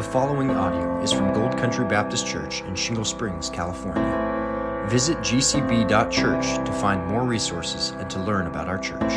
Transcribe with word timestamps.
The 0.00 0.06
following 0.06 0.48
audio 0.48 0.98
is 1.02 1.12
from 1.12 1.34
Gold 1.34 1.58
Country 1.58 1.84
Baptist 1.84 2.26
Church 2.26 2.62
in 2.62 2.74
Shingle 2.74 3.04
Springs, 3.04 3.50
California. 3.50 4.86
Visit 4.88 5.18
gcb.church 5.18 6.66
to 6.66 6.72
find 6.72 7.06
more 7.06 7.22
resources 7.26 7.90
and 7.90 8.08
to 8.08 8.18
learn 8.20 8.46
about 8.46 8.66
our 8.66 8.78
church. 8.78 9.12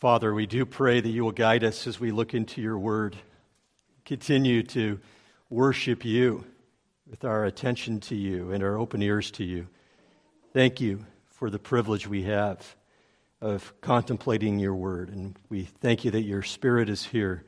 Father, 0.00 0.34
we 0.34 0.46
do 0.46 0.66
pray 0.66 1.00
that 1.00 1.08
you 1.08 1.22
will 1.22 1.30
guide 1.30 1.62
us 1.62 1.86
as 1.86 2.00
we 2.00 2.10
look 2.10 2.34
into 2.34 2.60
your 2.60 2.76
word. 2.76 3.16
Continue 4.04 4.64
to 4.64 4.98
worship 5.48 6.04
you 6.04 6.44
with 7.08 7.24
our 7.24 7.44
attention 7.44 8.00
to 8.00 8.16
you 8.16 8.50
and 8.50 8.64
our 8.64 8.78
open 8.78 9.00
ears 9.00 9.30
to 9.30 9.44
you. 9.44 9.68
Thank 10.52 10.80
you 10.80 11.06
for 11.28 11.50
the 11.50 11.60
privilege 11.60 12.08
we 12.08 12.24
have 12.24 12.74
of 13.40 13.72
contemplating 13.80 14.58
your 14.58 14.74
word. 14.74 15.10
And 15.10 15.38
we 15.48 15.64
thank 15.64 16.04
you 16.04 16.10
that 16.10 16.22
your 16.22 16.42
spirit 16.42 16.88
is 16.88 17.04
here 17.04 17.44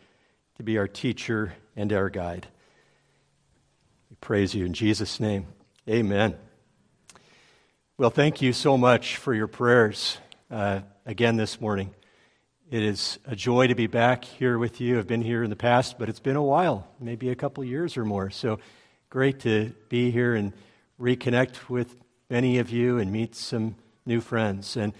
to 0.57 0.63
be 0.63 0.79
our 0.79 0.89
teacher 0.89 1.55
and 1.77 1.93
our 1.93 2.09
guide. 2.11 2.47
We 4.09 4.17
praise 4.21 4.55
you 4.55 4.65
in 4.65 4.73
Jesus' 4.73 5.19
name. 5.19 5.47
Amen. 5.89 6.37
Well, 7.99 8.11
thank 8.11 8.41
you 8.41 8.53
so 8.53 8.79
much 8.79 9.17
for 9.17 9.35
your 9.35 9.47
prayers 9.47 10.19
uh, 10.51 10.81
again 11.05 11.37
this 11.37 11.61
morning. 11.61 11.95
It 12.71 12.83
is 12.85 13.19
a 13.27 13.35
joy 13.35 13.67
to 13.67 13.75
be 13.75 13.89
back 13.89 14.25
here 14.25 14.57
with 14.57 14.81
you. 14.81 14.99
I've 14.99 15.09
been 15.09 15.23
here 15.23 15.43
in 15.43 15.51
the 15.51 15.57
past, 15.57 15.99
but 15.99 16.09
it's 16.09 16.21
been 16.21 16.37
a 16.37 16.43
while, 16.43 16.87
maybe 17.01 17.31
a 17.31 17.35
couple 17.35 17.65
years 17.65 17.97
or 17.97 18.05
more. 18.05 18.31
So 18.31 18.61
great 19.09 19.41
to 19.41 19.73
be 19.89 20.13
here 20.13 20.37
and 20.37 20.53
reconnect 21.01 21.69
with 21.69 21.97
many 22.29 22.59
of 22.59 22.71
you 22.71 22.99
and 22.99 23.11
meet 23.11 23.35
some 23.35 23.75
new 24.07 24.21
friends. 24.21 24.77
And 24.77 24.93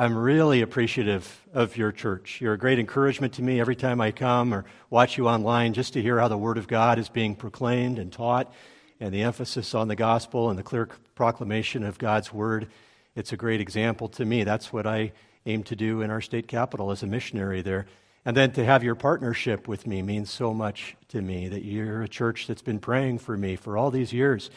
I'm 0.00 0.16
really 0.16 0.62
appreciative 0.62 1.44
of 1.52 1.76
your 1.76 1.90
church. 1.90 2.40
You're 2.40 2.52
a 2.52 2.58
great 2.58 2.78
encouragement 2.78 3.32
to 3.32 3.42
me 3.42 3.58
every 3.58 3.74
time 3.74 4.00
I 4.00 4.12
come 4.12 4.54
or 4.54 4.64
watch 4.90 5.18
you 5.18 5.26
online 5.26 5.72
just 5.72 5.94
to 5.94 6.00
hear 6.00 6.20
how 6.20 6.28
the 6.28 6.38
Word 6.38 6.56
of 6.56 6.68
God 6.68 7.00
is 7.00 7.08
being 7.08 7.34
proclaimed 7.34 7.98
and 7.98 8.12
taught 8.12 8.54
and 9.00 9.12
the 9.12 9.22
emphasis 9.22 9.74
on 9.74 9.88
the 9.88 9.96
gospel 9.96 10.50
and 10.50 10.56
the 10.56 10.62
clear 10.62 10.88
proclamation 11.16 11.82
of 11.82 11.98
God's 11.98 12.32
Word. 12.32 12.68
It's 13.16 13.32
a 13.32 13.36
great 13.36 13.60
example 13.60 14.08
to 14.10 14.24
me. 14.24 14.44
That's 14.44 14.72
what 14.72 14.86
I 14.86 15.10
aim 15.46 15.64
to 15.64 15.74
do 15.74 16.02
in 16.02 16.12
our 16.12 16.20
state 16.20 16.46
capital 16.46 16.92
as 16.92 17.02
a 17.02 17.08
missionary 17.08 17.60
there. 17.60 17.86
And 18.24 18.36
then 18.36 18.52
to 18.52 18.64
have 18.64 18.84
your 18.84 18.94
partnership 18.94 19.66
with 19.66 19.84
me 19.84 20.02
means 20.02 20.30
so 20.30 20.54
much 20.54 20.94
to 21.08 21.20
me 21.20 21.48
that 21.48 21.64
you're 21.64 22.02
a 22.02 22.08
church 22.08 22.46
that's 22.46 22.62
been 22.62 22.78
praying 22.78 23.18
for 23.18 23.36
me 23.36 23.56
for 23.56 23.76
all 23.76 23.90
these 23.90 24.12
years 24.12 24.48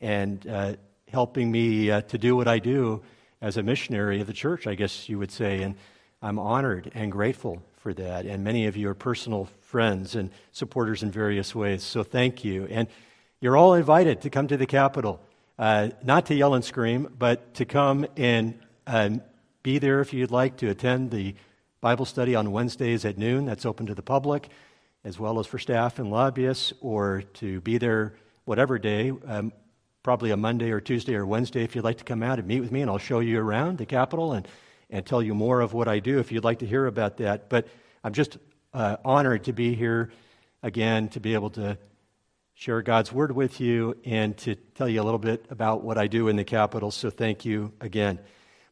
and 0.00 0.46
uh, 0.46 0.74
helping 1.08 1.50
me 1.50 1.90
uh, 1.90 2.02
to 2.02 2.16
do 2.16 2.36
what 2.36 2.46
I 2.46 2.60
do 2.60 3.02
as 3.44 3.58
a 3.58 3.62
missionary 3.62 4.22
of 4.22 4.26
the 4.26 4.32
church, 4.32 4.66
I 4.66 4.74
guess 4.74 5.06
you 5.06 5.18
would 5.18 5.30
say. 5.30 5.62
And 5.62 5.74
I'm 6.22 6.38
honored 6.38 6.90
and 6.94 7.12
grateful 7.12 7.62
for 7.76 7.92
that. 7.92 8.24
And 8.24 8.42
many 8.42 8.66
of 8.66 8.74
you 8.74 8.88
are 8.88 8.94
personal 8.94 9.50
friends 9.60 10.14
and 10.14 10.30
supporters 10.50 11.02
in 11.02 11.10
various 11.10 11.54
ways. 11.54 11.82
So 11.82 12.02
thank 12.02 12.42
you. 12.42 12.66
And 12.70 12.88
you're 13.40 13.58
all 13.58 13.74
invited 13.74 14.22
to 14.22 14.30
come 14.30 14.48
to 14.48 14.56
the 14.56 14.64
Capitol, 14.64 15.20
uh, 15.58 15.90
not 16.02 16.24
to 16.26 16.34
yell 16.34 16.54
and 16.54 16.64
scream, 16.64 17.14
but 17.18 17.52
to 17.54 17.66
come 17.66 18.06
and 18.16 18.58
um, 18.86 19.20
be 19.62 19.78
there 19.78 20.00
if 20.00 20.14
you'd 20.14 20.30
like 20.30 20.56
to 20.58 20.70
attend 20.70 21.10
the 21.10 21.34
Bible 21.82 22.06
study 22.06 22.34
on 22.34 22.50
Wednesdays 22.50 23.04
at 23.04 23.18
noon. 23.18 23.44
That's 23.44 23.66
open 23.66 23.84
to 23.86 23.94
the 23.94 24.02
public, 24.02 24.48
as 25.04 25.20
well 25.20 25.38
as 25.38 25.46
for 25.46 25.58
staff 25.58 25.98
and 25.98 26.10
lobbyists, 26.10 26.72
or 26.80 27.24
to 27.34 27.60
be 27.60 27.76
there 27.76 28.14
whatever 28.46 28.78
day. 28.78 29.12
Um, 29.26 29.52
probably 30.04 30.30
a 30.30 30.36
Monday 30.36 30.70
or 30.70 30.80
Tuesday 30.80 31.14
or 31.14 31.24
Wednesday 31.24 31.64
if 31.64 31.74
you'd 31.74 31.82
like 31.82 31.96
to 31.96 32.04
come 32.04 32.22
out 32.22 32.38
and 32.38 32.46
meet 32.46 32.60
with 32.60 32.70
me, 32.70 32.82
and 32.82 32.90
I'll 32.90 32.98
show 32.98 33.20
you 33.20 33.40
around 33.40 33.78
the 33.78 33.86
Capitol 33.86 34.34
and, 34.34 34.46
and 34.90 35.04
tell 35.04 35.22
you 35.22 35.34
more 35.34 35.62
of 35.62 35.72
what 35.72 35.88
I 35.88 35.98
do 35.98 36.18
if 36.18 36.30
you'd 36.30 36.44
like 36.44 36.58
to 36.58 36.66
hear 36.66 36.86
about 36.86 37.16
that. 37.16 37.48
But 37.48 37.66
I'm 38.04 38.12
just 38.12 38.36
uh, 38.74 38.98
honored 39.02 39.44
to 39.44 39.54
be 39.54 39.74
here 39.74 40.12
again, 40.62 41.08
to 41.08 41.20
be 41.20 41.32
able 41.32 41.48
to 41.50 41.78
share 42.52 42.82
God's 42.82 43.12
Word 43.12 43.32
with 43.32 43.60
you 43.60 43.96
and 44.04 44.36
to 44.38 44.54
tell 44.54 44.90
you 44.90 45.00
a 45.00 45.04
little 45.04 45.18
bit 45.18 45.46
about 45.48 45.82
what 45.82 45.96
I 45.96 46.06
do 46.06 46.28
in 46.28 46.36
the 46.36 46.44
Capitol. 46.44 46.90
So 46.90 47.08
thank 47.08 47.46
you 47.46 47.72
again. 47.80 48.20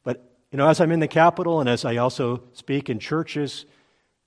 But, 0.05 0.23
you 0.51 0.59
know, 0.59 0.69
as 0.69 0.83
I'm 0.83 0.93
in 0.93 1.01
the 1.01 1.09
Capitol 1.09 1.61
and 1.61 1.69
as 1.69 1.87
I 1.87 1.97
also 1.97 2.43
speak 2.53 2.91
in 2.91 2.99
churches 2.99 3.65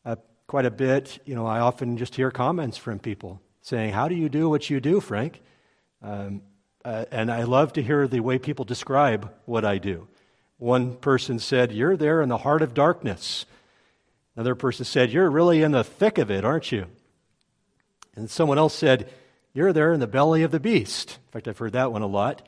uh, 0.05 0.15
quite 0.47 0.65
a 0.65 0.71
bit, 0.71 1.19
you 1.25 1.35
know, 1.35 1.45
I 1.45 1.59
often 1.59 1.97
just 1.97 2.15
hear 2.15 2.31
comments 2.31 2.77
from 2.77 2.97
people 2.97 3.41
saying, 3.61 3.93
How 3.93 4.07
do 4.07 4.15
you 4.15 4.27
do 4.27 4.49
what 4.49 4.71
you 4.71 4.79
do, 4.79 4.99
Frank? 4.99 5.43
Um, 6.01 6.41
uh, 6.85 7.05
and 7.11 7.31
I 7.31 7.43
love 7.43 7.73
to 7.73 7.83
hear 7.83 8.07
the 8.07 8.19
way 8.19 8.37
people 8.37 8.63
describe 8.63 9.33
what 9.45 9.65
I 9.65 9.79
do. 9.79 10.07
One 10.59 10.95
person 10.95 11.39
said, 11.39 11.71
You're 11.71 11.97
there 11.97 12.21
in 12.21 12.29
the 12.29 12.37
heart 12.37 12.61
of 12.61 12.75
darkness. 12.75 13.47
Another 14.35 14.53
person 14.53 14.85
said, 14.85 15.11
You're 15.11 15.29
really 15.29 15.63
in 15.63 15.71
the 15.71 15.83
thick 15.83 16.19
of 16.19 16.29
it, 16.29 16.45
aren't 16.45 16.71
you? 16.71 16.85
And 18.15 18.29
someone 18.29 18.59
else 18.59 18.75
said, 18.75 19.09
You're 19.51 19.73
there 19.73 19.93
in 19.93 19.99
the 19.99 20.05
belly 20.05 20.43
of 20.43 20.51
the 20.51 20.59
beast. 20.59 21.17
In 21.25 21.31
fact, 21.31 21.47
I've 21.47 21.57
heard 21.57 21.73
that 21.73 21.91
one 21.91 22.03
a 22.03 22.07
lot. 22.07 22.47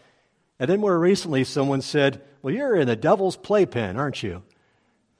And 0.59 0.69
then 0.69 0.79
more 0.79 0.97
recently, 0.99 1.43
someone 1.43 1.81
said, 1.81 2.21
Well, 2.43 2.53
you're 2.53 2.75
in 2.75 2.87
the 2.87 2.95
devil's 2.95 3.37
playpen, 3.37 3.97
aren't 3.97 4.21
you? 4.21 4.43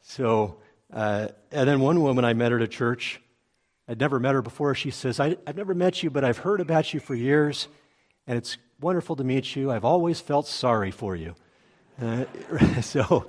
So, 0.04 0.60
uh, 0.94 1.30
and 1.52 1.68
then 1.68 1.80
one 1.80 2.04
woman 2.04 2.24
I 2.24 2.34
met 2.34 2.52
at 2.52 2.62
a 2.62 2.68
church, 2.68 3.20
I'd 3.88 4.00
never 4.00 4.20
met 4.20 4.36
her 4.36 4.44
before, 4.44 4.76
she 4.76 4.92
says, 4.92 5.20
I, 5.20 5.38
I've 5.48 5.58
never 5.58 5.74
met 5.74 6.04
you, 6.04 6.12
but 6.12 6.24
I've 6.24 6.38
heard 6.38 6.62
about 6.62 6.94
you 6.94 7.00
for 7.00 7.16
years, 7.16 7.68
and 8.28 8.38
it's 8.38 8.58
wonderful 8.80 9.16
to 9.16 9.24
meet 9.24 9.56
you. 9.56 9.72
I've 9.72 9.86
always 9.86 10.20
felt 10.20 10.48
sorry 10.48 10.92
for 10.92 11.16
you. 11.16 11.36
Uh, 12.02 12.26
so 12.82 13.28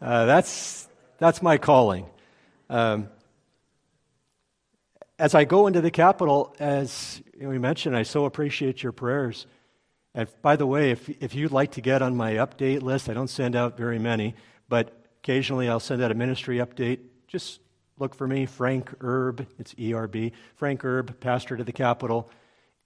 uh, 0.00 0.26
that's, 0.26 0.88
that's 1.18 1.42
my 1.42 1.58
calling. 1.58 2.06
Um, 2.70 3.08
as 5.18 5.34
I 5.34 5.44
go 5.44 5.66
into 5.66 5.80
the 5.80 5.90
Capitol, 5.90 6.54
as 6.58 7.22
we 7.38 7.58
mentioned, 7.58 7.96
I 7.96 8.02
so 8.02 8.24
appreciate 8.24 8.82
your 8.82 8.92
prayers. 8.92 9.46
And 10.14 10.28
by 10.42 10.56
the 10.56 10.66
way, 10.66 10.90
if, 10.90 11.08
if 11.22 11.34
you'd 11.34 11.52
like 11.52 11.72
to 11.72 11.80
get 11.80 12.02
on 12.02 12.16
my 12.16 12.34
update 12.34 12.82
list, 12.82 13.08
I 13.08 13.14
don't 13.14 13.28
send 13.28 13.54
out 13.54 13.76
very 13.76 13.98
many, 13.98 14.34
but 14.68 14.92
occasionally 15.22 15.68
I'll 15.68 15.80
send 15.80 16.02
out 16.02 16.10
a 16.10 16.14
ministry 16.14 16.58
update. 16.58 17.00
Just 17.28 17.60
look 17.98 18.14
for 18.14 18.26
me, 18.26 18.46
Frank 18.46 18.92
Erb, 19.02 19.46
it's 19.58 19.74
E 19.78 19.92
R 19.92 20.06
B, 20.06 20.32
Frank 20.54 20.84
Erb, 20.84 21.18
pastor 21.20 21.56
to 21.56 21.64
the 21.64 21.72
Capitol. 21.72 22.30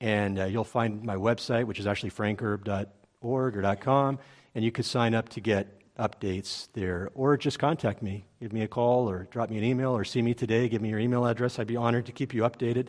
And 0.00 0.38
uh, 0.38 0.44
you'll 0.46 0.64
find 0.64 1.04
my 1.04 1.16
website, 1.16 1.64
which 1.64 1.78
is 1.78 1.86
actually 1.86 2.10
frankerb.org 2.10 3.56
or 3.56 3.76
.com, 3.76 4.18
and 4.54 4.64
you 4.64 4.72
could 4.72 4.86
sign 4.86 5.14
up 5.14 5.28
to 5.30 5.40
get 5.40 5.80
updates 5.98 6.68
there. 6.72 7.10
Or 7.14 7.36
just 7.36 7.58
contact 7.58 8.02
me. 8.02 8.24
Give 8.40 8.52
me 8.52 8.62
a 8.62 8.68
call 8.68 9.08
or 9.08 9.24
drop 9.30 9.50
me 9.50 9.58
an 9.58 9.64
email 9.64 9.90
or 9.90 10.04
see 10.04 10.22
me 10.22 10.32
today. 10.32 10.68
Give 10.68 10.80
me 10.80 10.88
your 10.88 10.98
email 10.98 11.26
address. 11.26 11.58
I'd 11.58 11.66
be 11.66 11.76
honored 11.76 12.06
to 12.06 12.12
keep 12.12 12.32
you 12.32 12.42
updated. 12.42 12.88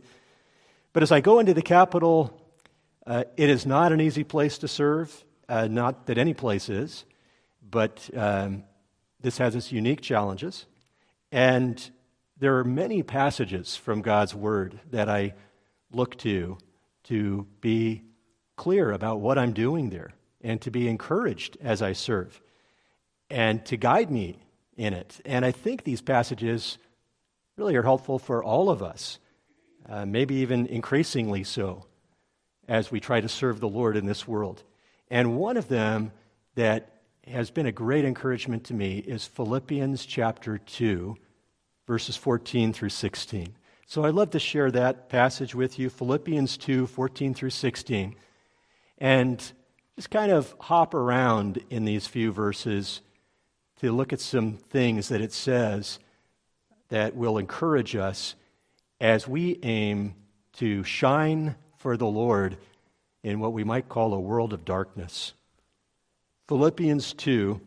But 0.94 1.04
as 1.04 1.12
I 1.12 1.20
go 1.20 1.40
into 1.40 1.54
the 1.54 1.62
Capitol, 1.62 2.42
uh, 3.06 3.26
it 3.36 3.50
is 3.50 3.66
not 3.66 3.92
an 3.92 4.00
easy 4.02 4.24
place 4.24 4.58
to 4.60 4.68
serve. 4.68 5.26
Uh, 5.50 5.68
not 5.68 6.08
that 6.08 6.18
any 6.18 6.34
place 6.34 6.70
is, 6.70 7.04
but 7.70 8.10
um, 8.16 8.64
this 9.20 9.38
has 9.38 9.56
its 9.56 9.72
unique 9.72 10.02
challenges. 10.02 10.66
And 11.32 11.92
there 12.38 12.58
are 12.58 12.64
many 12.64 13.04
passages 13.04 13.76
from 13.76 14.02
God's 14.02 14.34
Word 14.34 14.80
that 14.92 15.10
I 15.10 15.34
look 15.92 16.18
to 16.20 16.58
to 17.06 17.48
be 17.62 18.04
clear 18.56 18.92
about 18.92 19.20
what 19.20 19.38
I'm 19.38 19.54
doing 19.54 19.90
there 19.90 20.14
and 20.42 20.62
to 20.62 20.72
be 20.72 20.88
encouraged 20.88 21.58
as 21.62 21.82
I 21.82 21.94
serve 21.94 22.42
and 23.30 23.66
to 23.66 23.78
guide 23.78 24.12
me 24.12 24.38
in 24.76 24.94
it. 24.94 25.20
And 25.26 25.46
I 25.46 25.52
think 25.52 25.84
these 25.84 26.02
passages 26.02 26.78
really 27.58 27.76
are 27.76 27.84
helpful 27.84 28.20
for 28.20 28.44
all 28.44 28.70
of 28.70 28.84
us, 28.84 29.20
uh, 29.88 30.06
maybe 30.06 30.36
even 30.36 30.66
increasingly 30.68 31.44
so 31.44 31.86
as 32.68 32.92
we 32.92 33.00
try 33.00 33.22
to 33.22 33.30
serve 33.30 33.60
the 33.60 33.70
Lord 33.70 33.98
in 33.98 34.06
this 34.06 34.28
world. 34.28 34.64
And 35.10 35.38
one 35.38 35.58
of 35.58 35.68
them 35.68 36.12
that 36.56 37.02
has 37.28 37.52
been 37.52 37.66
a 37.66 37.72
great 37.72 38.06
encouragement 38.06 38.64
to 38.66 38.74
me 38.74 38.98
is 38.98 39.26
Philippians 39.26 40.06
chapter 40.06 40.58
2, 40.58 41.16
verses 41.86 42.16
14 42.16 42.74
through 42.74 42.90
16. 42.90 43.56
So 43.92 44.06
I'd 44.06 44.14
love 44.14 44.30
to 44.30 44.40
share 44.40 44.72
that 44.72 45.10
passage 45.10 45.54
with 45.54 45.78
you, 45.78 45.90
Philippians 45.90 46.56
2 46.56 46.88
14 46.88 47.34
through 47.34 47.50
16, 47.50 48.16
and 49.00 49.52
just 49.98 50.10
kind 50.10 50.32
of 50.32 50.56
hop 50.62 50.94
around 50.94 51.62
in 51.70 51.84
these 51.84 52.08
few 52.08 52.32
verses 52.32 53.02
to 53.82 53.92
look 53.92 54.14
at 54.14 54.22
some 54.22 54.54
things 54.54 55.10
that 55.10 55.20
it 55.20 55.34
says 55.34 56.00
that 56.88 57.18
will 57.18 57.38
encourage 57.38 57.94
us 57.98 58.36
as 59.02 59.28
we 59.28 59.60
aim 59.62 60.16
to 60.54 60.86
shine 60.86 61.56
for 61.76 61.98
the 61.98 62.08
Lord 62.08 62.56
in 63.24 63.42
what 63.42 63.52
we 63.52 63.66
might 63.66 63.90
call 63.90 64.14
a 64.14 64.20
world 64.22 64.54
of 64.54 64.64
darkness. 64.64 65.34
Philippians 66.48 67.12
2, 67.12 67.60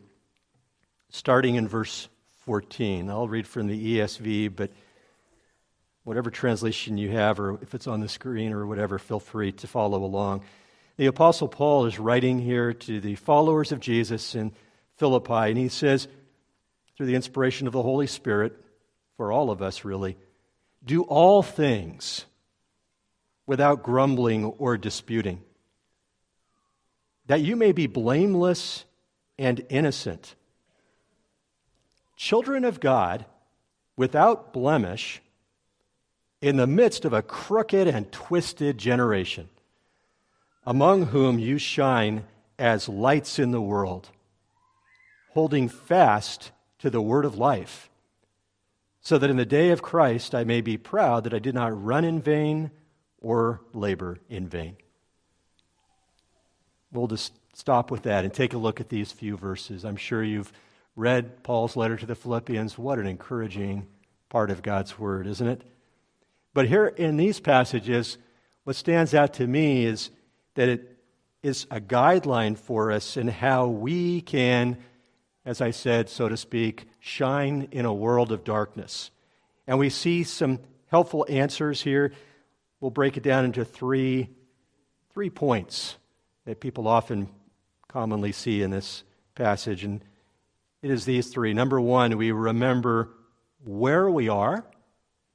starting 1.11 1.53
in 1.53 1.67
verse 1.67 2.09
14. 2.45 3.11
I'll 3.11 3.27
read 3.27 3.45
from 3.45 3.67
the 3.67 3.99
ESV, 3.99 4.55
but 4.55 4.71
whatever 6.05 6.29
translation 6.29 6.97
you 6.97 7.09
have, 7.11 7.39
or 7.39 7.59
if 7.61 7.73
it's 7.73 7.87
on 7.87 7.99
the 7.99 8.07
screen 8.07 8.53
or 8.53 8.65
whatever, 8.65 8.97
feel 8.97 9.19
free 9.19 9.51
to 9.51 9.67
follow 9.67 10.03
along. 10.03 10.43
The 10.97 11.07
Apostle 11.07 11.49
Paul 11.49 11.87
is 11.87 11.99
writing 11.99 12.39
here 12.39 12.71
to 12.73 13.01
the 13.01 13.15
followers 13.15 13.73
of 13.73 13.81
Jesus 13.81 14.35
in 14.35 14.53
Philippi, 14.95 15.49
and 15.49 15.57
he 15.57 15.67
says, 15.67 16.07
through 16.95 17.07
the 17.07 17.15
inspiration 17.15 17.67
of 17.67 17.73
the 17.73 17.81
Holy 17.81 18.07
Spirit, 18.07 18.55
for 19.17 19.31
all 19.31 19.51
of 19.51 19.61
us 19.61 19.83
really, 19.83 20.15
do 20.85 21.01
all 21.01 21.41
things 21.41 22.25
without 23.47 23.83
grumbling 23.83 24.45
or 24.45 24.77
disputing, 24.77 25.41
that 27.25 27.41
you 27.41 27.55
may 27.55 27.71
be 27.71 27.87
blameless 27.87 28.85
and 29.37 29.65
innocent, 29.69 30.35
children 32.15 32.63
of 32.63 32.79
God 32.79 33.25
without 33.97 34.53
blemish 34.53 35.21
in 36.45 36.57
the 36.57 36.67
midst 36.67 37.05
of 37.05 37.11
a 37.11 37.23
crooked 37.23 37.87
and 37.87 38.11
twisted 38.11 38.77
generation, 38.77 39.49
among 40.63 41.07
whom 41.07 41.39
you 41.39 41.57
shine 41.57 42.23
as 42.59 42.87
lights 42.87 43.39
in 43.39 43.49
the 43.49 43.59
world, 43.59 44.11
holding 45.31 45.67
fast 45.67 46.51
to 46.77 46.91
the 46.91 47.01
word 47.01 47.25
of 47.25 47.35
life, 47.35 47.89
so 49.01 49.17
that 49.17 49.31
in 49.31 49.37
the 49.37 49.45
day 49.45 49.71
of 49.71 49.81
Christ 49.81 50.35
I 50.35 50.43
may 50.43 50.61
be 50.61 50.77
proud 50.77 51.23
that 51.23 51.33
I 51.33 51.39
did 51.39 51.55
not 51.55 51.83
run 51.83 52.05
in 52.05 52.21
vain 52.21 52.69
or 53.19 53.61
labor 53.73 54.19
in 54.29 54.47
vain. 54.47 54.77
We'll 56.91 57.07
just 57.07 57.33
stop 57.55 57.89
with 57.89 58.03
that 58.03 58.23
and 58.23 58.31
take 58.31 58.53
a 58.53 58.59
look 58.59 58.79
at 58.79 58.89
these 58.89 59.11
few 59.11 59.35
verses. 59.35 59.83
I'm 59.83 59.97
sure 59.97 60.23
you've 60.23 60.53
read 60.95 61.41
Paul's 61.41 61.75
letter 61.75 61.97
to 61.97 62.05
the 62.05 62.13
Philippians. 62.13 62.77
What 62.77 62.99
an 62.99 63.07
encouraging 63.07 63.87
part 64.29 64.51
of 64.51 64.61
God's 64.61 64.99
word, 64.99 65.25
isn't 65.25 65.47
it? 65.47 65.63
But 66.55 66.69
here 66.69 66.87
in 66.87 67.17
these 67.17 67.41
passages, 67.41 68.17
what 68.63 68.77
stands 68.77 69.13
out 69.13 69.33
to 69.35 69.45
me 69.45 69.85
is 69.85 70.09
that 70.55 70.69
it 70.69 70.97
is 71.43 71.67
a 71.69 71.81
guideline 71.81 72.57
for 72.57 72.93
us 72.93 73.17
in 73.17 73.27
how 73.27 73.67
we 73.67 74.21
can, 74.21 74.77
as 75.45 75.59
I 75.59 75.71
said, 75.71 76.07
so 76.09 76.29
to 76.29 76.37
speak, 76.37 76.87
shine 77.01 77.67
in 77.71 77.83
a 77.83 77.93
world 77.93 78.31
of 78.31 78.45
darkness. 78.45 79.11
And 79.67 79.77
we 79.77 79.89
see 79.89 80.23
some 80.23 80.59
helpful 80.87 81.25
answers 81.27 81.81
here. 81.81 82.13
We'll 82.79 82.89
break 82.89 83.17
it 83.17 83.23
down 83.23 83.43
into 83.43 83.65
three, 83.65 84.29
three 85.13 85.29
points 85.29 85.97
that 86.45 86.61
people 86.61 86.87
often 86.87 87.27
commonly 87.89 88.31
see 88.31 88.61
in 88.61 88.71
this 88.71 89.03
passage. 89.35 89.83
And 89.83 90.01
it 90.81 90.89
is 90.89 91.03
these 91.03 91.27
three. 91.27 91.53
Number 91.53 91.81
one, 91.81 92.17
we 92.17 92.31
remember 92.31 93.09
where 93.65 94.09
we 94.09 94.29
are. 94.29 94.65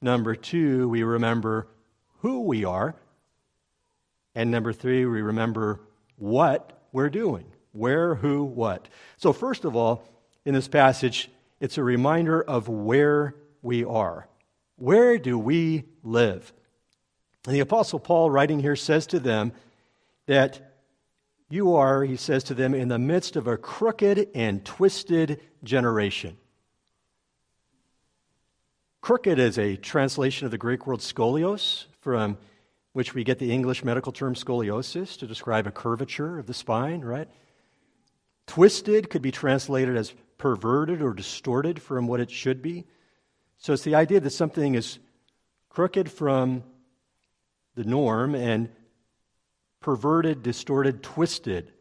Number 0.03 0.35
two, 0.35 0.89
we 0.89 1.03
remember 1.03 1.69
who 2.21 2.43
we 2.43 2.65
are. 2.65 2.95
And 4.35 4.51
number 4.51 4.73
three, 4.73 5.05
we 5.05 5.23
remember 5.23 5.81
what 6.17 6.87
we're 6.93 7.11
doing. 7.11 7.45
Where, 7.73 8.15
who, 8.15 8.45
what. 8.45 8.89
So, 9.17 9.33
first 9.33 9.65
of 9.65 9.77
all, 9.77 10.03
in 10.45 10.55
this 10.55 10.69
passage, 10.69 11.31
it's 11.61 11.79
a 11.79 11.83
reminder 11.83 12.43
of 12.43 12.69
where 12.69 13.35
we 13.63 13.85
are. 13.85 14.29
Where 14.77 15.19
do 15.19 15.39
we 15.39 15.85
live? 16.03 16.53
And 17.47 17.55
the 17.55 17.61
Apostle 17.61 18.01
Paul, 18.01 18.31
writing 18.31 18.61
here, 18.61 18.77
says 18.77 19.07
to 19.09 19.21
them 19.21 19.53
that 20.27 20.75
you 21.49 21.75
are, 21.75 22.05
he 22.05 22.17
says 22.17 22.45
to 22.45 22.55
them, 22.55 22.75
in 22.75 22.89
the 22.89 22.99
midst 22.99 23.37
of 23.37 23.47
a 23.47 23.57
crooked 23.57 24.29
and 24.35 24.65
twisted 24.65 25.41
generation. 25.63 26.37
Crooked 29.01 29.39
is 29.39 29.59
a 29.59 29.77
translation 29.77 30.45
of 30.45 30.51
the 30.51 30.59
Greek 30.59 30.87
word 30.87 30.99
scolios, 30.99 31.87
from 32.01 32.37
which 32.93 33.15
we 33.15 33.25
get 33.25 33.39
the 33.39 33.51
English 33.51 33.83
medical 33.83 34.13
term 34.13 34.35
scoliosis 34.35 35.17
to 35.19 35.27
describe 35.27 35.67
a 35.67 35.71
curvature 35.71 36.39
of 36.39 36.47
the 36.47 36.55
spine, 36.55 37.01
right? 37.01 37.29
Twisted 38.47 39.09
could 39.09 39.23
be 39.23 39.31
translated 39.31 39.97
as 39.97 40.13
perverted 40.37 41.01
or 41.01 41.15
distorted 41.15 41.81
from 41.81 42.07
what 42.07 42.21
it 42.21 42.31
should 42.31 42.61
be. 42.61 42.85
So 43.59 43.73
it's 43.73 43.85
the 43.85 43.95
idea 43.95 44.21
that 44.21 44.31
something 44.31 44.75
is 44.75 44.99
crooked 45.71 46.11
from 46.11 46.63
the 47.75 47.85
norm 47.85 48.35
and 48.35 48.69
perverted, 49.81 50.43
distorted, 50.43 51.03
twisted. 51.03 51.73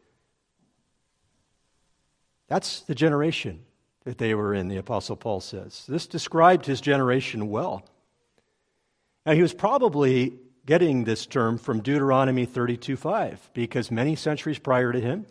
That's 2.48 2.80
the 2.80 2.94
generation 2.94 3.64
that 4.04 4.18
they 4.18 4.34
were 4.34 4.54
in, 4.54 4.68
the 4.68 4.76
Apostle 4.76 5.16
Paul 5.16 5.40
says. 5.40 5.84
This 5.88 6.06
described 6.06 6.66
his 6.66 6.80
generation 6.80 7.48
well. 7.48 7.84
Now, 9.26 9.32
he 9.32 9.42
was 9.42 9.52
probably 9.52 10.38
getting 10.64 11.04
this 11.04 11.26
term 11.26 11.58
from 11.58 11.80
Deuteronomy 11.80 12.46
32:5 12.46 13.50
because 13.52 13.90
many 13.90 14.16
centuries 14.16 14.58
prior 14.58 14.92
to 14.92 15.00
him, 15.00 15.26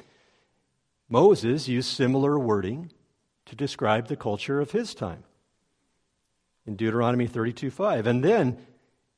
Moses 1.08 1.68
used 1.68 1.90
similar 1.90 2.38
wording 2.38 2.92
to 3.46 3.56
describe 3.56 4.08
the 4.08 4.16
culture 4.16 4.62
of 4.62 4.72
his 4.72 4.94
time. 4.94 5.24
In 6.66 6.76
Deuteronomy 6.76 7.28
32:5. 7.28 8.06
And 8.06 8.24
then 8.24 8.64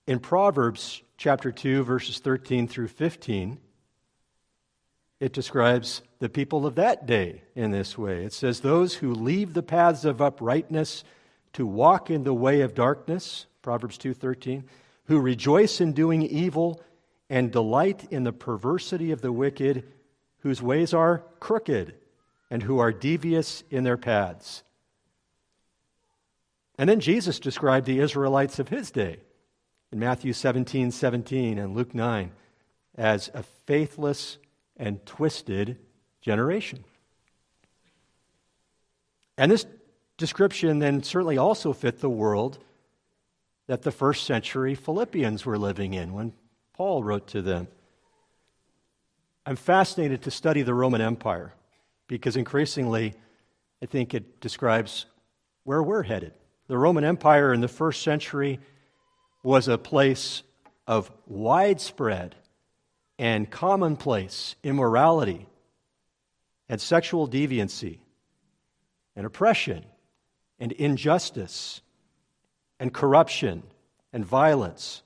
in 0.07 0.19
Proverbs 0.19 1.01
chapter 1.17 1.51
2 1.51 1.83
verses 1.83 2.19
13 2.19 2.67
through 2.67 2.87
15, 2.87 3.59
it 5.19 5.33
describes 5.33 6.01
the 6.21 6.29
people 6.29 6.67
of 6.67 6.75
that 6.75 7.07
day 7.07 7.41
in 7.55 7.71
this 7.71 7.97
way. 7.97 8.23
It 8.23 8.31
says, 8.31 8.59
Those 8.59 8.93
who 8.93 9.11
leave 9.11 9.55
the 9.55 9.63
paths 9.63 10.05
of 10.05 10.21
uprightness 10.21 11.03
to 11.53 11.65
walk 11.65 12.11
in 12.11 12.23
the 12.23 12.33
way 12.33 12.61
of 12.61 12.75
darkness, 12.75 13.47
Proverbs 13.63 13.97
2:13, 13.97 14.63
who 15.05 15.19
rejoice 15.19 15.81
in 15.81 15.93
doing 15.93 16.21
evil 16.21 16.79
and 17.27 17.51
delight 17.51 18.07
in 18.11 18.23
the 18.23 18.31
perversity 18.31 19.11
of 19.11 19.21
the 19.21 19.31
wicked, 19.31 19.83
whose 20.41 20.61
ways 20.61 20.93
are 20.93 21.23
crooked 21.39 21.95
and 22.51 22.61
who 22.63 22.77
are 22.77 22.91
devious 22.91 23.63
in 23.71 23.83
their 23.83 23.97
paths. 23.97 24.61
And 26.77 26.87
then 26.87 26.99
Jesus 26.99 27.39
described 27.39 27.87
the 27.87 27.99
Israelites 27.99 28.59
of 28.59 28.69
his 28.69 28.91
day 28.91 29.21
in 29.91 29.97
Matthew 29.97 30.33
17, 30.33 30.91
17 30.91 31.57
and 31.57 31.75
Luke 31.75 31.95
9 31.95 32.31
as 32.95 33.31
a 33.33 33.41
faithless 33.41 34.37
and 34.77 35.03
twisted 35.07 35.79
generation. 36.21 36.83
And 39.37 39.51
this 39.51 39.65
description 40.17 40.79
then 40.79 41.03
certainly 41.03 41.37
also 41.37 41.73
fit 41.73 41.99
the 41.99 42.09
world 42.09 42.59
that 43.67 43.81
the 43.81 43.91
first 43.91 44.25
century 44.25 44.75
Philippians 44.75 45.45
were 45.45 45.57
living 45.57 45.93
in 45.93 46.13
when 46.13 46.33
Paul 46.73 47.03
wrote 47.03 47.27
to 47.29 47.41
them. 47.41 47.67
I'm 49.45 49.55
fascinated 49.55 50.21
to 50.23 50.31
study 50.31 50.61
the 50.61 50.73
Roman 50.73 51.01
Empire 51.01 51.53
because 52.07 52.35
increasingly 52.35 53.15
I 53.81 53.87
think 53.87 54.13
it 54.13 54.39
describes 54.39 55.07
where 55.63 55.81
we're 55.81 56.03
headed. 56.03 56.33
The 56.67 56.77
Roman 56.77 57.03
Empire 57.03 57.53
in 57.53 57.61
the 57.61 57.67
first 57.67 58.03
century 58.03 58.59
was 59.43 59.67
a 59.67 59.77
place 59.77 60.43
of 60.85 61.11
widespread 61.25 62.35
and 63.17 63.49
commonplace 63.49 64.55
immorality 64.63 65.47
and 66.71 66.79
sexual 66.79 67.27
deviancy 67.27 67.99
and 69.13 69.25
oppression 69.25 69.83
and 70.57 70.71
injustice 70.71 71.81
and 72.79 72.93
corruption 72.93 73.61
and 74.13 74.25
violence. 74.25 75.03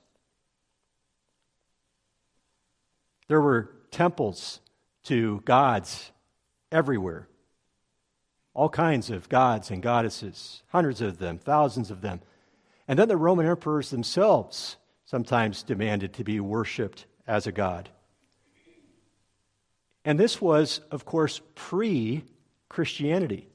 There 3.26 3.40
were 3.40 3.72
temples 3.90 4.60
to 5.06 5.40
gods 5.44 6.12
everywhere. 6.70 7.26
All 8.54 8.68
kinds 8.68 9.10
of 9.10 9.28
gods 9.28 9.72
and 9.72 9.82
goddesses, 9.82 10.62
hundreds 10.68 11.00
of 11.00 11.18
them, 11.18 11.36
thousands 11.36 11.90
of 11.90 12.00
them. 12.00 12.20
And 12.86 12.96
then 12.96 13.08
the 13.08 13.16
Roman 13.16 13.44
emperors 13.44 13.90
themselves 13.90 14.76
sometimes 15.04 15.64
demanded 15.64 16.12
to 16.12 16.22
be 16.22 16.38
worshiped 16.38 17.06
as 17.26 17.48
a 17.48 17.52
god. 17.52 17.90
And 20.06 20.20
this 20.20 20.40
was, 20.40 20.80
of 20.92 21.04
course, 21.04 21.40
pre 21.56 22.22
Christianity. 22.68 23.48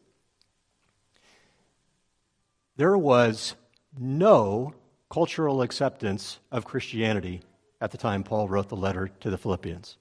There 2.75 2.97
was 2.97 3.55
no 3.97 4.73
cultural 5.09 5.61
acceptance 5.61 6.39
of 6.51 6.65
Christianity 6.65 7.41
at 7.79 7.91
the 7.91 7.97
time 7.97 8.23
Paul 8.23 8.49
wrote 8.49 8.67
the 8.67 8.75
letter 8.75 9.09
to 9.21 9.29
the 9.29 9.37
Philippians. 9.37 9.97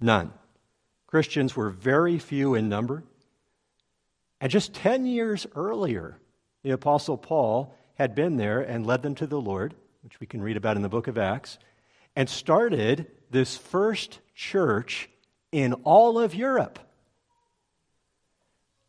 None. 0.00 0.32
Christians 1.06 1.54
were 1.54 1.70
very 1.70 2.18
few 2.18 2.54
in 2.54 2.70
number. 2.70 3.02
And 4.40 4.50
just 4.50 4.72
10 4.72 5.04
years 5.04 5.46
earlier, 5.54 6.16
the 6.62 6.70
Apostle 6.70 7.18
Paul 7.18 7.74
had 7.94 8.14
been 8.14 8.38
there 8.38 8.60
and 8.60 8.86
led 8.86 9.02
them 9.02 9.14
to 9.16 9.26
the 9.26 9.40
Lord, 9.40 9.74
which 10.02 10.20
we 10.20 10.26
can 10.26 10.40
read 10.40 10.56
about 10.56 10.76
in 10.76 10.82
the 10.82 10.88
book 10.88 11.06
of 11.06 11.18
Acts, 11.18 11.58
and 12.16 12.30
started 12.30 13.08
this 13.30 13.58
first 13.58 14.20
church 14.34 15.10
in 15.52 15.74
all 15.84 16.18
of 16.18 16.34
Europe. 16.34 16.78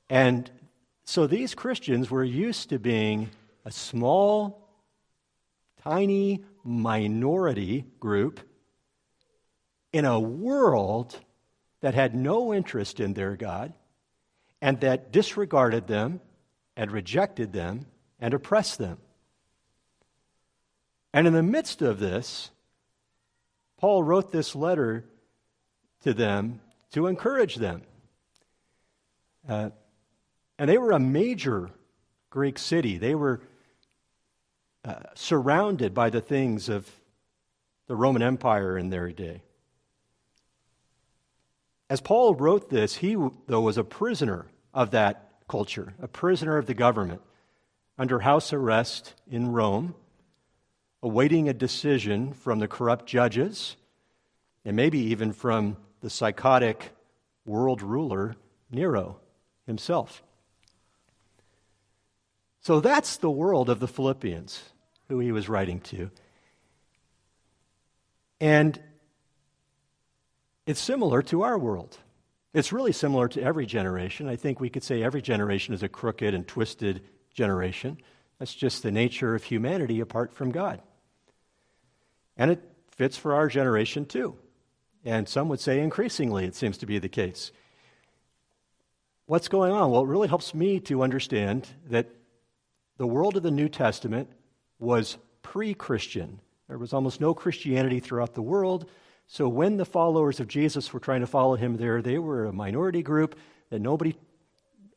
And 0.10 0.50
so 1.04 1.28
these 1.28 1.56
Christians 1.56 2.12
were 2.12 2.24
used 2.24 2.70
to 2.70 2.80
being 2.80 3.30
a 3.66 3.72
small, 3.72 4.68
tiny 5.84 6.44
minority 6.64 7.86
group 8.00 8.40
in 9.94 10.06
a 10.06 10.20
world 10.20 11.18
that 11.82 11.94
had 11.94 12.16
no 12.16 12.54
interest 12.54 13.00
in 13.00 13.14
their 13.14 13.36
God 13.36 13.74
and 14.62 14.80
that 14.82 15.12
disregarded 15.12 15.88
them 15.88 16.22
and 16.78 16.92
rejected 16.92 17.52
them 17.52 17.86
and 18.20 18.34
oppressed 18.34 18.78
them. 18.78 19.00
And 21.14 21.28
in 21.28 21.34
the 21.34 21.44
midst 21.44 21.82
of 21.82 22.00
this, 22.00 22.52
Paul 23.78 24.04
wrote 24.04 24.32
this 24.32 24.56
letter 24.56 25.06
to 26.02 26.14
them 26.14 26.62
to 26.92 27.08
encourage 27.08 27.56
them. 27.56 27.84
Uh, 29.48 29.70
and 30.58 30.70
they 30.70 30.78
were 30.78 30.92
a 30.92 31.00
major 31.00 31.72
Greek 32.30 32.60
city. 32.60 32.98
They 32.98 33.16
were 33.16 33.42
uh, 34.86 34.96
surrounded 35.16 35.94
by 35.94 36.10
the 36.10 36.22
things 36.22 36.70
of 36.70 36.90
the 37.88 37.96
Roman 37.96 38.22
Empire 38.22 38.78
in 38.78 38.90
their 38.90 39.12
day. 39.12 39.44
As 41.90 42.00
Paul 42.00 42.36
wrote 42.36 42.70
this, 42.70 42.96
he, 42.96 43.18
though, 43.48 43.62
was 43.62 43.78
a 43.78 43.84
prisoner 43.84 44.48
of 44.74 44.92
that 44.92 45.30
culture, 45.50 45.94
a 46.02 46.08
prisoner 46.08 46.58
of 46.58 46.66
the 46.66 46.74
government, 46.74 47.22
under 47.98 48.20
house 48.20 48.54
arrest 48.54 49.14
in 49.30 49.52
Rome, 49.52 49.94
awaiting 51.04 51.50
a 51.50 51.54
decision 51.54 52.34
from 52.34 52.60
the 52.60 52.68
corrupt 52.68 53.08
judges, 53.08 53.76
and 54.64 54.76
maybe 54.76 55.00
even 55.00 55.34
from 55.34 55.76
the 56.02 56.10
psychotic 56.10 56.92
world 57.46 57.82
ruler, 57.82 58.36
Nero 58.70 59.20
himself. 59.66 60.24
So 62.62 62.80
that's 62.80 63.18
the 63.18 63.32
world 63.32 63.70
of 63.70 63.80
the 63.80 63.88
Philippians, 63.88 64.62
who 65.08 65.20
he 65.20 65.32
was 65.32 65.50
writing 65.50 65.80
to. 65.82 66.12
And 68.40 68.80
it's 70.66 70.80
similar 70.80 71.22
to 71.24 71.42
our 71.44 71.58
world. 71.58 71.98
It's 72.54 72.72
really 72.72 72.92
similar 72.92 73.28
to 73.30 73.42
every 73.42 73.66
generation. 73.66 74.28
I 74.28 74.36
think 74.36 74.60
we 74.60 74.70
could 74.70 74.84
say 74.84 75.02
every 75.02 75.22
generation 75.22 75.74
is 75.74 75.84
a 75.84 75.90
crooked 75.90 76.34
and 76.34 76.48
twisted 76.48 77.02
generation. 77.34 77.98
That's 78.40 78.54
just 78.54 78.84
the 78.84 78.92
nature 78.92 79.36
of 79.36 79.44
humanity 79.44 80.00
apart 80.00 80.34
from 80.34 80.52
God. 80.52 80.82
And 82.38 82.52
it 82.52 82.62
fits 82.92 83.18
for 83.18 83.36
our 83.36 83.48
generation 83.48 84.06
too. 84.06 84.38
And 85.04 85.28
some 85.28 85.50
would 85.50 85.60
say 85.60 85.80
increasingly 85.80 86.46
it 86.46 86.56
seems 86.56 86.78
to 86.80 86.86
be 86.86 87.00
the 87.00 87.10
case. 87.10 87.52
What's 89.26 89.48
going 89.48 89.72
on? 89.72 89.92
Well, 89.92 90.04
it 90.04 90.08
really 90.08 90.28
helps 90.28 90.54
me 90.54 90.80
to 90.82 91.04
understand 91.04 91.68
that 91.90 92.08
the 92.98 93.08
world 93.08 93.38
of 93.38 93.44
the 93.44 93.52
New 93.52 93.70
Testament 93.70 94.30
was 94.78 95.18
pre 95.42 95.74
Christian. 95.74 96.40
There 96.68 96.78
was 96.78 96.94
almost 96.94 97.22
no 97.22 97.34
Christianity 97.34 98.00
throughout 98.00 98.34
the 98.34 98.42
world. 98.42 98.90
So 99.28 99.48
when 99.48 99.78
the 99.78 99.86
followers 99.86 100.40
of 100.40 100.48
Jesus 100.48 100.92
were 100.92 101.00
trying 101.00 101.22
to 101.22 101.28
follow 101.28 101.56
him 101.56 101.78
there, 101.78 102.02
they 102.02 102.20
were 102.20 102.46
a 102.46 102.54
minority 102.54 103.02
group 103.02 103.36
that 103.70 103.80
nobody 103.80 104.16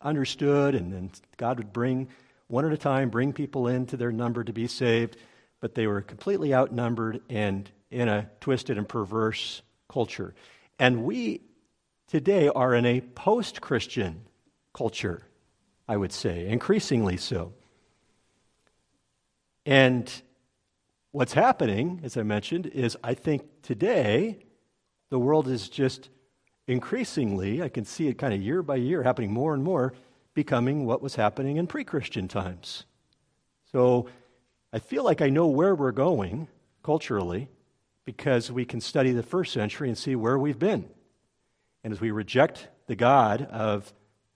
understood, 0.01 0.75
and 0.75 0.93
then 0.93 1.11
God 1.37 1.59
would 1.59 1.73
bring 1.73 2.09
one 2.49 2.65
at 2.65 2.73
a 2.73 2.77
time, 2.77 3.11
bring 3.11 3.33
people 3.33 3.69
into 3.69 3.97
their 3.97 4.13
number 4.13 4.45
to 4.45 4.53
be 4.53 4.67
saved, 4.67 5.17
but 5.61 5.75
they 5.75 5.87
were 5.87 6.03
completely 6.03 6.53
outnumbered 6.53 7.23
and 7.31 7.71
in 7.91 8.09
a 8.09 8.29
twisted 8.41 8.77
and 8.77 8.89
perverse 8.89 9.63
culture. 9.89 10.35
And 10.79 11.05
we 11.05 11.43
today 12.09 12.49
are 12.49 12.75
in 12.75 12.87
a 12.87 13.01
post 13.01 13.61
Christian 13.61 14.27
culture, 14.73 15.23
I 15.89 15.97
would 15.97 16.13
say, 16.13 16.47
increasingly 16.47 17.17
so. 17.17 17.53
And 19.67 20.11
what's 21.13 21.33
happening, 21.33 22.01
as 22.03 22.17
I 22.17 22.23
mentioned, 22.23 22.67
is 22.67 22.97
I 23.03 23.15
think 23.15 23.63
today 23.63 24.39
the 25.11 25.19
world 25.19 25.49
is 25.49 25.69
just 25.69 26.11
increasingly, 26.67 27.63
I 27.63 27.69
can 27.69 27.85
see 27.85 28.09
it 28.09 28.19
kind 28.19 28.35
of 28.35 28.43
year 28.43 28.63
by 28.63 28.77
year 28.77 29.03
happening 29.03 29.33
more 29.33 29.55
and 29.55 29.63
more, 29.63 29.95
becoming 30.35 30.85
what 30.87 31.03
was 31.03 31.15
happening 31.15 31.57
in 31.57 31.67
pre 31.67 31.85
Christian 31.85 32.29
times. 32.29 32.85
So 33.71 34.09
I 34.73 34.79
feel 34.79 35.05
like 35.05 35.23
I 35.23 35.29
know 35.29 35.47
where 35.47 35.75
we're 35.75 35.93
going 35.93 36.49
culturally 36.83 37.49
because 38.05 38.51
we 38.51 38.65
can 38.65 38.81
study 38.81 39.13
the 39.13 39.23
first 39.23 39.53
century 39.53 39.89
and 39.89 39.97
see 39.97 40.15
where 40.15 40.39
we've 40.39 40.59
been. 40.59 40.89
And 41.83 41.93
as 41.93 42.01
we 42.01 42.11
reject 42.11 42.69
the 42.87 42.97
God 42.97 43.43
of 43.43 43.93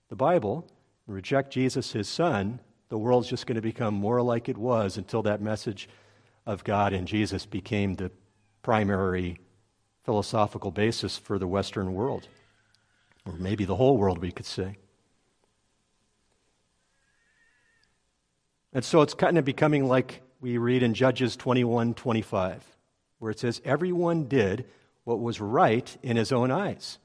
the 0.08 0.16
Bible, 0.16 0.66
reject 1.06 1.52
Jesus, 1.52 1.92
his 1.92 2.08
son, 2.08 2.60
the 2.88 2.98
world's 2.98 3.28
just 3.28 3.46
going 3.46 3.56
to 3.56 3.62
become 3.62 3.94
more 3.94 4.22
like 4.22 4.48
it 4.48 4.56
was 4.56 4.96
until 4.96 5.22
that 5.22 5.40
message 5.40 5.88
of 6.46 6.64
God 6.64 6.92
and 6.92 7.06
Jesus 7.06 7.44
became 7.44 7.94
the 7.94 8.10
primary 8.62 9.38
philosophical 10.04 10.70
basis 10.70 11.18
for 11.18 11.38
the 11.38 11.46
Western 11.46 11.92
world, 11.92 12.28
or 13.26 13.34
maybe 13.34 13.66
the 13.66 13.76
whole 13.76 13.98
world, 13.98 14.18
we 14.18 14.32
could 14.32 14.46
say. 14.46 14.78
And 18.72 18.84
so 18.84 19.02
it's 19.02 19.14
kind 19.14 19.36
of 19.36 19.44
becoming 19.44 19.86
like 19.86 20.22
we 20.40 20.56
read 20.56 20.82
in 20.82 20.94
Judges 20.94 21.36
21 21.36 21.94
25, 21.94 22.64
where 23.18 23.30
it 23.30 23.38
says, 23.38 23.60
Everyone 23.64 24.28
did 24.28 24.64
what 25.04 25.20
was 25.20 25.40
right 25.40 25.96
in 26.02 26.16
his 26.16 26.32
own 26.32 26.50
eyes. 26.50 26.98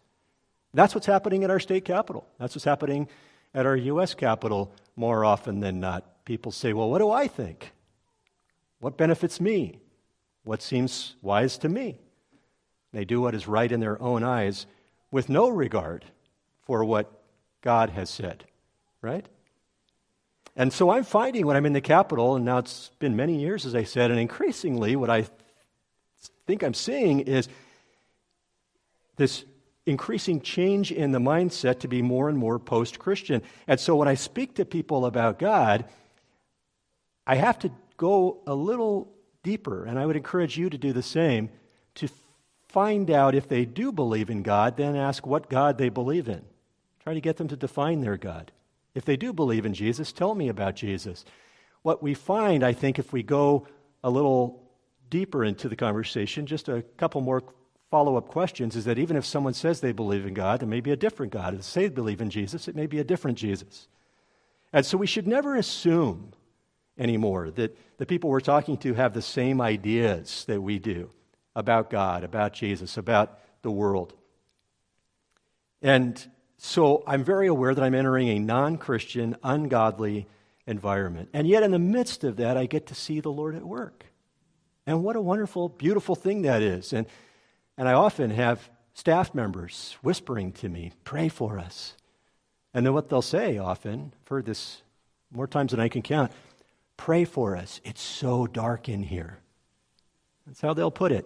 That's 0.74 0.96
what's 0.96 1.08
happening 1.08 1.44
at 1.44 1.50
our 1.50 1.60
state 1.60 1.86
capital. 1.86 2.28
That's 2.40 2.56
what's 2.56 2.66
happening 2.66 3.08
at 3.54 3.66
our 3.66 3.76
U.S. 3.76 4.14
capital 4.14 4.74
more 4.96 5.24
often 5.24 5.60
than 5.60 5.80
not. 5.80 6.26
People 6.26 6.52
say, 6.52 6.74
Well, 6.74 6.90
what 6.90 7.00
do 7.00 7.12
I 7.12 7.28
think? 7.28 7.72
What 8.80 8.98
benefits 8.98 9.40
me? 9.40 9.80
What 10.44 10.62
seems 10.62 11.16
wise 11.22 11.58
to 11.60 11.70
me? 11.70 12.00
They 12.92 13.06
do 13.06 13.22
what 13.22 13.36
is 13.36 13.48
right 13.48 13.72
in 13.72 13.80
their 13.80 14.02
own 14.02 14.24
eyes 14.24 14.66
with 15.12 15.30
no 15.30 15.50
regard 15.50 16.06
for 16.62 16.84
what 16.84 17.12
God 17.62 17.92
has 17.92 18.10
said, 18.10 18.46
right? 19.02 19.26
And 20.56 20.72
so 20.72 20.92
I'm 20.92 21.04
finding 21.04 21.48
when 21.48 21.56
I'm 21.56 21.66
in 21.66 21.74
the 21.74 21.82
capital, 21.82 22.36
and 22.36 22.46
now 22.46 22.60
it's 22.60 22.92
been 23.00 23.16
many 23.16 23.40
years, 23.40 23.66
as 23.66 23.74
I 23.74 23.84
said, 23.84 24.12
and 24.12 24.20
increasingly 24.20 24.96
what 24.96 25.10
I 25.10 25.26
think 26.46 26.64
I'm 26.64 26.74
seeing 26.74 27.22
is 27.22 27.48
this 29.18 29.46
increasing 29.86 30.42
change 30.42 30.92
in 30.92 31.12
the 31.12 31.20
mindset 31.20 31.80
to 31.80 31.88
be 31.88 32.02
more 32.02 32.30
and 32.30 32.38
more 32.38 32.58
post 32.60 33.00
Christian. 33.00 33.42
And 33.68 33.80
so 33.80 33.96
when 33.96 34.08
I 34.08 34.16
speak 34.16 34.56
to 34.56 34.66
people 34.66 35.06
about 35.06 35.40
God, 35.40 35.86
I 37.28 37.36
have 37.36 37.60
to 37.60 37.72
go 37.98 38.42
a 38.48 38.56
little 38.56 39.14
deeper, 39.44 39.86
and 39.86 40.00
I 40.00 40.06
would 40.06 40.16
encourage 40.16 40.58
you 40.58 40.70
to 40.70 40.78
do 40.78 40.94
the 40.94 41.04
same, 41.04 41.50
to 41.96 42.08
find 42.70 43.12
out 43.12 43.36
if 43.36 43.48
they 43.48 43.66
do 43.66 43.92
believe 43.92 44.30
in 44.30 44.42
God, 44.42 44.78
then 44.78 44.96
ask 44.96 45.28
what 45.28 45.50
God 45.50 45.78
they 45.78 45.90
believe 45.90 46.28
in. 46.28 46.44
Try 47.02 47.14
to 47.14 47.22
get 47.22 47.38
them 47.38 47.50
to 47.50 47.58
define 47.58 48.02
their 48.02 48.18
God. 48.18 48.52
If 48.96 49.06
they 49.06 49.18
do 49.18 49.34
believe 49.34 49.66
in 49.66 49.74
Jesus, 49.74 50.12
tell 50.12 50.34
me 50.34 50.48
about 50.48 50.76
Jesus. 50.76 51.26
What 51.82 52.02
we 52.02 52.14
find, 52.14 52.64
I 52.64 52.74
think, 52.74 52.98
if 52.98 53.12
we 53.12 53.24
go 53.24 53.68
a 54.04 54.10
little 54.10 54.63
deeper 55.14 55.44
into 55.44 55.70
the 55.70 55.76
conversation, 55.76 56.48
just 56.48 56.70
a 56.70 56.82
couple 56.98 57.22
more 57.22 57.44
follow 57.92 58.18
up 58.18 58.28
questions, 58.28 58.76
is 58.76 58.86
that 58.86 58.98
even 58.98 59.16
if 59.16 59.24
someone 59.24 59.54
says 59.54 59.80
they 59.80 59.92
believe 59.92 60.26
in 60.26 60.34
God, 60.34 60.64
it 60.64 60.66
may 60.66 60.82
be 60.82 60.90
a 60.90 60.96
different 60.96 61.32
God. 61.32 61.54
If 61.54 61.60
they 61.60 61.64
say 61.64 61.82
they 61.88 61.94
believe 61.94 62.20
in 62.20 62.32
Jesus, 62.32 62.68
it 62.68 62.76
may 62.76 62.88
be 62.88 62.98
a 62.98 63.04
different 63.04 63.38
Jesus. 63.38 63.88
And 64.74 64.84
so 64.84 64.98
we 64.98 65.06
should 65.06 65.28
never 65.28 65.56
assume 65.56 66.34
anymore, 66.98 67.52
that 67.52 67.78
the 68.00 68.08
people 68.08 68.32
we're 68.32 68.40
talking 68.40 68.76
to 68.78 68.96
have 68.96 69.14
the 69.14 69.22
same 69.22 69.62
ideas 69.62 70.46
that 70.48 70.60
we 70.60 70.80
do 70.80 71.12
about 71.56 71.92
God, 71.92 72.24
about 72.24 72.54
Jesus, 72.54 72.98
about 72.98 73.38
the 73.62 73.70
world. 73.70 74.16
And 75.84 76.26
so 76.58 77.04
I'm 77.06 77.24
very 77.24 77.46
aware 77.46 77.76
that 77.76 77.84
I'm 77.84 77.94
entering 77.94 78.30
a 78.30 78.40
non 78.40 78.80
Christian, 78.80 79.38
ungodly 79.44 80.26
environment. 80.66 81.30
And 81.34 81.48
yet, 81.48 81.62
in 81.62 81.70
the 81.70 81.78
midst 81.78 82.24
of 82.24 82.38
that, 82.38 82.58
I 82.58 82.66
get 82.66 82.88
to 82.88 82.96
see 82.96 83.20
the 83.20 83.30
Lord 83.30 83.54
at 83.56 83.64
work. 83.64 84.06
And 84.86 85.04
what 85.04 85.16
a 85.16 85.22
wonderful, 85.22 85.70
beautiful 85.70 86.16
thing 86.16 86.42
that 86.44 86.62
is. 86.62 86.94
And, 86.94 87.08
and 87.78 87.88
I 87.88 87.94
often 87.94 88.32
have 88.32 88.70
staff 88.94 89.34
members 89.34 89.98
whispering 90.02 90.52
to 90.54 90.70
me, 90.70 90.92
Pray 91.04 91.30
for 91.30 91.58
us. 91.60 91.96
And 92.74 92.86
then 92.86 92.94
what 92.94 93.10
they'll 93.10 93.22
say 93.22 93.58
often, 93.58 94.14
I've 94.22 94.28
heard 94.28 94.46
this 94.46 94.82
more 95.32 95.48
times 95.48 95.72
than 95.72 95.80
I 95.80 95.88
can 95.88 96.02
count, 96.02 96.32
Pray 96.98 97.26
for 97.26 97.56
us. 97.56 97.82
It's 97.84 98.02
so 98.02 98.48
dark 98.48 98.90
in 98.90 99.04
here. 99.04 99.40
That's 100.46 100.62
how 100.62 100.74
they'll 100.74 100.92
put 100.92 101.12
it. 101.12 101.26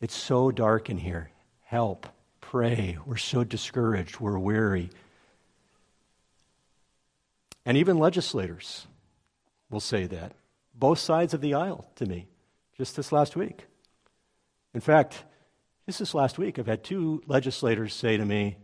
It's 0.00 0.14
so 0.14 0.50
dark 0.50 0.90
in 0.90 0.98
here. 0.98 1.30
Help. 1.62 2.06
Pray. 2.40 2.98
We're 3.06 3.16
so 3.16 3.44
discouraged. 3.44 4.20
We're 4.20 4.38
weary. 4.38 4.90
And 7.64 7.76
even 7.76 7.98
legislators 7.98 8.86
will 9.70 9.80
say 9.80 10.06
that. 10.06 10.32
Both 10.74 10.98
sides 10.98 11.34
of 11.34 11.40
the 11.40 11.54
aisle 11.54 11.90
to 11.96 12.06
me, 12.06 12.28
just 12.76 12.96
this 12.96 13.12
last 13.12 13.36
week. 13.36 13.66
In 14.74 14.80
fact, 14.80 15.24
just 15.86 15.98
this 15.98 16.14
last 16.14 16.38
week, 16.38 16.58
I've 16.58 16.66
had 16.66 16.84
two 16.84 17.22
legislators 17.26 17.94
say 17.94 18.16
to 18.16 18.24
me, 18.24 18.58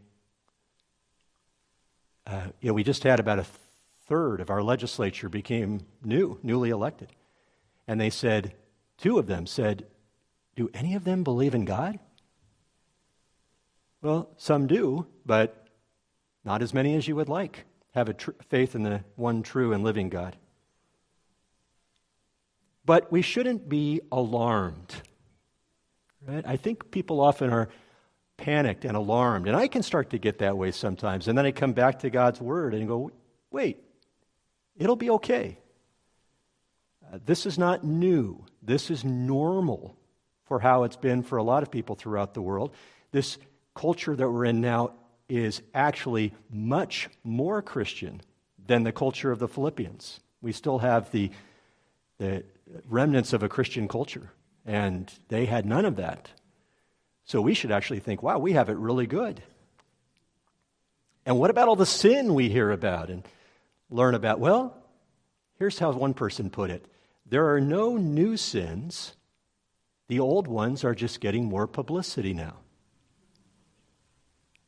uh, 2.27 2.49
you 2.61 2.69
know, 2.69 2.75
we 2.75 2.85
just 2.85 3.03
had 3.03 3.21
about 3.21 3.39
a 3.39 3.47
third 4.07 4.41
of 4.41 4.51
our 4.51 4.63
legislature 4.63 5.29
became 5.29 5.81
new, 6.05 6.39
newly 6.43 6.71
elected. 6.71 7.09
And 7.89 8.01
they 8.01 8.11
said, 8.11 8.55
two 8.99 9.19
of 9.19 9.27
them 9.27 9.47
said, 9.47 9.87
Do 10.55 10.71
any 10.75 10.95
of 10.95 11.05
them 11.05 11.25
believe 11.25 11.55
in 11.55 11.65
God? 11.65 11.99
Well, 14.03 14.31
some 14.37 14.67
do, 14.67 15.07
but 15.25 15.67
not 16.45 16.63
as 16.63 16.75
many 16.75 16.97
as 16.97 17.09
you 17.09 17.17
would 17.17 17.29
like. 17.29 17.65
have 17.95 18.09
a 18.09 18.15
tr- 18.15 18.31
faith 18.49 18.75
in 18.75 18.83
the 18.83 19.05
one 19.17 19.43
true 19.43 19.73
and 19.73 19.85
living 19.85 20.09
God. 20.09 20.37
But 22.85 23.13
we 23.13 23.23
shouldn't 23.23 23.69
be 23.69 24.01
alarmed. 24.11 24.95
Right? 26.27 26.45
I 26.47 26.57
think 26.57 26.91
people 26.91 27.21
often 27.21 27.51
are 27.51 27.69
panicked 28.37 28.85
and 28.85 28.97
alarmed, 28.97 29.47
and 29.47 29.57
I 29.57 29.69
can 29.69 29.83
start 29.83 30.11
to 30.11 30.19
get 30.19 30.39
that 30.39 30.57
way 30.57 30.71
sometimes. 30.73 31.29
And 31.29 31.39
then 31.39 31.47
I 31.47 31.53
come 31.53 31.73
back 31.73 32.01
to 32.01 32.11
God's 32.11 32.41
Word 32.41 32.75
and 32.75 32.89
go, 32.89 33.11
wait, 33.51 33.79
it'll 34.77 34.97
be 34.97 35.11
okay. 35.11 35.59
Uh, 37.13 37.19
this 37.25 37.47
is 37.47 37.59
not 37.59 37.85
new. 37.85 38.45
This 38.63 38.91
is 38.91 39.05
normal 39.05 39.97
for 40.45 40.61
how 40.61 40.85
it's 40.85 40.97
been 40.97 41.23
for 41.23 41.39
a 41.39 41.43
lot 41.43 41.63
of 41.63 41.71
people 41.71 41.95
throughout 41.95 42.35
the 42.35 42.43
world. 42.43 42.75
This 43.11 43.39
culture 43.75 44.17
that 44.17 44.29
we're 44.29 44.45
in 44.45 44.61
now 44.61 44.95
is 45.29 45.63
actually 45.75 46.35
much 46.51 47.09
more 47.25 47.63
Christian 47.63 48.21
than 48.67 48.83
the 48.83 48.93
culture 48.93 49.31
of 49.31 49.39
the 49.39 49.49
Philippians. 49.49 50.21
We 50.41 50.53
still 50.53 50.79
have 50.79 51.11
the, 51.11 51.31
the 52.19 52.45
remnants 52.89 53.33
of 53.33 53.43
a 53.43 53.49
Christian 53.49 53.89
culture, 53.89 54.33
and 54.65 55.13
they 55.29 55.47
had 55.47 55.67
none 55.67 55.85
of 55.85 55.97
that. 55.97 56.31
So 57.25 57.41
we 57.41 57.55
should 57.55 57.71
actually 57.71 58.01
think, 58.01 58.23
wow, 58.23 58.39
we 58.39 58.53
have 58.53 58.69
it 58.69 58.77
really 58.77 59.07
good. 59.07 59.43
And 61.25 61.39
what 61.39 61.51
about 61.51 61.69
all 61.69 61.77
the 61.77 61.87
sin 61.87 62.35
we 62.35 62.49
hear 62.49 62.71
about 62.71 63.09
and 63.09 63.23
learn 63.91 64.15
about? 64.15 64.41
Well, 64.41 64.77
here's 65.59 65.79
how 65.79 65.93
one 65.93 66.15
person 66.15 66.51
put 66.51 66.71
it 66.71 66.85
there 67.25 67.55
are 67.55 67.61
no 67.61 67.97
new 67.97 68.37
sins, 68.37 69.15
the 70.09 70.21
old 70.21 70.47
ones 70.47 70.85
are 70.85 70.95
just 70.95 71.21
getting 71.21 71.45
more 71.45 71.67
publicity 71.67 72.35
now. 72.35 72.57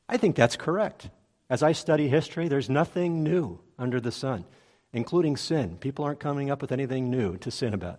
I 0.08 0.16
think 0.16 0.36
that's 0.36 0.56
correct. 0.56 1.10
As 1.50 1.62
I 1.62 1.72
study 1.72 2.08
history, 2.08 2.48
there's 2.48 2.70
nothing 2.70 3.22
new 3.22 3.60
under 3.78 4.00
the 4.00 4.12
sun, 4.12 4.44
including 4.94 5.36
sin. 5.36 5.76
People 5.80 6.04
aren't 6.04 6.20
coming 6.20 6.50
up 6.50 6.62
with 6.62 6.72
anything 6.72 7.10
new 7.10 7.36
to 7.38 7.50
sin 7.50 7.74
about. 7.74 7.98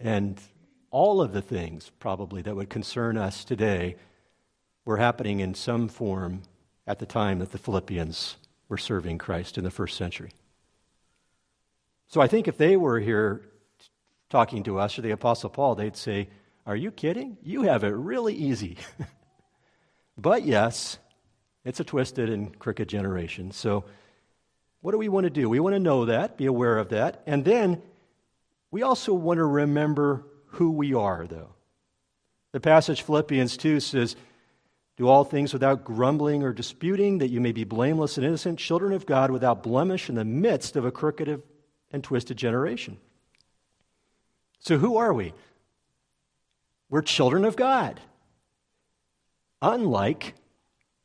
And 0.00 0.38
all 0.90 1.22
of 1.22 1.32
the 1.32 1.40
things, 1.40 1.90
probably, 2.00 2.42
that 2.42 2.56
would 2.56 2.68
concern 2.68 3.16
us 3.16 3.44
today 3.44 3.96
were 4.84 4.96
happening 4.96 5.38
in 5.40 5.54
some 5.54 5.88
form 5.88 6.42
at 6.86 6.98
the 6.98 7.06
time 7.06 7.38
that 7.38 7.52
the 7.52 7.58
Philippians 7.58 8.36
were 8.68 8.76
serving 8.76 9.18
Christ 9.18 9.56
in 9.56 9.64
the 9.64 9.70
first 9.70 9.96
century. 9.96 10.32
So 12.08 12.20
I 12.20 12.26
think 12.26 12.48
if 12.48 12.58
they 12.58 12.76
were 12.76 12.98
here 12.98 13.42
talking 14.30 14.64
to 14.64 14.78
us, 14.78 14.98
or 14.98 15.02
the 15.02 15.12
Apostle 15.12 15.50
Paul, 15.50 15.74
they'd 15.74 15.96
say, 15.96 16.28
Are 16.66 16.76
you 16.76 16.90
kidding? 16.90 17.36
You 17.42 17.62
have 17.62 17.84
it 17.84 17.90
really 17.90 18.34
easy. 18.34 18.78
but 20.18 20.44
yes, 20.44 20.98
it's 21.64 21.80
a 21.80 21.84
twisted 21.84 22.28
and 22.30 22.58
crooked 22.58 22.88
generation. 22.88 23.52
So 23.52 23.84
what 24.80 24.92
do 24.92 24.98
we 24.98 25.08
want 25.08 25.24
to 25.24 25.30
do? 25.30 25.48
We 25.48 25.60
want 25.60 25.74
to 25.74 25.80
know 25.80 26.04
that, 26.04 26.36
be 26.36 26.46
aware 26.46 26.78
of 26.78 26.90
that, 26.90 27.22
and 27.26 27.44
then 27.44 27.82
we 28.70 28.82
also 28.82 29.12
want 29.14 29.38
to 29.38 29.44
remember 29.44 30.24
who 30.46 30.70
we 30.70 30.94
are, 30.94 31.26
though. 31.26 31.54
The 32.52 32.60
passage 32.60 33.02
Philippians 33.02 33.56
2 33.56 33.80
says, 33.80 34.16
Do 34.96 35.08
all 35.08 35.24
things 35.24 35.52
without 35.52 35.84
grumbling 35.84 36.42
or 36.42 36.52
disputing, 36.52 37.18
that 37.18 37.28
you 37.28 37.40
may 37.40 37.52
be 37.52 37.64
blameless 37.64 38.16
and 38.16 38.26
innocent, 38.26 38.58
children 38.58 38.92
of 38.92 39.06
God 39.06 39.30
without 39.30 39.62
blemish 39.62 40.08
in 40.08 40.14
the 40.14 40.24
midst 40.24 40.76
of 40.76 40.84
a 40.84 40.90
crooked 40.90 41.42
and 41.90 42.04
twisted 42.04 42.36
generation. 42.36 42.98
So, 44.60 44.78
who 44.78 44.96
are 44.96 45.12
we? 45.12 45.34
We're 46.90 47.02
children 47.02 47.44
of 47.44 47.56
God, 47.56 48.00
unlike 49.60 50.34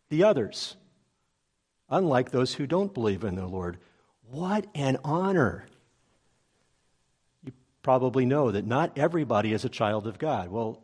the 0.09 0.23
others, 0.23 0.77
unlike 1.93 2.31
those 2.31 2.55
who 2.55 2.65
don't 2.65 2.93
believe 2.93 3.23
in 3.23 3.35
the 3.35 3.45
Lord. 3.45 3.77
What 4.31 4.65
an 4.73 4.97
honor! 5.03 5.65
You 7.45 7.51
probably 7.83 8.25
know 8.25 8.51
that 8.51 8.65
not 8.65 8.97
everybody 8.97 9.53
is 9.53 9.63
a 9.63 9.69
child 9.69 10.07
of 10.07 10.17
God. 10.17 10.49
Well, 10.49 10.81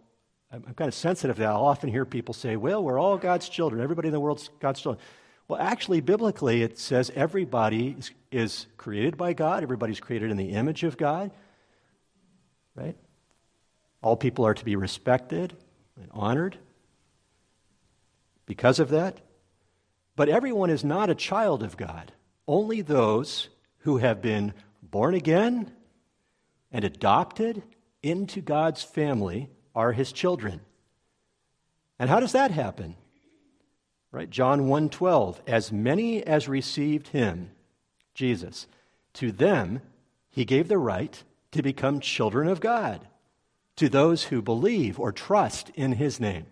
I'm, 0.52 0.62
kind 0.62 0.88
of 0.88 0.94
sensitive 0.94 1.38
to 1.38 1.42
that. 1.42 1.50
I'll 1.50 1.66
often 1.66 1.90
hear 1.90 2.06
people 2.06 2.34
say, 2.34 2.56
well, 2.56 2.84
we're 2.84 3.00
all 3.00 3.18
God's 3.18 3.50
children. 3.50 3.82
Everybody 3.82 4.08
in 4.08 4.14
the 4.14 4.20
world's 4.20 4.50
God's 4.60 4.82
children. 4.82 5.04
Well, 5.48 5.60
actually, 5.60 6.02
biblically, 6.02 6.62
it 6.62 6.78
says 6.78 7.12
everybody 7.16 7.96
is 8.32 8.68
created 8.78 9.18
by 9.18 9.34
God, 9.34 9.64
everybody's 9.64 10.00
created 10.00 10.30
in 10.30 10.38
the 10.38 10.52
image 10.52 10.84
of 10.84 10.96
God, 10.96 11.32
right? 12.76 12.96
All 14.04 14.16
people 14.16 14.46
are 14.46 14.54
to 14.54 14.64
be 14.64 14.76
respected 14.76 15.56
and 15.96 16.08
honored 16.12 16.58
because 18.46 18.80
of 18.80 18.90
that. 18.90 19.18
But 20.20 20.28
everyone 20.28 20.70
is 20.70 20.84
not 20.84 21.10
a 21.10 21.16
child 21.16 21.64
of 21.64 21.78
God. 21.78 22.12
Only 22.46 22.82
those 22.82 23.48
who 23.84 24.00
have 24.00 24.22
been 24.22 24.54
born 24.84 25.16
again 25.16 25.72
and 26.74 26.84
adopted 26.84 27.64
into 28.04 28.42
God's 28.42 28.84
family 28.84 29.50
are 29.74 29.94
his 29.94 30.12
children. 30.12 30.60
And 31.98 32.10
how 32.10 32.20
does 32.20 32.34
that 32.34 32.52
happen? 32.52 32.98
Right? 34.12 34.30
John 34.30 34.68
1:12, 34.68 35.40
as 35.48 35.72
many 35.72 36.22
as 36.22 36.50
received 36.50 37.08
him, 37.08 37.52
Jesus, 38.14 38.68
to 39.14 39.32
them 39.32 39.82
he 40.28 40.44
gave 40.44 40.68
the 40.68 40.78
right 40.78 41.24
to 41.52 41.62
become 41.62 42.02
children 42.02 42.50
of 42.50 42.60
God, 42.60 43.08
to 43.78 43.88
those 43.88 44.26
who 44.26 44.42
believe 44.42 45.00
or 45.00 45.14
trust 45.14 45.70
in 45.76 45.94
his 45.94 46.20
name. 46.20 46.48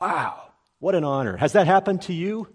Wow, 0.00 0.47
what 0.78 0.94
an 0.94 1.04
honor. 1.04 1.36
Has 1.36 1.52
that 1.52 1.66
happened 1.66 2.02
to 2.02 2.12
you? 2.12 2.48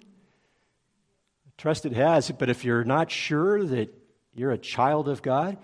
Trust 1.57 1.85
it 1.85 1.93
has, 1.93 2.31
but 2.31 2.49
if 2.49 2.65
you're 2.65 2.83
not 2.83 3.11
sure 3.11 3.63
that 3.63 3.93
you're 4.33 4.51
a 4.51 4.57
child 4.57 5.07
of 5.07 5.21
God, 5.21 5.57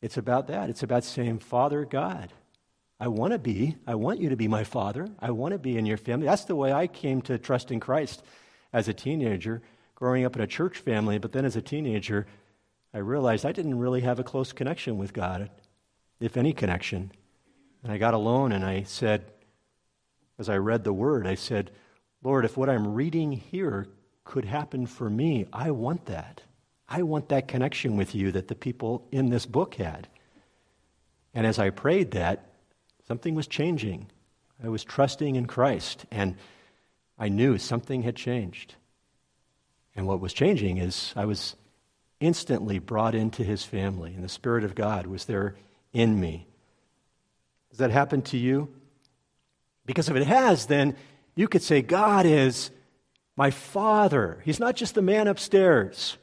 it's 0.00 0.16
about 0.16 0.48
that. 0.48 0.68
It's 0.68 0.82
about 0.82 1.04
saying, 1.04 1.38
Father 1.38 1.84
God, 1.84 2.32
I 3.00 3.08
want 3.08 3.32
to 3.32 3.38
be, 3.38 3.76
I 3.86 3.94
want 3.94 4.20
you 4.20 4.28
to 4.28 4.36
be 4.36 4.48
my 4.48 4.64
father. 4.64 5.08
I 5.18 5.30
want 5.30 5.52
to 5.52 5.58
be 5.58 5.76
in 5.76 5.86
your 5.86 5.96
family. 5.96 6.26
That's 6.26 6.44
the 6.44 6.56
way 6.56 6.72
I 6.72 6.86
came 6.86 7.22
to 7.22 7.38
trust 7.38 7.70
in 7.70 7.80
Christ 7.80 8.22
as 8.72 8.88
a 8.88 8.94
teenager, 8.94 9.62
growing 9.94 10.24
up 10.24 10.36
in 10.36 10.42
a 10.42 10.46
church 10.46 10.78
family. 10.78 11.18
But 11.18 11.32
then 11.32 11.44
as 11.44 11.56
a 11.56 11.62
teenager, 11.62 12.26
I 12.92 12.98
realized 12.98 13.46
I 13.46 13.52
didn't 13.52 13.78
really 13.78 14.02
have 14.02 14.18
a 14.18 14.24
close 14.24 14.52
connection 14.52 14.98
with 14.98 15.12
God, 15.12 15.50
if 16.20 16.36
any 16.36 16.52
connection. 16.52 17.12
And 17.82 17.92
I 17.92 17.98
got 17.98 18.14
alone 18.14 18.52
and 18.52 18.64
I 18.64 18.82
said, 18.82 19.24
as 20.38 20.48
I 20.48 20.56
read 20.56 20.84
the 20.84 20.92
word, 20.92 21.26
I 21.26 21.34
said, 21.34 21.70
Lord, 22.22 22.44
if 22.44 22.56
what 22.56 22.68
I'm 22.68 22.94
reading 22.94 23.32
here 23.32 23.88
could 24.24 24.44
happen 24.44 24.86
for 24.86 25.10
me, 25.10 25.46
I 25.52 25.70
want 25.70 26.06
that. 26.06 26.42
I 26.88 27.02
want 27.02 27.30
that 27.30 27.48
connection 27.48 27.96
with 27.96 28.14
you 28.14 28.32
that 28.32 28.48
the 28.48 28.54
people 28.54 29.06
in 29.10 29.30
this 29.30 29.46
book 29.46 29.74
had. 29.74 30.08
And 31.34 31.46
as 31.46 31.58
I 31.58 31.70
prayed 31.70 32.12
that, 32.12 32.46
something 33.08 33.34
was 33.34 33.46
changing. 33.46 34.10
I 34.62 34.68
was 34.68 34.84
trusting 34.84 35.36
in 35.36 35.46
Christ, 35.46 36.04
and 36.10 36.36
I 37.18 37.28
knew 37.28 37.58
something 37.58 38.02
had 38.02 38.16
changed. 38.16 38.74
And 39.96 40.06
what 40.06 40.20
was 40.20 40.32
changing 40.32 40.78
is 40.78 41.12
I 41.16 41.24
was 41.24 41.56
instantly 42.20 42.78
brought 42.78 43.14
into 43.14 43.42
his 43.42 43.64
family, 43.64 44.14
and 44.14 44.22
the 44.22 44.28
Spirit 44.28 44.64
of 44.64 44.74
God 44.74 45.06
was 45.06 45.24
there 45.24 45.56
in 45.92 46.18
me. 46.20 46.46
Has 47.70 47.78
that 47.78 47.90
happened 47.90 48.26
to 48.26 48.38
you? 48.38 48.68
Because 49.86 50.08
if 50.08 50.16
it 50.16 50.26
has, 50.26 50.66
then 50.66 50.96
you 51.34 51.48
could 51.48 51.62
say, 51.62 51.82
God 51.82 52.26
is 52.26 52.70
my 53.36 53.50
Father. 53.50 54.40
He's 54.44 54.60
not 54.60 54.76
just 54.76 54.94
the 54.94 55.02
man 55.02 55.28
upstairs. 55.28 56.16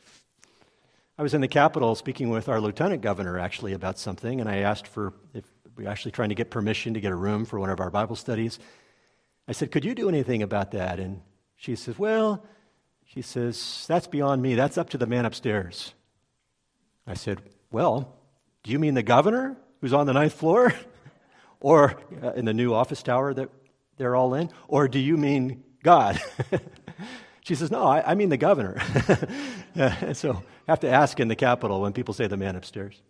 I 1.17 1.23
was 1.23 1.33
in 1.33 1.41
the 1.41 1.47
Capitol 1.47 1.95
speaking 1.95 2.29
with 2.29 2.47
our 2.47 2.61
lieutenant 2.61 3.01
governor 3.01 3.37
actually 3.37 3.73
about 3.73 3.99
something, 3.99 4.39
and 4.39 4.49
I 4.49 4.59
asked 4.59 4.87
for 4.87 5.13
if 5.33 5.43
we 5.75 5.83
were 5.83 5.89
actually 5.89 6.11
trying 6.11 6.29
to 6.29 6.35
get 6.35 6.49
permission 6.49 6.93
to 6.93 7.01
get 7.01 7.11
a 7.11 7.15
room 7.15 7.45
for 7.45 7.59
one 7.59 7.69
of 7.69 7.79
our 7.79 7.89
Bible 7.89 8.15
studies. 8.15 8.59
I 9.47 9.51
said, 9.51 9.71
Could 9.71 9.83
you 9.83 9.95
do 9.95 10.07
anything 10.07 10.43
about 10.43 10.71
that? 10.71 10.99
And 10.99 11.21
she 11.55 11.75
says, 11.75 11.97
Well, 11.99 12.45
she 13.05 13.21
says, 13.21 13.85
That's 13.87 14.07
beyond 14.07 14.41
me. 14.41 14.55
That's 14.55 14.77
up 14.77 14.91
to 14.91 14.97
the 14.97 15.07
man 15.07 15.25
upstairs. 15.25 15.93
I 17.07 17.15
said, 17.15 17.41
Well, 17.71 18.15
do 18.63 18.71
you 18.71 18.79
mean 18.79 18.93
the 18.93 19.03
governor 19.03 19.57
who's 19.81 19.93
on 19.93 20.05
the 20.05 20.13
ninth 20.13 20.33
floor? 20.33 20.73
or 21.59 21.99
uh, 22.23 22.31
in 22.33 22.45
the 22.45 22.53
new 22.53 22.73
office 22.73 23.03
tower 23.03 23.33
that 23.33 23.49
they're 23.97 24.15
all 24.15 24.33
in? 24.33 24.49
Or 24.67 24.87
do 24.87 24.99
you 24.99 25.17
mean 25.17 25.63
God? 25.83 26.21
She 27.49 27.55
says, 27.55 27.71
No, 27.71 27.83
I, 27.83 28.11
I 28.11 28.13
mean 28.13 28.29
the 28.29 28.37
governor. 28.37 28.79
so 30.13 30.43
I 30.67 30.71
have 30.71 30.81
to 30.81 30.87
ask 30.87 31.19
in 31.19 31.29
the 31.29 31.35
Capitol 31.35 31.81
when 31.81 31.93
people 31.93 32.13
say 32.13 32.27
the 32.27 32.37
man 32.37 32.55
upstairs. 32.55 33.01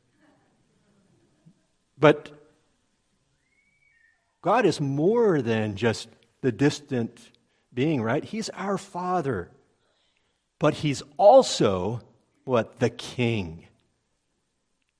But 1.99 2.31
God 4.41 4.65
is 4.65 4.79
more 4.79 5.41
than 5.41 5.75
just 5.75 6.07
the 6.39 6.53
distant 6.53 7.19
being, 7.73 8.01
right? 8.01 8.23
He's 8.23 8.47
our 8.51 8.77
Father. 8.77 9.51
But 10.57 10.75
He's 10.75 11.03
also 11.17 11.99
what? 12.45 12.79
The 12.79 12.89
King. 12.89 13.67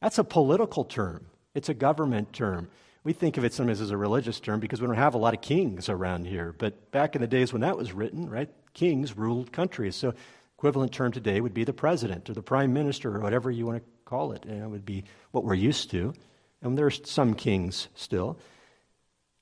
That's 0.02 0.18
a 0.18 0.26
political 0.26 0.84
term, 0.84 1.28
it's 1.56 1.70
a 1.70 1.74
government 1.74 2.34
term. 2.34 2.70
We 3.04 3.14
think 3.14 3.38
of 3.38 3.46
it 3.46 3.54
sometimes 3.54 3.82
as 3.82 3.92
a 3.92 3.98
religious 3.98 4.40
term 4.40 4.60
because 4.60 4.82
we 4.82 4.88
don't 4.88 4.96
have 4.96 5.14
a 5.14 5.20
lot 5.20 5.34
of 5.34 5.42
kings 5.42 5.90
around 5.90 6.26
here. 6.26 6.54
But 6.58 6.92
back 6.92 7.16
in 7.16 7.22
the 7.22 7.28
days 7.28 7.54
when 7.54 7.62
that 7.62 7.78
was 7.78 7.94
written, 7.94 8.30
right, 8.30 8.50
kings 8.74 9.18
ruled 9.18 9.52
countries. 9.52 9.96
So 9.96 10.14
Equivalent 10.60 10.92
term 10.92 11.14
today 11.14 11.40
would 11.40 11.54
be 11.54 11.64
the 11.64 11.72
president 11.72 12.30
or 12.30 12.34
the 12.34 12.42
prime 12.42 12.74
minister 12.74 13.16
or 13.16 13.22
whatever 13.22 13.50
you 13.50 13.66
want 13.66 13.82
to 13.82 13.90
call 14.04 14.34
it. 14.34 14.44
And 14.44 14.62
it 14.62 14.68
would 14.68 14.84
be 14.84 15.06
what 15.32 15.46
we're 15.46 15.54
used 15.54 15.90
to. 15.92 16.14
And 16.62 16.78
there's 16.78 17.00
some 17.10 17.34
kings 17.34 17.88
still. 17.96 18.38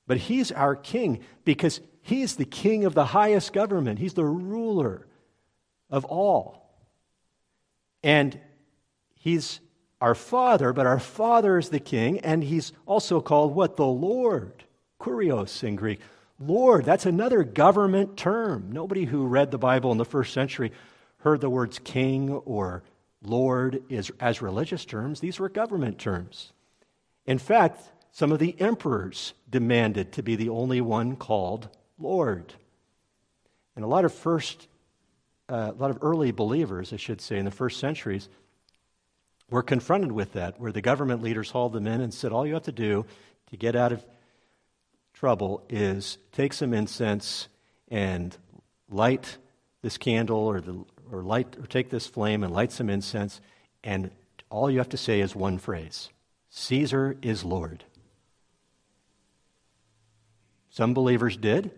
But 0.06 0.18
he's 0.18 0.52
our 0.52 0.76
king 0.76 1.24
because 1.44 1.80
he's 2.02 2.36
the 2.36 2.44
king 2.44 2.84
of 2.84 2.94
the 2.94 3.04
highest 3.04 3.52
government. 3.52 3.98
He's 3.98 4.14
the 4.14 4.24
ruler 4.24 5.08
of 5.90 6.04
all. 6.04 6.70
And 8.04 8.38
he's 9.16 9.58
our 10.00 10.14
father, 10.14 10.72
but 10.72 10.86
our 10.86 11.00
father 11.00 11.58
is 11.58 11.70
the 11.70 11.80
king, 11.80 12.20
and 12.20 12.44
he's 12.44 12.72
also 12.86 13.20
called 13.20 13.54
what? 13.54 13.76
The 13.76 13.86
Lord. 13.86 14.64
Kurios 15.00 15.62
in 15.62 15.76
Greek. 15.76 16.00
Lord, 16.40 16.84
that's 16.84 17.06
another 17.06 17.42
government 17.42 18.16
term. 18.16 18.70
Nobody 18.70 19.04
who 19.04 19.26
read 19.26 19.50
the 19.50 19.58
Bible 19.58 19.90
in 19.92 19.98
the 19.98 20.04
first 20.04 20.32
century 20.32 20.72
heard 21.18 21.40
the 21.40 21.50
words 21.50 21.80
king 21.80 22.30
or 22.30 22.82
Lord 23.22 23.82
as, 24.20 24.42
religious 24.42 24.84
terms. 24.84 25.20
These 25.20 25.40
were 25.40 25.48
government 25.48 25.98
terms. 25.98 26.52
In 27.26 27.38
fact, 27.38 27.82
some 28.12 28.30
of 28.30 28.38
the 28.38 28.58
emperors 28.60 29.34
demanded 29.50 30.12
to 30.12 30.22
be 30.22 30.36
the 30.36 30.48
only 30.48 30.80
one 30.80 31.16
called 31.16 31.68
Lord. 31.98 32.54
And 33.74 33.84
a 33.84 33.88
lot 33.88 34.04
of 34.04 34.14
first, 34.14 34.68
uh, 35.48 35.72
a 35.76 35.80
lot 35.80 35.90
of 35.90 35.98
early 36.02 36.30
believers, 36.30 36.92
I 36.92 36.96
should 36.96 37.20
say, 37.20 37.38
in 37.38 37.44
the 37.44 37.50
first 37.50 37.80
centuries, 37.80 38.28
were 39.50 39.62
confronted 39.62 40.12
with 40.12 40.34
that, 40.34 40.60
where 40.60 40.72
the 40.72 40.80
government 40.80 41.22
leaders 41.22 41.50
hauled 41.50 41.72
them 41.72 41.86
in 41.86 42.00
and 42.00 42.12
said, 42.12 42.32
All 42.32 42.46
you 42.46 42.54
have 42.54 42.64
to 42.64 42.72
do 42.72 43.06
to 43.50 43.56
get 43.56 43.74
out 43.74 43.92
of 43.92 44.04
trouble 45.14 45.64
is 45.68 46.18
take 46.32 46.52
some 46.52 46.74
incense 46.74 47.48
and 47.88 48.36
light 48.90 49.38
this 49.82 49.98
candle 49.98 50.38
or, 50.38 50.60
the, 50.60 50.84
or, 51.10 51.22
light, 51.22 51.56
or 51.58 51.66
take 51.66 51.90
this 51.90 52.06
flame 52.06 52.42
and 52.44 52.52
light 52.52 52.72
some 52.72 52.90
incense, 52.90 53.40
and 53.82 54.10
all 54.50 54.70
you 54.70 54.78
have 54.78 54.88
to 54.90 54.96
say 54.96 55.20
is 55.20 55.34
one 55.34 55.58
phrase 55.58 56.10
Caesar 56.50 57.16
is 57.22 57.44
Lord. 57.44 57.84
Some 60.70 60.94
believers 60.94 61.36
did 61.36 61.70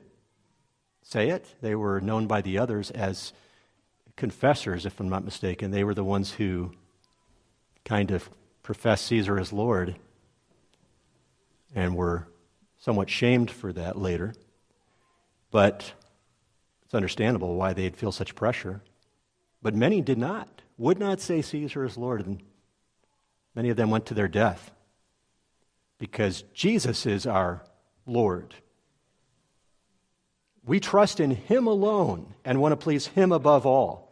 say 1.02 1.30
it. 1.30 1.54
They 1.60 1.74
were 1.74 2.00
known 2.00 2.26
by 2.26 2.42
the 2.42 2.58
others 2.58 2.90
as 2.90 3.32
confessors, 4.16 4.84
if 4.84 5.00
I'm 5.00 5.08
not 5.08 5.24
mistaken. 5.24 5.70
They 5.70 5.84
were 5.84 5.94
the 5.94 6.04
ones 6.04 6.32
who 6.32 6.72
kind 7.84 8.10
of 8.10 8.30
professed 8.62 9.06
Caesar 9.06 9.38
as 9.38 9.52
Lord 9.52 9.96
and 11.74 11.96
were 11.96 12.26
somewhat 12.78 13.10
shamed 13.10 13.50
for 13.50 13.72
that 13.72 13.98
later. 13.98 14.34
But 15.50 15.92
it's 16.84 16.94
understandable 16.94 17.54
why 17.54 17.72
they'd 17.72 17.96
feel 17.96 18.12
such 18.12 18.34
pressure. 18.34 18.82
But 19.62 19.74
many 19.74 20.00
did 20.00 20.18
not, 20.18 20.62
would 20.78 20.98
not 20.98 21.20
say 21.20 21.42
Caesar 21.42 21.84
is 21.84 21.96
Lord, 21.96 22.24
and 22.26 22.42
many 23.54 23.68
of 23.68 23.76
them 23.76 23.90
went 23.90 24.06
to 24.06 24.14
their 24.14 24.28
death 24.28 24.70
because 25.98 26.42
Jesus 26.54 27.06
is 27.06 27.26
our 27.26 27.62
Lord. 28.06 28.54
We 30.64 30.80
trust 30.80 31.20
in 31.20 31.30
Him 31.32 31.66
alone 31.66 32.34
and 32.44 32.60
want 32.60 32.72
to 32.72 32.76
please 32.76 33.08
Him 33.08 33.32
above 33.32 33.66
all. 33.66 34.09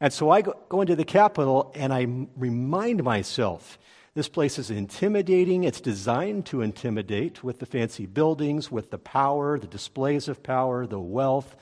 And 0.00 0.12
so 0.12 0.30
I 0.30 0.42
go 0.42 0.80
into 0.80 0.94
the 0.94 1.04
Capitol 1.04 1.72
and 1.74 1.92
I 1.92 2.06
remind 2.36 3.02
myself 3.02 3.78
this 4.14 4.28
place 4.28 4.58
is 4.58 4.70
intimidating. 4.70 5.64
It's 5.64 5.80
designed 5.80 6.46
to 6.46 6.62
intimidate 6.62 7.44
with 7.44 7.58
the 7.58 7.66
fancy 7.66 8.06
buildings, 8.06 8.70
with 8.70 8.90
the 8.90 8.98
power, 8.98 9.58
the 9.58 9.66
displays 9.66 10.28
of 10.28 10.42
power, 10.42 10.86
the 10.86 11.00
wealth. 11.00 11.56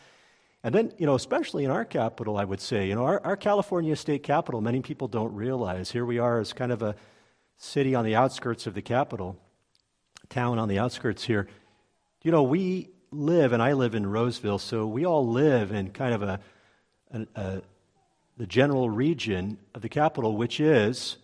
And 0.63 0.75
then, 0.75 0.93
you 0.99 1.07
know, 1.07 1.15
especially 1.15 1.65
in 1.65 1.71
our 1.71 1.85
capital, 1.85 2.37
I 2.37 2.45
would 2.45 2.61
say, 2.61 2.89
you 2.89 2.95
know, 2.95 3.05
our, 3.05 3.21
our 3.25 3.37
California 3.37 3.95
state 3.95 4.23
capital, 4.23 4.61
many 4.61 4.81
people 4.81 5.07
don't 5.07 5.35
realize. 5.35 5.91
Here 5.91 6.05
we 6.05 6.19
are 6.19 6.41
as 6.41 6.53
kind 6.53 6.73
of 6.73 6.83
a 6.83 6.97
city 7.57 7.95
on 7.95 8.05
the 8.05 8.17
outskirts 8.17 8.67
of 8.67 8.75
the 8.75 8.83
capital, 8.83 9.39
town 10.29 10.59
on 10.59 10.69
the 10.69 10.79
outskirts 10.79 11.25
here. 11.25 11.49
You 12.23 12.33
know, 12.33 12.43
we 12.43 12.91
live, 13.11 13.53
and 13.53 13.63
I 13.63 13.75
live 13.75 13.95
in 13.95 14.07
Roseville, 14.07 14.59
so 14.59 14.87
we 14.87 15.05
all 15.05 15.27
live 15.27 15.73
in 15.73 15.91
kind 15.91 16.15
of 16.15 16.23
a, 16.23 16.41
a, 17.13 17.27
a 17.37 17.63
the 18.37 18.47
general 18.47 18.91
region 18.91 19.59
of 19.75 19.83
the 19.83 19.89
capital, 19.89 20.37
which 20.37 20.61
is 20.61 21.17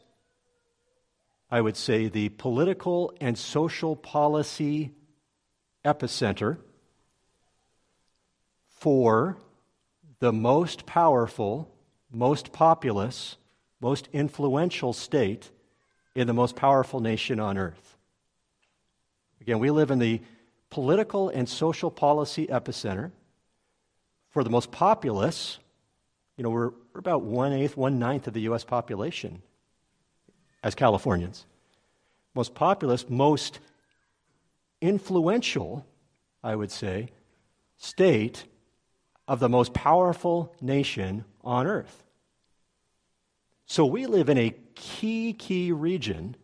I 1.53 1.61
would 1.61 1.77
say, 1.77 2.09
the 2.09 2.31
political 2.31 3.13
and 3.21 3.37
social 3.37 3.95
policy 3.95 4.95
epicenter 5.85 6.57
for 8.79 9.37
the 10.19 10.33
most 10.33 10.87
powerful, 10.87 11.71
most 12.11 12.53
populous, 12.53 13.37
most 13.83 14.09
influential 14.15 14.95
state 14.95 15.51
in 16.15 16.27
the 16.27 16.33
most 16.33 16.57
powerful 16.57 17.01
nation 17.01 17.39
on 17.39 17.59
earth. 17.59 17.99
Again, 19.43 19.59
we 19.59 19.71
live 19.71 19.91
in 19.91 19.99
the 19.99 20.23
political 20.71 21.29
and 21.29 21.47
social 21.47 21.91
policy 21.91 22.47
epicenter 22.47 23.11
for 24.31 24.43
the 24.43 24.49
most 24.49 24.73
populous. 24.73 25.59
You 26.39 26.45
know, 26.45 26.51
we're, 26.51 26.71
we're 26.93 27.01
about 27.01 27.23
one 27.23 27.53
eighth, 27.53 27.77
one 27.77 27.99
ninth 27.99 28.27
of 28.27 28.35
the 28.35 28.43
U.S. 28.43 28.65
population 28.65 29.43
as 30.63 30.75
Californians. 30.75 31.47
Most 32.35 32.55
populous, 32.55 33.09
most 33.09 33.61
influential, 34.81 35.87
I 36.43 36.57
would 36.57 36.71
say, 36.71 37.11
state 37.77 38.45
of 39.29 39.41
the 39.41 39.49
most 39.49 39.73
powerful 39.73 40.55
nation 40.61 41.25
on 41.43 41.67
earth. 41.67 42.03
So 43.67 43.87
we 43.87 44.07
live 44.07 44.29
in 44.29 44.39
a 44.39 44.55
key, 44.75 45.33
key 45.33 45.73
region 45.73 46.37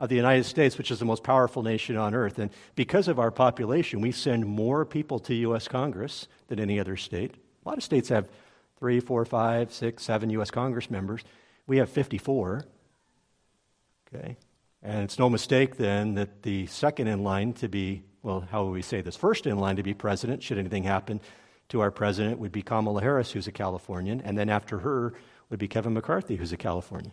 of 0.00 0.08
the 0.08 0.16
United 0.16 0.44
States, 0.44 0.78
which 0.78 0.90
is 0.90 0.98
the 0.98 1.04
most 1.04 1.22
powerful 1.22 1.62
nation 1.62 1.96
on 1.96 2.14
earth. 2.14 2.38
And 2.38 2.50
because 2.74 3.06
of 3.06 3.18
our 3.18 3.30
population, 3.30 4.00
we 4.00 4.12
send 4.12 4.46
more 4.46 4.84
people 4.84 5.18
to 5.20 5.34
U.S. 5.34 5.68
Congress 5.68 6.26
than 6.48 6.58
any 6.58 6.80
other 6.80 6.96
state. 6.96 7.34
A 7.64 7.68
lot 7.68 7.78
of 7.78 7.84
states 7.84 8.08
have 8.08 8.28
three, 8.80 8.98
four, 8.98 9.24
five, 9.24 9.72
six, 9.72 10.02
seven 10.02 10.30
U.S. 10.30 10.50
Congress 10.50 10.90
members. 10.90 11.22
We 11.66 11.76
have 11.76 11.88
54. 11.88 12.64
Okay? 14.12 14.36
And 14.82 15.04
it's 15.04 15.18
no 15.18 15.30
mistake 15.30 15.76
then 15.76 16.14
that 16.14 16.42
the 16.42 16.66
second 16.66 17.06
in 17.06 17.22
line 17.22 17.52
to 17.54 17.68
be, 17.68 18.02
well, 18.22 18.40
how 18.50 18.64
would 18.64 18.72
we 18.72 18.82
say 18.82 19.02
this? 19.02 19.14
First 19.14 19.46
in 19.46 19.58
line 19.58 19.76
to 19.76 19.82
be 19.82 19.94
president, 19.94 20.42
should 20.42 20.58
anything 20.58 20.82
happen 20.82 21.20
to 21.68 21.80
our 21.80 21.90
president, 21.90 22.40
would 22.40 22.50
be 22.50 22.62
Kamala 22.62 23.00
Harris, 23.00 23.30
who's 23.30 23.46
a 23.46 23.52
Californian. 23.52 24.20
And 24.22 24.36
then 24.36 24.48
after 24.48 24.78
her 24.78 25.12
would 25.50 25.58
be 25.58 25.68
Kevin 25.68 25.92
McCarthy, 25.92 26.36
who's 26.36 26.52
a 26.52 26.56
Californian. 26.56 27.12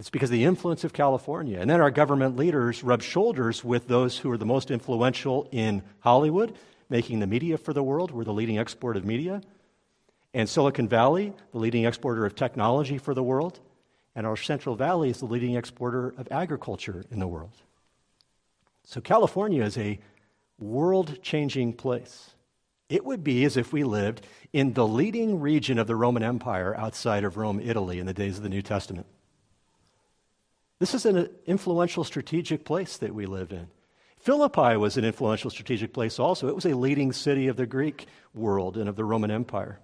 It's 0.00 0.08
because 0.08 0.30
of 0.30 0.34
the 0.34 0.44
influence 0.44 0.82
of 0.82 0.94
California. 0.94 1.60
And 1.60 1.68
then 1.68 1.82
our 1.82 1.90
government 1.90 2.34
leaders 2.34 2.82
rub 2.82 3.02
shoulders 3.02 3.62
with 3.62 3.86
those 3.86 4.16
who 4.16 4.30
are 4.30 4.38
the 4.38 4.46
most 4.46 4.70
influential 4.70 5.46
in 5.52 5.82
Hollywood, 5.98 6.56
making 6.90 7.20
the 7.20 7.26
media 7.26 7.56
for 7.56 7.72
the 7.72 7.82
world. 7.82 8.10
We're 8.10 8.24
the 8.24 8.32
leading 8.32 8.58
export 8.58 8.96
of 8.96 9.04
media. 9.04 9.40
And 10.34 10.48
Silicon 10.48 10.88
Valley, 10.88 11.32
the 11.52 11.58
leading 11.58 11.86
exporter 11.86 12.26
of 12.26 12.34
technology 12.34 12.98
for 12.98 13.14
the 13.14 13.22
world 13.22 13.60
and 14.14 14.26
our 14.26 14.36
Central 14.36 14.74
Valley 14.74 15.10
is 15.10 15.18
the 15.18 15.26
leading 15.26 15.54
exporter 15.54 16.14
of 16.18 16.28
agriculture 16.30 17.04
in 17.10 17.20
the 17.20 17.28
world. 17.28 17.52
So 18.84 19.00
California 19.00 19.62
is 19.62 19.78
a 19.78 20.00
world 20.58 21.22
changing 21.22 21.74
place. 21.74 22.30
It 22.88 23.04
would 23.04 23.22
be 23.22 23.44
as 23.44 23.56
if 23.56 23.72
we 23.72 23.84
lived 23.84 24.26
in 24.52 24.72
the 24.72 24.86
leading 24.86 25.40
region 25.40 25.78
of 25.78 25.86
the 25.86 25.94
Roman 25.94 26.24
Empire 26.24 26.76
outside 26.76 27.22
of 27.22 27.36
Rome, 27.36 27.60
Italy, 27.60 28.00
in 28.00 28.06
the 28.06 28.12
days 28.12 28.36
of 28.36 28.42
the 28.42 28.48
New 28.48 28.62
Testament. 28.62 29.06
This 30.80 30.92
is 30.94 31.06
an 31.06 31.28
influential 31.46 32.02
strategic 32.02 32.64
place 32.64 32.96
that 32.96 33.14
we 33.14 33.26
live 33.26 33.52
in. 33.52 33.68
Philippi 34.20 34.76
was 34.76 34.96
an 34.96 35.04
influential 35.04 35.50
strategic 35.50 35.92
place 35.92 36.18
also. 36.18 36.48
It 36.48 36.54
was 36.54 36.66
a 36.66 36.74
leading 36.74 37.12
city 37.12 37.48
of 37.48 37.56
the 37.56 37.66
Greek 37.66 38.06
world 38.34 38.76
and 38.76 38.88
of 38.88 38.96
the 38.96 39.04
Roman 39.04 39.30
Empire. 39.30 39.80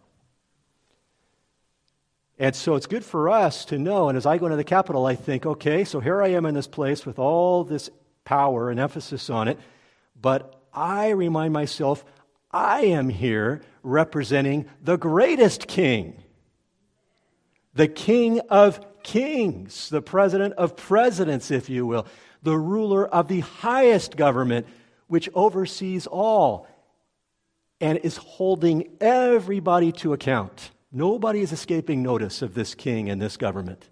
And 2.39 2.55
so 2.55 2.75
it's 2.75 2.87
good 2.87 3.05
for 3.05 3.31
us 3.31 3.65
to 3.67 3.79
know. 3.79 4.11
And 4.11 4.17
as 4.17 4.27
I 4.27 4.37
go 4.37 4.45
into 4.47 4.57
the 4.57 4.65
Capitol, 4.65 5.07
I 5.07 5.15
think, 5.15 5.47
okay, 5.47 5.85
so 5.85 6.01
here 6.01 6.23
I 6.23 6.29
am 6.29 6.45
in 6.45 6.55
this 6.55 6.67
place 6.67 7.07
with 7.07 7.19
all 7.19 7.65
this 7.65 7.89
power 8.25 8.69
and 8.71 8.79
emphasis 8.79 9.31
on 9.31 9.49
it. 9.49 9.59
But 10.21 10.61
I 10.73 11.11
remind 11.11 11.55
myself, 11.55 12.05
I 12.51 12.83
am 12.83 13.09
here 13.09 13.63
representing 13.83 14.67
the 14.83 14.99
greatest 14.99 15.67
king, 15.67 16.23
the 17.75 17.89
king 17.89 18.41
of 18.51 18.81
kings, 19.03 19.89
the 19.89 20.03
president 20.03 20.55
of 20.55 20.77
presidents, 20.77 21.51
if 21.51 21.71
you 21.71 21.87
will, 21.87 22.07
the 22.47 22.57
ruler 22.57 23.05
of 23.05 23.27
the 23.27 23.41
highest 23.41 24.17
government, 24.17 24.69
which 25.09 25.29
oversees 25.35 26.07
all 26.07 26.69
and 27.81 27.99
is 27.99 28.17
holding 28.19 28.89
everybody 29.01 29.91
to 29.91 30.13
account. 30.13 30.71
Nobody 30.93 31.41
is 31.41 31.51
escaping 31.51 32.05
notice 32.05 32.43
of 32.43 32.55
this 32.55 32.77
king 32.77 33.11
and 33.11 33.21
this 33.21 33.37
government. 33.37 33.89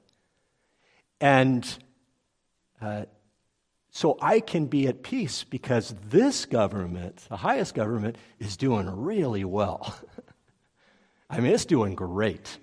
And 1.21 1.67
uh, 2.81 3.07
so 3.91 4.17
I 4.23 4.39
can 4.39 4.67
be 4.67 4.87
at 4.87 5.03
peace 5.03 5.43
because 5.43 5.93
this 6.09 6.47
government, 6.47 7.27
the 7.29 7.37
highest 7.37 7.75
government, 7.75 8.17
is 8.39 8.57
doing 8.57 8.89
really 8.89 9.45
well. 9.45 9.99
I 11.29 11.41
mean, 11.41 11.53
it's 11.53 11.65
doing 11.65 11.97
great. 11.97 12.57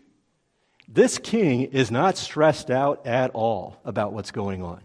This 0.87 1.17
king 1.17 1.63
is 1.63 1.91
not 1.91 2.15
stressed 2.15 2.71
out 2.71 3.05
at 3.05 3.31
all 3.31 3.75
about 3.83 4.13
what's 4.13 4.31
going 4.31 4.63
on. 4.63 4.79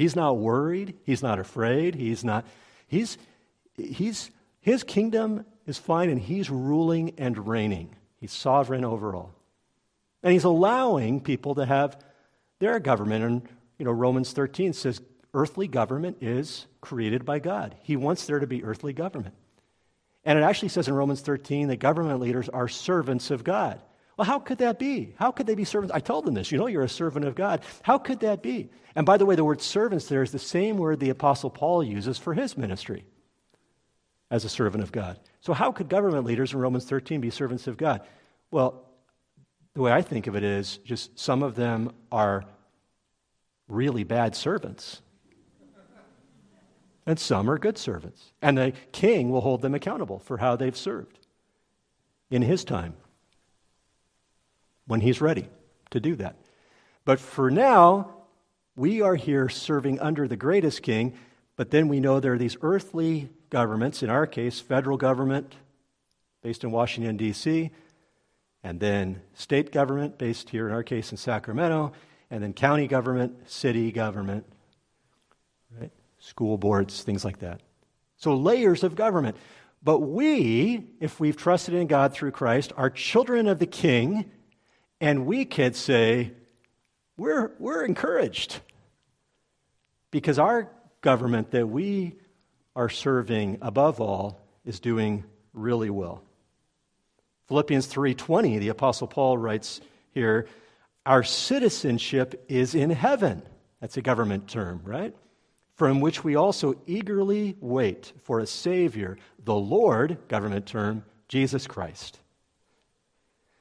He's 0.00 0.16
not 0.16 0.38
worried. 0.38 0.94
He's 1.04 1.22
not 1.22 1.38
afraid. 1.38 1.94
He's 1.94 2.24
not, 2.24 2.46
he's, 2.86 3.18
he's, 3.76 4.30
his 4.62 4.82
kingdom 4.82 5.44
is 5.66 5.76
fine 5.76 6.08
and 6.08 6.18
he's 6.18 6.48
ruling 6.48 7.12
and 7.18 7.46
reigning. 7.46 7.94
He's 8.18 8.32
sovereign 8.32 8.82
over 8.82 9.14
all. 9.14 9.34
And 10.22 10.32
he's 10.32 10.44
allowing 10.44 11.20
people 11.20 11.54
to 11.56 11.66
have 11.66 12.02
their 12.60 12.80
government. 12.80 13.24
And, 13.24 13.42
you 13.78 13.84
know, 13.84 13.90
Romans 13.90 14.32
13 14.32 14.72
says 14.72 15.02
earthly 15.34 15.68
government 15.68 16.16
is 16.22 16.64
created 16.80 17.26
by 17.26 17.38
God. 17.38 17.74
He 17.82 17.96
wants 17.96 18.24
there 18.24 18.38
to 18.38 18.46
be 18.46 18.64
earthly 18.64 18.94
government. 18.94 19.34
And 20.24 20.38
it 20.38 20.42
actually 20.42 20.70
says 20.70 20.88
in 20.88 20.94
Romans 20.94 21.20
13 21.20 21.68
that 21.68 21.76
government 21.76 22.20
leaders 22.20 22.48
are 22.48 22.68
servants 22.68 23.30
of 23.30 23.44
God. 23.44 23.82
Well, 24.20 24.26
how 24.26 24.38
could 24.38 24.58
that 24.58 24.78
be? 24.78 25.14
How 25.16 25.30
could 25.30 25.46
they 25.46 25.54
be 25.54 25.64
servants? 25.64 25.94
I 25.94 26.00
told 26.00 26.26
them 26.26 26.34
this. 26.34 26.52
You 26.52 26.58
know, 26.58 26.66
you're 26.66 26.82
a 26.82 26.90
servant 26.90 27.24
of 27.24 27.34
God. 27.34 27.62
How 27.80 27.96
could 27.96 28.20
that 28.20 28.42
be? 28.42 28.68
And 28.94 29.06
by 29.06 29.16
the 29.16 29.24
way, 29.24 29.34
the 29.34 29.46
word 29.46 29.62
servants 29.62 30.08
there 30.08 30.22
is 30.22 30.30
the 30.30 30.38
same 30.38 30.76
word 30.76 31.00
the 31.00 31.08
Apostle 31.08 31.48
Paul 31.48 31.82
uses 31.82 32.18
for 32.18 32.34
his 32.34 32.54
ministry 32.54 33.06
as 34.30 34.44
a 34.44 34.50
servant 34.50 34.82
of 34.82 34.92
God. 34.92 35.18
So, 35.40 35.54
how 35.54 35.72
could 35.72 35.88
government 35.88 36.26
leaders 36.26 36.52
in 36.52 36.58
Romans 36.58 36.84
13 36.84 37.22
be 37.22 37.30
servants 37.30 37.66
of 37.66 37.78
God? 37.78 38.02
Well, 38.50 38.84
the 39.72 39.80
way 39.80 39.90
I 39.90 40.02
think 40.02 40.26
of 40.26 40.36
it 40.36 40.44
is 40.44 40.76
just 40.84 41.18
some 41.18 41.42
of 41.42 41.54
them 41.54 41.90
are 42.12 42.44
really 43.68 44.04
bad 44.04 44.36
servants, 44.36 45.00
and 47.06 47.18
some 47.18 47.50
are 47.50 47.56
good 47.56 47.78
servants. 47.78 48.34
And 48.42 48.58
the 48.58 48.74
king 48.92 49.30
will 49.30 49.40
hold 49.40 49.62
them 49.62 49.74
accountable 49.74 50.18
for 50.18 50.36
how 50.36 50.56
they've 50.56 50.76
served 50.76 51.20
in 52.30 52.42
his 52.42 52.64
time 52.64 52.92
when 54.86 55.00
he's 55.00 55.20
ready 55.20 55.48
to 55.90 56.00
do 56.00 56.16
that. 56.16 56.36
But 57.04 57.20
for 57.20 57.50
now, 57.50 58.14
we 58.76 59.02
are 59.02 59.16
here 59.16 59.48
serving 59.48 60.00
under 60.00 60.28
the 60.28 60.36
greatest 60.36 60.82
king, 60.82 61.14
but 61.56 61.70
then 61.70 61.88
we 61.88 62.00
know 62.00 62.20
there 62.20 62.34
are 62.34 62.38
these 62.38 62.56
earthly 62.62 63.28
governments, 63.50 64.02
in 64.02 64.10
our 64.10 64.26
case, 64.26 64.60
federal 64.60 64.96
government 64.96 65.54
based 66.42 66.64
in 66.64 66.70
Washington, 66.70 67.16
D.C., 67.16 67.70
and 68.62 68.78
then 68.78 69.20
state 69.34 69.72
government 69.72 70.18
based 70.18 70.50
here, 70.50 70.68
in 70.68 70.74
our 70.74 70.82
case, 70.82 71.10
in 71.10 71.16
Sacramento, 71.16 71.92
and 72.30 72.42
then 72.42 72.52
county 72.52 72.86
government, 72.86 73.50
city 73.50 73.90
government, 73.90 74.44
right? 75.78 75.90
school 76.18 76.58
boards, 76.58 77.02
things 77.02 77.24
like 77.24 77.38
that. 77.38 77.60
So, 78.16 78.36
layers 78.36 78.84
of 78.84 78.94
government. 78.94 79.36
But 79.82 80.00
we, 80.00 80.84
if 81.00 81.20
we've 81.20 81.36
trusted 81.36 81.72
in 81.72 81.86
God 81.86 82.12
through 82.12 82.32
Christ, 82.32 82.72
are 82.76 82.90
children 82.90 83.48
of 83.48 83.58
the 83.58 83.66
King, 83.66 84.30
and 85.00 85.26
we 85.26 85.44
could 85.44 85.74
say, 85.74 86.32
we're, 87.16 87.52
we're 87.58 87.84
encouraged 87.84 88.60
because 90.10 90.38
our 90.38 90.70
government 91.00 91.50
that 91.52 91.66
we 91.66 92.16
are 92.76 92.88
serving 92.88 93.58
above 93.62 94.00
all 94.00 94.40
is 94.64 94.80
doing 94.80 95.24
really 95.52 95.90
well. 95.90 96.22
Philippians 97.48 97.88
3:20 97.88 98.60
the 98.60 98.68
apostle 98.68 99.08
Paul 99.08 99.36
writes 99.36 99.80
here 100.12 100.46
our 101.04 101.24
citizenship 101.24 102.44
is 102.48 102.74
in 102.74 102.90
heaven. 102.90 103.42
That's 103.80 103.96
a 103.96 104.02
government 104.02 104.48
term, 104.48 104.82
right? 104.84 105.16
From 105.74 106.00
which 106.00 106.22
we 106.22 106.36
also 106.36 106.74
eagerly 106.86 107.56
wait 107.60 108.12
for 108.22 108.38
a 108.38 108.46
savior, 108.46 109.16
the 109.42 109.54
Lord, 109.54 110.18
government 110.28 110.66
term, 110.66 111.04
Jesus 111.26 111.66
Christ. 111.66 112.20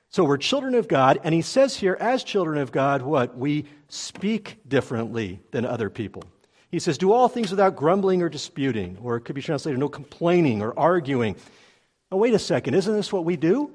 So 0.10 0.24
we're 0.24 0.38
children 0.38 0.74
of 0.74 0.88
God, 0.88 1.20
and 1.24 1.36
he 1.36 1.44
says 1.44 1.76
here, 1.76 1.96
as 2.00 2.24
children 2.24 2.58
of 2.58 2.72
God, 2.72 3.04
what? 3.04 3.38
We 3.38 3.66
speak 3.90 4.58
differently 4.68 5.40
than 5.52 5.66
other 5.66 5.90
people. 5.90 6.24
He 6.72 6.80
says, 6.80 6.98
Do 6.98 7.12
all 7.12 7.28
things 7.28 7.52
without 7.52 7.76
grumbling 7.76 8.22
or 8.22 8.30
disputing, 8.30 8.98
or 9.02 9.18
it 9.18 9.22
could 9.22 9.36
be 9.36 9.42
translated, 9.42 9.80
no 9.80 9.90
complaining 9.90 10.62
or 10.62 10.78
arguing. 10.78 11.36
Now, 12.12 12.18
wait 12.18 12.34
a 12.34 12.40
second, 12.40 12.74
isn't 12.74 12.94
this 12.94 13.14
what 13.14 13.26
we 13.26 13.38
do? 13.38 13.72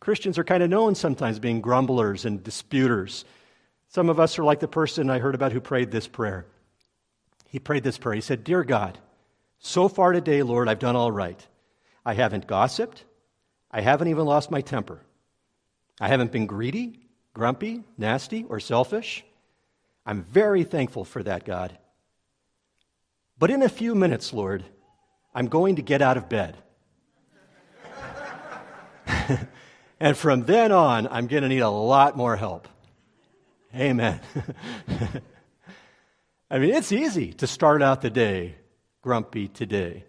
Christians 0.00 0.38
are 0.38 0.44
kind 0.44 0.62
of 0.62 0.70
known 0.70 0.94
sometimes 0.94 1.38
being 1.38 1.60
grumblers 1.60 2.24
and 2.24 2.42
disputers. 2.42 3.24
Some 3.88 4.08
of 4.08 4.18
us 4.18 4.38
are 4.38 4.44
like 4.44 4.58
the 4.58 4.68
person 4.68 5.10
I 5.10 5.18
heard 5.18 5.34
about 5.34 5.52
who 5.52 5.60
prayed 5.60 5.90
this 5.90 6.08
prayer. 6.08 6.46
He 7.48 7.58
prayed 7.58 7.84
this 7.84 7.98
prayer. 7.98 8.14
He 8.14 8.22
said, 8.22 8.42
Dear 8.42 8.64
God, 8.64 8.98
so 9.58 9.86
far 9.86 10.12
today, 10.12 10.42
Lord, 10.42 10.68
I've 10.68 10.78
done 10.78 10.96
all 10.96 11.12
right. 11.12 11.46
I 12.04 12.14
haven't 12.14 12.46
gossiped. 12.46 13.04
I 13.70 13.82
haven't 13.82 14.08
even 14.08 14.24
lost 14.24 14.50
my 14.50 14.62
temper. 14.62 15.02
I 16.02 16.08
haven't 16.08 16.32
been 16.32 16.46
greedy, 16.46 16.98
grumpy, 17.32 17.84
nasty, 17.96 18.44
or 18.48 18.58
selfish. 18.58 19.24
I'm 20.04 20.24
very 20.24 20.64
thankful 20.64 21.04
for 21.04 21.22
that, 21.22 21.44
God. 21.44 21.78
But 23.38 23.52
in 23.52 23.62
a 23.62 23.68
few 23.68 23.94
minutes, 23.94 24.32
Lord, 24.32 24.64
I'm 25.32 25.46
going 25.46 25.76
to 25.76 25.82
get 25.82 26.02
out 26.02 26.16
of 26.16 26.28
bed. 26.28 26.56
And 30.00 30.16
from 30.16 30.46
then 30.46 30.72
on, 30.72 31.06
I'm 31.06 31.28
going 31.28 31.44
to 31.44 31.48
need 31.48 31.60
a 31.60 31.70
lot 31.70 32.16
more 32.16 32.34
help. 32.34 32.66
Amen. 33.72 34.20
I 36.50 36.58
mean, 36.58 36.74
it's 36.74 36.90
easy 36.90 37.32
to 37.34 37.46
start 37.46 37.82
out 37.82 38.02
the 38.02 38.10
day 38.10 38.56
grumpy 39.00 39.46
today, 39.46 40.02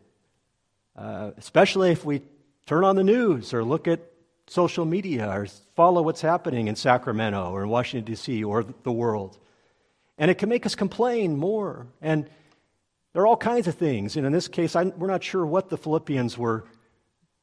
uh, 0.95 1.29
especially 1.37 1.91
if 1.91 2.03
we 2.03 2.23
turn 2.65 2.83
on 2.83 2.95
the 2.95 3.03
news 3.03 3.53
or 3.53 3.63
look 3.63 3.87
at 3.87 3.99
social 4.47 4.85
media 4.85 5.29
or 5.29 5.47
follow 5.75 6.01
what's 6.01 6.21
happening 6.21 6.67
in 6.67 6.75
Sacramento 6.75 7.51
or 7.51 7.63
in 7.63 7.69
Washington, 7.69 8.05
D.C. 8.05 8.43
or 8.43 8.63
the 8.83 8.91
world. 8.91 9.37
And 10.17 10.29
it 10.29 10.37
can 10.37 10.49
make 10.49 10.65
us 10.65 10.75
complain 10.75 11.37
more. 11.37 11.87
And 12.01 12.29
there 13.13 13.23
are 13.23 13.27
all 13.27 13.37
kinds 13.37 13.67
of 13.67 13.75
things. 13.75 14.15
And 14.15 14.25
in 14.25 14.31
this 14.31 14.47
case, 14.47 14.75
I, 14.75 14.85
we're 14.85 15.07
not 15.07 15.23
sure 15.23 15.45
what 15.45 15.69
the 15.69 15.77
Philippians 15.77 16.37
were 16.37 16.65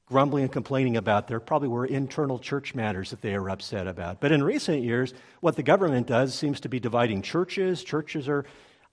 grumbling 0.06 0.42
and 0.42 0.52
complaining 0.52 0.96
about. 0.96 1.28
There 1.28 1.40
probably 1.40 1.68
were 1.68 1.86
internal 1.86 2.38
church 2.38 2.74
matters 2.74 3.10
that 3.10 3.22
they 3.22 3.38
were 3.38 3.48
upset 3.48 3.86
about. 3.86 4.20
But 4.20 4.32
in 4.32 4.42
recent 4.42 4.82
years, 4.82 5.14
what 5.40 5.56
the 5.56 5.62
government 5.62 6.08
does 6.08 6.34
seems 6.34 6.60
to 6.60 6.68
be 6.68 6.80
dividing 6.80 7.22
churches. 7.22 7.84
Churches 7.84 8.28
are 8.28 8.44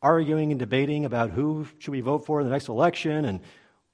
arguing 0.02 0.52
and 0.52 0.60
debating 0.60 1.06
about 1.06 1.32
who 1.32 1.68
should 1.80 1.92
we 1.92 2.02
vote 2.02 2.26
for 2.26 2.40
in 2.40 2.46
the 2.46 2.54
next 2.54 2.70
election 2.70 3.26
and 3.26 3.40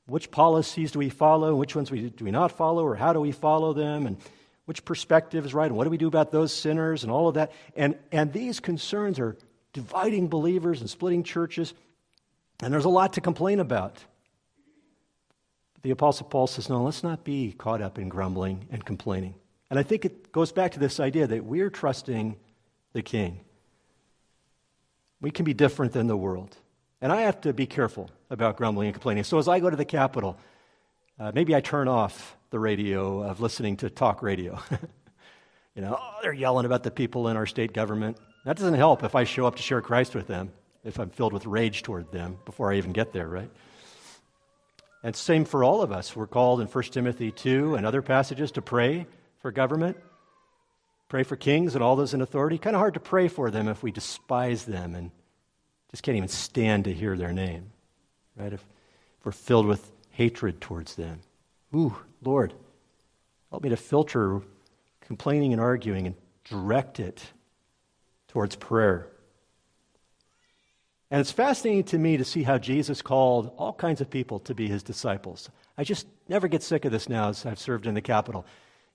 which 0.05 0.31
policies 0.31 0.91
do 0.91 0.99
we 0.99 1.09
follow 1.09 1.49
and 1.49 1.57
which 1.57 1.75
ones 1.75 1.89
we, 1.89 2.09
do 2.09 2.25
we 2.25 2.31
not 2.31 2.51
follow 2.51 2.83
or 2.83 2.95
how 2.95 3.13
do 3.13 3.19
we 3.19 3.31
follow 3.31 3.73
them 3.73 4.05
and 4.05 4.17
which 4.65 4.85
perspective 4.85 5.45
is 5.45 5.53
right 5.53 5.67
and 5.67 5.75
what 5.75 5.83
do 5.83 5.89
we 5.89 5.97
do 5.97 6.07
about 6.07 6.31
those 6.31 6.53
sinners 6.53 7.03
and 7.03 7.11
all 7.11 7.27
of 7.27 7.35
that. 7.35 7.51
And, 7.75 7.97
and 8.11 8.31
these 8.31 8.59
concerns 8.59 9.19
are 9.19 9.37
dividing 9.73 10.27
believers 10.27 10.81
and 10.81 10.89
splitting 10.89 11.23
churches. 11.23 11.73
And 12.61 12.73
there's 12.73 12.85
a 12.85 12.89
lot 12.89 13.13
to 13.13 13.21
complain 13.21 13.59
about 13.59 13.97
the 15.83 15.91
Apostle 15.91 16.27
Paul 16.27 16.47
says, 16.47 16.69
no, 16.69 16.81
let's 16.83 17.03
not 17.03 17.25
be 17.25 17.53
caught 17.57 17.81
up 17.81 17.99
in 17.99 18.07
grumbling 18.07 18.67
and 18.71 18.83
complaining. 18.83 19.35
And 19.69 19.77
I 19.77 19.83
think 19.83 20.05
it 20.05 20.31
goes 20.31 20.51
back 20.51 20.71
to 20.73 20.79
this 20.79 20.99
idea 20.99 21.27
that 21.27 21.43
we're 21.43 21.69
trusting 21.69 22.37
the 22.93 23.01
King. 23.01 23.41
We 25.19 25.29
can 25.29 25.43
be 25.43 25.53
different 25.53 25.91
than 25.91 26.07
the 26.07 26.15
world. 26.15 26.55
And 27.03 27.11
I 27.11 27.23
have 27.23 27.41
to 27.41 27.51
be 27.51 27.65
careful 27.65 28.09
about 28.29 28.55
grumbling 28.55 28.87
and 28.87 28.93
complaining. 28.93 29.25
So 29.25 29.37
as 29.37 29.49
I 29.49 29.59
go 29.59 29.69
to 29.69 29.75
the 29.75 29.83
Capitol, 29.83 30.37
uh, 31.19 31.33
maybe 31.35 31.53
I 31.53 31.59
turn 31.59 31.89
off 31.89 32.37
the 32.49 32.59
radio 32.59 33.21
of 33.23 33.41
listening 33.41 33.75
to 33.77 33.89
talk 33.89 34.23
radio. 34.23 34.57
you 35.75 35.81
know, 35.81 35.99
oh, 35.99 36.19
they're 36.21 36.31
yelling 36.31 36.65
about 36.65 36.83
the 36.83 36.91
people 36.91 37.27
in 37.27 37.35
our 37.35 37.45
state 37.45 37.73
government. 37.73 38.17
That 38.45 38.55
doesn't 38.55 38.75
help 38.75 39.03
if 39.03 39.15
I 39.15 39.25
show 39.25 39.45
up 39.45 39.57
to 39.57 39.61
share 39.61 39.81
Christ 39.81 40.15
with 40.15 40.27
them, 40.27 40.53
if 40.85 40.97
I'm 40.97 41.09
filled 41.09 41.33
with 41.33 41.45
rage 41.45 41.83
toward 41.83 42.09
them 42.13 42.37
before 42.45 42.71
I 42.71 42.77
even 42.77 42.93
get 42.93 43.11
there, 43.11 43.27
right? 43.27 43.51
And 45.03 45.13
same 45.13 45.43
for 45.43 45.61
all 45.65 45.81
of 45.81 45.91
us. 45.91 46.15
We're 46.15 46.25
called 46.25 46.61
in 46.61 46.67
1 46.67 46.83
Timothy 46.85 47.31
2 47.31 47.75
and 47.75 47.85
other 47.85 48.01
passages 48.01 48.53
to 48.53 48.61
pray 48.61 49.07
for 49.41 49.51
government, 49.51 49.97
pray 51.09 51.23
for 51.23 51.35
kings 51.35 51.75
and 51.75 51.83
all 51.83 51.97
those 51.97 52.13
in 52.13 52.21
authority. 52.21 52.57
Kind 52.57 52.77
of 52.77 52.79
hard 52.79 52.93
to 52.93 53.01
pray 53.01 53.27
for 53.27 53.51
them 53.51 53.67
if 53.67 53.83
we 53.83 53.91
despise 53.91 54.63
them 54.63 54.95
and 54.95 55.11
just 55.93 56.01
can't 56.01 56.17
even 56.17 56.27
stand 56.27 56.85
to 56.85 56.93
hear 56.93 57.15
their 57.15 57.31
name, 57.31 57.71
right? 58.35 58.51
If, 58.51 58.65
if 59.19 59.25
we're 59.25 59.31
filled 59.31 59.67
with 59.67 59.91
hatred 60.09 60.59
towards 60.59 60.95
them. 60.95 61.21
Ooh, 61.75 61.95
Lord, 62.23 62.53
help 63.51 63.63
me 63.63 63.69
to 63.69 63.77
filter 63.77 64.41
complaining 65.01 65.53
and 65.53 65.61
arguing 65.61 66.07
and 66.07 66.15
direct 66.45 66.99
it 66.99 67.23
towards 68.27 68.55
prayer. 68.55 69.07
And 71.11 71.21
it's 71.21 71.31
fascinating 71.31 71.83
to 71.85 71.99
me 71.99 72.17
to 72.17 72.25
see 72.25 72.41
how 72.41 72.57
Jesus 72.57 73.03
called 73.03 73.53
all 73.57 73.73
kinds 73.73 74.01
of 74.01 74.09
people 74.09 74.39
to 74.39 74.55
be 74.55 74.67
his 74.67 74.81
disciples. 74.81 75.51
I 75.77 75.83
just 75.83 76.07
never 76.27 76.47
get 76.47 76.63
sick 76.63 76.85
of 76.85 76.91
this 76.91 77.07
now 77.07 77.29
as 77.29 77.45
I've 77.45 77.59
served 77.59 77.85
in 77.85 77.93
the 77.93 78.01
Capitol. 78.01 78.47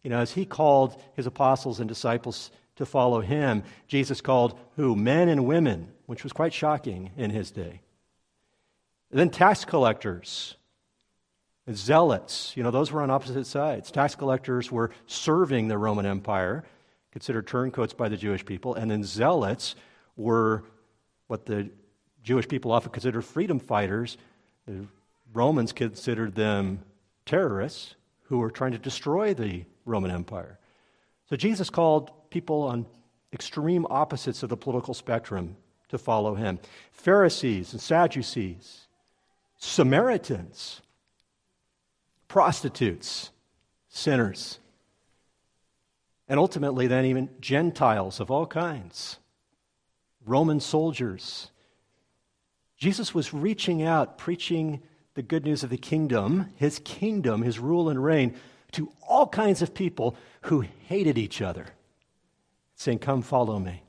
You 0.03 0.11
know, 0.11 0.19
as 0.19 0.33
he 0.33 0.45
called 0.45 1.01
his 1.15 1.27
apostles 1.27 1.79
and 1.79 1.89
disciples 1.89 2.51
to 2.79 2.87
follow 2.87 3.21
him, 3.21 3.63
Jesus 3.87 4.21
called 4.21 4.59
who? 4.77 4.97
Men 4.97 5.29
and 5.29 5.45
women, 5.45 5.89
which 6.07 6.25
was 6.25 6.33
quite 6.33 6.53
shocking 6.53 7.11
in 7.17 7.31
his 7.31 7.51
day. 7.51 7.83
And 9.11 9.21
then 9.21 9.31
tax 9.31 9.65
collectors. 9.65 10.57
Zealots, 11.71 12.57
you 12.57 12.63
know, 12.63 12.71
those 12.71 12.91
were 12.91 13.03
on 13.03 13.11
opposite 13.11 13.47
sides. 13.47 13.91
Tax 13.91 14.15
collectors 14.15 14.73
were 14.73 14.91
serving 15.07 15.69
the 15.69 15.77
Roman 15.77 16.07
Empire, 16.07 16.65
considered 17.13 17.47
turncoats 17.47 17.93
by 17.93 18.09
the 18.09 18.17
Jewish 18.17 18.45
people, 18.45 18.75
and 18.75 18.91
then 18.91 19.05
zealots 19.05 19.75
were 20.17 20.65
what 21.27 21.45
the 21.45 21.71
Jewish 22.23 22.49
people 22.49 22.73
often 22.73 22.91
considered 22.91 23.23
freedom 23.23 23.59
fighters. 23.59 24.17
The 24.67 24.87
Romans 25.35 25.73
considered 25.73 26.35
them 26.35 26.81
terrorists 27.27 27.97
who 28.25 28.39
were 28.39 28.51
trying 28.51 28.73
to 28.73 28.79
destroy 28.79 29.35
the 29.35 29.65
Roman 29.85 30.11
Empire. 30.11 30.59
So 31.29 31.37
Jesus 31.37 31.69
called 31.69 32.11
people 32.31 32.63
on 32.63 32.87
extreme 33.33 33.87
opposites 33.91 34.43
of 34.43 34.49
the 34.49 34.57
political 34.57 34.95
spectrum 34.95 35.57
to 35.89 35.99
follow 35.99 36.35
him 36.35 36.59
Pharisees 36.93 37.73
and 37.73 37.81
Sadducees, 37.81 38.87
Samaritans, 39.59 40.81
prostitutes, 42.29 43.31
sinners, 43.89 44.59
and 46.29 46.39
ultimately, 46.39 46.87
then, 46.87 47.07
even 47.07 47.31
Gentiles 47.41 48.21
of 48.21 48.31
all 48.31 48.47
kinds, 48.47 49.19
Roman 50.27 50.61
soldiers. 50.61 51.51
Jesus 52.77 53.15
was 53.15 53.33
reaching 53.33 53.83
out, 53.83 54.19
preaching 54.19 54.83
the 55.15 55.23
good 55.23 55.45
news 55.45 55.65
of 55.65 55.71
the 55.71 55.79
kingdom, 55.79 56.53
his 56.57 56.81
kingdom, 56.85 57.43
his 57.43 57.59
rule 57.59 57.89
and 57.89 58.05
reign, 58.05 58.37
to 58.73 58.93
all 59.09 59.27
kinds 59.27 59.63
of 59.63 59.75
people 59.75 60.15
who 60.43 60.61
hated 60.87 61.17
each 61.17 61.41
other, 61.41 61.67
saying, 62.79 63.01
Come 63.01 63.21
follow 63.21 63.59
me. 63.59 63.83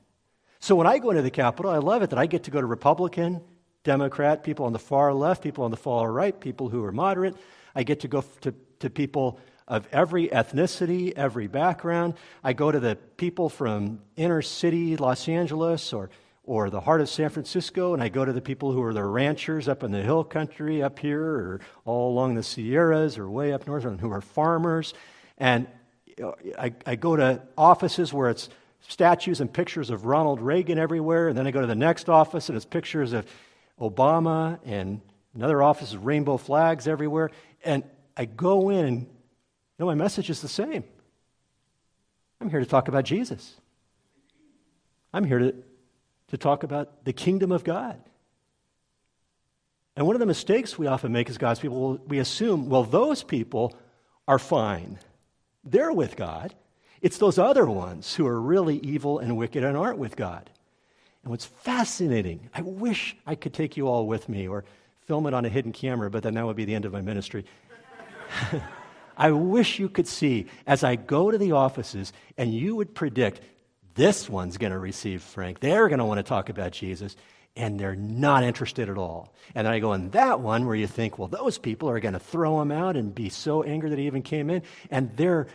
So 0.58 0.76
when 0.76 0.86
I 0.86 0.98
go 0.98 1.10
into 1.10 1.22
the 1.22 1.30
Capitol, 1.30 1.70
I 1.70 1.78
love 1.78 2.02
it 2.02 2.10
that 2.10 2.18
I 2.18 2.26
get 2.26 2.44
to 2.44 2.50
go 2.50 2.60
to 2.60 2.66
Republican, 2.66 3.40
Democrat, 3.82 4.44
people 4.44 4.66
on 4.66 4.74
the 4.74 4.78
far 4.78 5.14
left, 5.14 5.42
people 5.42 5.64
on 5.64 5.70
the 5.70 5.76
far 5.78 6.12
right, 6.12 6.38
people 6.38 6.68
who 6.68 6.84
are 6.84 6.92
moderate. 6.92 7.34
I 7.74 7.82
get 7.82 8.00
to 8.00 8.08
go 8.08 8.22
to, 8.42 8.54
to 8.80 8.90
people 8.90 9.40
of 9.66 9.88
every 9.92 10.28
ethnicity, 10.28 11.12
every 11.16 11.46
background. 11.46 12.14
I 12.44 12.52
go 12.52 12.70
to 12.70 12.80
the 12.80 12.96
people 13.16 13.48
from 13.48 14.02
inner 14.16 14.42
city 14.42 14.96
Los 14.96 15.28
Angeles 15.28 15.92
or, 15.92 16.10
or 16.42 16.68
the 16.68 16.80
heart 16.80 17.00
of 17.00 17.08
San 17.08 17.30
Francisco, 17.30 17.94
and 17.94 18.02
I 18.02 18.08
go 18.08 18.24
to 18.24 18.32
the 18.32 18.42
people 18.42 18.72
who 18.72 18.82
are 18.82 18.92
the 18.92 19.04
ranchers 19.04 19.68
up 19.68 19.82
in 19.82 19.92
the 19.92 20.02
hill 20.02 20.24
country 20.24 20.82
up 20.82 20.98
here 20.98 21.22
or 21.22 21.60
all 21.84 22.12
along 22.12 22.34
the 22.34 22.42
Sierras 22.42 23.16
or 23.16 23.30
way 23.30 23.52
up 23.52 23.66
north, 23.66 23.84
and 23.84 24.00
who 24.00 24.10
are 24.10 24.20
farmers. 24.20 24.92
And 25.38 25.68
uh, 26.22 26.32
I, 26.58 26.74
I 26.84 26.96
go 26.96 27.14
to 27.16 27.40
offices 27.56 28.12
where 28.12 28.28
it's 28.28 28.50
statues 28.88 29.40
and 29.40 29.52
pictures 29.52 29.90
of 29.90 30.04
Ronald 30.04 30.40
Reagan 30.40 30.78
everywhere. 30.78 31.28
And 31.28 31.36
then 31.36 31.46
I 31.46 31.50
go 31.50 31.60
to 31.60 31.66
the 31.66 31.74
next 31.74 32.08
office 32.08 32.48
and 32.48 32.56
it's 32.56 32.64
pictures 32.64 33.12
of 33.12 33.26
Obama 33.80 34.58
and 34.64 35.00
another 35.34 35.62
office 35.62 35.90
is 35.90 35.96
rainbow 35.96 36.36
flags 36.36 36.88
everywhere. 36.88 37.30
And 37.64 37.84
I 38.16 38.24
go 38.24 38.70
in 38.70 38.84
and 38.84 39.00
you 39.00 39.06
know, 39.78 39.86
my 39.86 39.94
message 39.94 40.28
is 40.28 40.42
the 40.42 40.48
same. 40.48 40.84
I'm 42.40 42.50
here 42.50 42.60
to 42.60 42.66
talk 42.66 42.88
about 42.88 43.04
Jesus. 43.04 43.54
I'm 45.12 45.24
here 45.24 45.38
to, 45.38 45.54
to 46.28 46.36
talk 46.36 46.62
about 46.62 47.04
the 47.04 47.12
kingdom 47.12 47.52
of 47.52 47.64
God. 47.64 48.00
And 49.96 50.06
one 50.06 50.16
of 50.16 50.20
the 50.20 50.26
mistakes 50.26 50.78
we 50.78 50.86
often 50.86 51.12
make 51.12 51.28
as 51.28 51.36
God's 51.38 51.60
people, 51.60 51.98
we 52.06 52.18
assume, 52.18 52.68
well, 52.68 52.84
those 52.84 53.22
people 53.22 53.74
are 54.26 54.38
fine. 54.38 54.98
They're 55.64 55.92
with 55.92 56.16
God. 56.16 56.54
It's 57.02 57.18
those 57.18 57.38
other 57.38 57.66
ones 57.66 58.14
who 58.14 58.26
are 58.26 58.40
really 58.40 58.78
evil 58.78 59.18
and 59.18 59.36
wicked 59.36 59.64
and 59.64 59.76
aren't 59.76 59.98
with 59.98 60.16
God. 60.16 60.50
And 61.22 61.30
what's 61.30 61.46
fascinating, 61.46 62.48
I 62.54 62.62
wish 62.62 63.16
I 63.26 63.34
could 63.34 63.54
take 63.54 63.76
you 63.76 63.88
all 63.88 64.06
with 64.06 64.28
me 64.28 64.48
or 64.48 64.64
film 65.06 65.26
it 65.26 65.34
on 65.34 65.44
a 65.44 65.48
hidden 65.48 65.72
camera, 65.72 66.10
but 66.10 66.22
then 66.22 66.34
that 66.34 66.46
would 66.46 66.56
be 66.56 66.64
the 66.64 66.74
end 66.74 66.84
of 66.84 66.92
my 66.92 67.00
ministry. 67.00 67.44
I 69.16 69.32
wish 69.32 69.78
you 69.78 69.88
could 69.88 70.06
see 70.06 70.46
as 70.66 70.82
I 70.82 70.96
go 70.96 71.30
to 71.30 71.36
the 71.36 71.52
offices 71.52 72.12
and 72.38 72.54
you 72.54 72.76
would 72.76 72.94
predict 72.94 73.40
this 73.94 74.30
one's 74.30 74.56
going 74.56 74.72
to 74.72 74.78
receive 74.78 75.22
Frank. 75.22 75.60
They're 75.60 75.88
going 75.88 75.98
to 75.98 76.04
want 76.04 76.18
to 76.18 76.22
talk 76.22 76.48
about 76.48 76.72
Jesus, 76.72 77.16
and 77.56 77.78
they're 77.78 77.96
not 77.96 78.44
interested 78.44 78.88
at 78.88 78.96
all. 78.96 79.34
And 79.54 79.66
then 79.66 79.74
I 79.74 79.78
go 79.78 79.92
in 79.92 80.10
that 80.10 80.40
one 80.40 80.64
where 80.66 80.76
you 80.76 80.86
think, 80.86 81.18
well, 81.18 81.28
those 81.28 81.58
people 81.58 81.90
are 81.90 82.00
going 82.00 82.14
to 82.14 82.20
throw 82.20 82.62
him 82.62 82.70
out 82.70 82.96
and 82.96 83.14
be 83.14 83.28
so 83.28 83.62
angry 83.62 83.90
that 83.90 83.98
he 83.98 84.06
even 84.06 84.22
came 84.22 84.48
in, 84.48 84.62
and 84.90 85.14
they're 85.16 85.48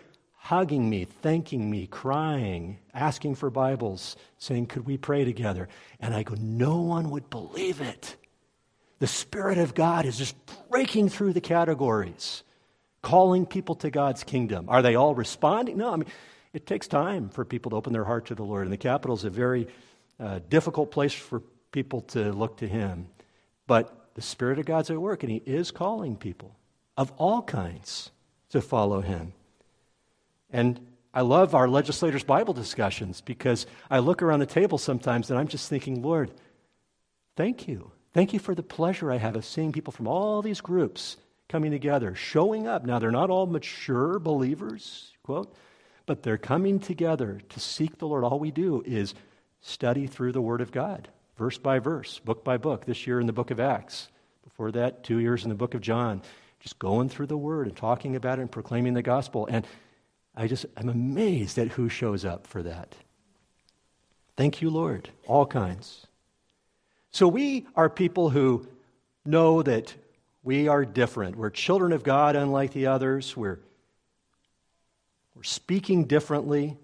hugging 0.46 0.88
me, 0.88 1.06
thanking 1.06 1.72
me, 1.72 1.88
crying, 1.88 2.78
asking 2.94 3.34
for 3.34 3.50
Bibles, 3.50 4.16
saying, 4.38 4.68
Could 4.68 4.86
we 4.86 4.96
pray 4.96 5.26
together? 5.26 5.68
And 6.00 6.14
I 6.14 6.22
go, 6.22 6.36
No 6.38 6.82
one 6.82 7.10
would 7.10 7.32
believe 7.32 7.82
it. 7.82 8.16
The 9.00 9.08
Spirit 9.08 9.58
of 9.58 9.74
God 9.74 10.06
is 10.06 10.20
just 10.20 10.36
breaking 10.70 11.10
through 11.10 11.34
the 11.34 11.42
categories, 11.42 12.44
calling 13.02 13.48
people 13.48 13.74
to 13.78 13.90
God's 13.90 14.24
kingdom. 14.24 14.70
Are 14.70 14.84
they 14.84 14.94
all 14.94 15.16
responding? 15.16 15.78
No, 15.78 15.92
I 15.92 15.96
mean, 15.96 16.10
it 16.54 16.68
takes 16.68 16.88
time 16.88 17.30
for 17.30 17.44
people 17.44 17.72
to 17.72 17.76
open 17.76 17.92
their 17.92 18.06
heart 18.06 18.28
to 18.28 18.36
the 18.36 18.44
Lord. 18.44 18.66
And 18.66 18.72
the 18.72 18.78
Capitol 18.78 19.16
is 19.16 19.24
a 19.24 19.32
very 19.32 19.68
uh, 20.20 20.42
difficult 20.48 20.92
place 20.92 21.14
for 21.14 21.42
people 21.72 22.02
to 22.02 22.32
look 22.32 22.58
to 22.58 22.68
Him. 22.68 23.08
But 23.66 24.14
the 24.14 24.22
Spirit 24.22 24.60
of 24.60 24.66
God's 24.68 24.92
at 24.92 25.02
work, 25.02 25.24
and 25.24 25.32
He 25.32 25.42
is 25.44 25.72
calling 25.72 26.16
people 26.16 26.56
of 26.98 27.12
all 27.18 27.42
kinds 27.42 28.12
to 28.50 28.62
follow 28.62 29.02
Him. 29.02 29.34
And 30.56 30.80
I 31.14 31.20
love 31.20 31.54
our 31.54 31.68
legislators' 31.68 32.24
Bible 32.24 32.54
discussions 32.54 33.20
because 33.20 33.68
I 33.92 34.00
look 34.00 34.22
around 34.22 34.40
the 34.40 34.46
table 34.46 34.78
sometimes 34.78 35.30
and 35.30 35.38
I'm 35.38 35.50
just 35.50 35.68
thinking, 35.68 36.02
Lord, 36.02 36.32
thank 37.36 37.68
you. 37.68 37.92
Thank 38.14 38.32
you 38.32 38.40
for 38.40 38.56
the 38.56 38.64
pleasure 38.64 39.12
I 39.12 39.18
have 39.18 39.36
of 39.36 39.44
seeing 39.44 39.74
people 39.74 39.92
from 39.92 40.08
all 40.08 40.42
these 40.42 40.62
groups 40.62 41.18
coming 41.50 41.72
together, 41.72 42.16
showing 42.16 42.68
up. 42.68 42.86
Now, 42.86 43.00
they're 43.00 43.12
not 43.12 43.30
all 43.30 43.48
mature 43.48 44.18
believers, 44.18 45.12
quote, 45.24 45.54
but 46.06 46.24
they're 46.24 46.38
coming 46.38 46.80
together 46.80 47.42
to 47.50 47.60
seek 47.60 47.98
the 47.98 48.08
Lord. 48.08 48.24
All 48.24 48.40
we 48.40 48.52
do 48.52 48.82
is 48.86 49.14
study 49.60 50.08
through 50.08 50.32
the 50.32 50.42
Word 50.42 50.62
of 50.62 50.72
God, 50.72 51.10
verse 51.38 51.58
by 51.58 51.80
verse, 51.80 52.20
book 52.20 52.46
by 52.46 52.56
book. 52.56 52.86
This 52.86 53.06
year 53.06 53.20
in 53.20 53.28
the 53.28 53.34
book 53.34 53.52
of 53.52 53.60
Acts. 53.60 54.08
Before 54.46 54.72
that, 54.72 55.04
two 55.04 55.18
years 55.18 55.44
in 55.44 55.50
the 55.50 55.56
book 55.56 55.74
of 55.74 55.82
John. 55.82 56.22
Just 56.62 56.80
going 56.80 57.10
through 57.10 57.28
the 57.28 57.38
Word 57.38 57.68
and 57.68 57.76
talking 57.76 58.16
about 58.16 58.40
it 58.40 58.44
and 58.44 58.52
proclaiming 58.52 58.94
the 58.94 59.02
gospel. 59.02 59.48
And 59.52 59.68
I 60.36 60.48
just, 60.48 60.66
I'm 60.76 60.90
amazed 60.90 61.58
at 61.58 61.70
who 61.70 61.88
shows 61.90 62.26
up 62.26 62.46
for 62.46 62.62
that. 62.64 62.96
Thank 64.36 64.62
you, 64.62 64.70
Lord. 64.70 65.10
All 65.28 65.46
kinds. 65.46 66.08
So 67.12 67.28
we 67.28 67.66
are 67.76 67.90
people 67.90 68.30
who 68.30 68.68
know 69.26 69.64
that 69.64 69.94
we 70.44 70.68
are 70.68 70.84
different. 70.84 71.38
We're 71.38 71.50
children 71.50 71.94
of 71.94 72.04
God, 72.04 72.36
unlike 72.36 72.74
the 72.74 72.88
others. 72.88 73.36
We're, 73.38 73.60
we're 75.36 75.44
speaking 75.44 76.04
differently 76.06 76.78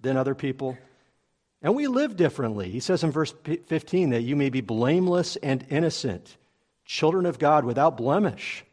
than 0.00 0.18
other 0.18 0.34
people. 0.34 0.76
And 1.62 1.74
we 1.74 1.86
live 1.86 2.16
differently. 2.16 2.70
He 2.70 2.80
says 2.80 3.02
in 3.02 3.10
verse 3.10 3.32
15 3.66 4.10
that 4.10 4.20
you 4.20 4.36
may 4.36 4.50
be 4.50 4.60
blameless 4.60 5.36
and 5.36 5.64
innocent, 5.70 6.36
children 6.84 7.24
of 7.24 7.38
God 7.38 7.64
without 7.64 7.96
blemish 7.96 8.64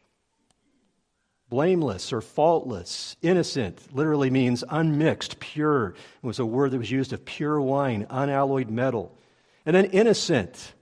blameless 1.52 2.14
or 2.14 2.22
faultless, 2.22 3.14
innocent 3.20 3.78
literally 3.94 4.30
means 4.30 4.64
unmixed, 4.70 5.38
pure. 5.38 5.88
It 5.90 6.26
was 6.26 6.38
a 6.38 6.46
word 6.46 6.70
that 6.70 6.78
was 6.78 6.90
used 6.90 7.12
of 7.12 7.26
pure 7.26 7.60
wine, 7.60 8.06
unalloyed 8.08 8.70
metal. 8.70 9.14
And 9.66 9.76
then 9.76 9.84
innocent. 9.84 10.72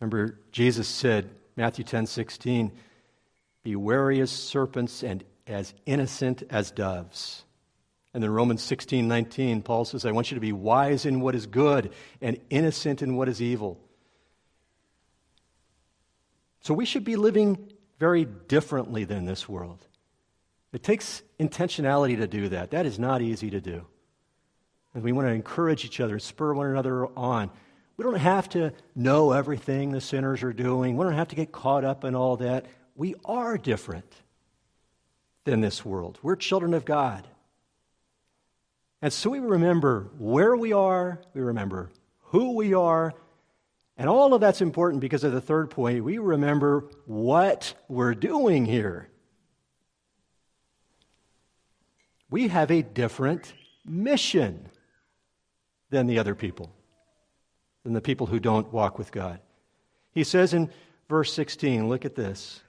Remember, 0.00 0.38
Jesus 0.52 0.88
said, 0.88 1.28
Matthew 1.54 1.84
10 1.84 2.06
16, 2.06 2.72
be 3.62 3.76
wary 3.76 4.22
as 4.22 4.30
serpents 4.30 5.02
and 5.04 5.22
as 5.46 5.74
innocent 5.84 6.44
as 6.48 6.70
doves. 6.70 7.44
And 8.14 8.22
then 8.22 8.30
Romans 8.30 8.62
16 8.62 9.06
19, 9.06 9.60
Paul 9.60 9.84
says, 9.84 10.06
I 10.06 10.12
want 10.12 10.30
you 10.30 10.36
to 10.36 10.40
be 10.40 10.52
wise 10.52 11.04
in 11.04 11.20
what 11.20 11.34
is 11.34 11.44
good 11.44 11.92
and 12.22 12.40
innocent 12.48 13.02
in 13.02 13.16
what 13.16 13.28
is 13.28 13.42
evil. 13.42 13.83
So 16.64 16.72
we 16.72 16.86
should 16.86 17.04
be 17.04 17.16
living 17.16 17.72
very 17.98 18.24
differently 18.24 19.04
than 19.04 19.26
this 19.26 19.46
world. 19.46 19.86
It 20.72 20.82
takes 20.82 21.22
intentionality 21.38 22.16
to 22.16 22.26
do 22.26 22.48
that. 22.48 22.70
That 22.70 22.86
is 22.86 22.98
not 22.98 23.20
easy 23.20 23.50
to 23.50 23.60
do. 23.60 23.86
And 24.94 25.02
we 25.02 25.12
want 25.12 25.28
to 25.28 25.32
encourage 25.32 25.84
each 25.84 26.00
other, 26.00 26.18
spur 26.18 26.54
one 26.54 26.68
another 26.68 27.06
on. 27.18 27.50
We 27.98 28.02
don't 28.02 28.14
have 28.14 28.48
to 28.50 28.72
know 28.96 29.32
everything 29.32 29.92
the 29.92 30.00
sinners 30.00 30.42
are 30.42 30.54
doing. 30.54 30.96
We 30.96 31.04
don't 31.04 31.12
have 31.12 31.28
to 31.28 31.36
get 31.36 31.52
caught 31.52 31.84
up 31.84 32.02
in 32.02 32.14
all 32.14 32.38
that. 32.38 32.64
We 32.96 33.14
are 33.26 33.58
different 33.58 34.10
than 35.44 35.60
this 35.60 35.84
world. 35.84 36.18
We're 36.22 36.34
children 36.34 36.72
of 36.72 36.86
God. 36.86 37.28
And 39.02 39.12
so 39.12 39.28
we 39.28 39.38
remember 39.38 40.10
where 40.16 40.56
we 40.56 40.72
are, 40.72 41.20
we 41.34 41.42
remember 41.42 41.90
who 42.20 42.52
we 42.54 42.72
are, 42.72 43.12
and 43.96 44.08
all 44.08 44.34
of 44.34 44.40
that's 44.40 44.60
important 44.60 45.00
because 45.00 45.24
of 45.24 45.32
the 45.32 45.40
third 45.40 45.70
point. 45.70 46.04
We 46.04 46.18
remember 46.18 46.90
what 47.06 47.74
we're 47.88 48.14
doing 48.14 48.64
here. 48.64 49.08
We 52.30 52.48
have 52.48 52.70
a 52.70 52.82
different 52.82 53.52
mission 53.84 54.68
than 55.90 56.06
the 56.06 56.18
other 56.18 56.34
people, 56.34 56.74
than 57.84 57.92
the 57.92 58.00
people 58.00 58.26
who 58.26 58.40
don't 58.40 58.72
walk 58.72 58.98
with 58.98 59.12
God. 59.12 59.38
He 60.12 60.24
says 60.24 60.54
in 60.54 60.70
verse 61.08 61.32
16. 61.32 61.88
Look 61.88 62.04
at 62.04 62.16
this. 62.16 62.60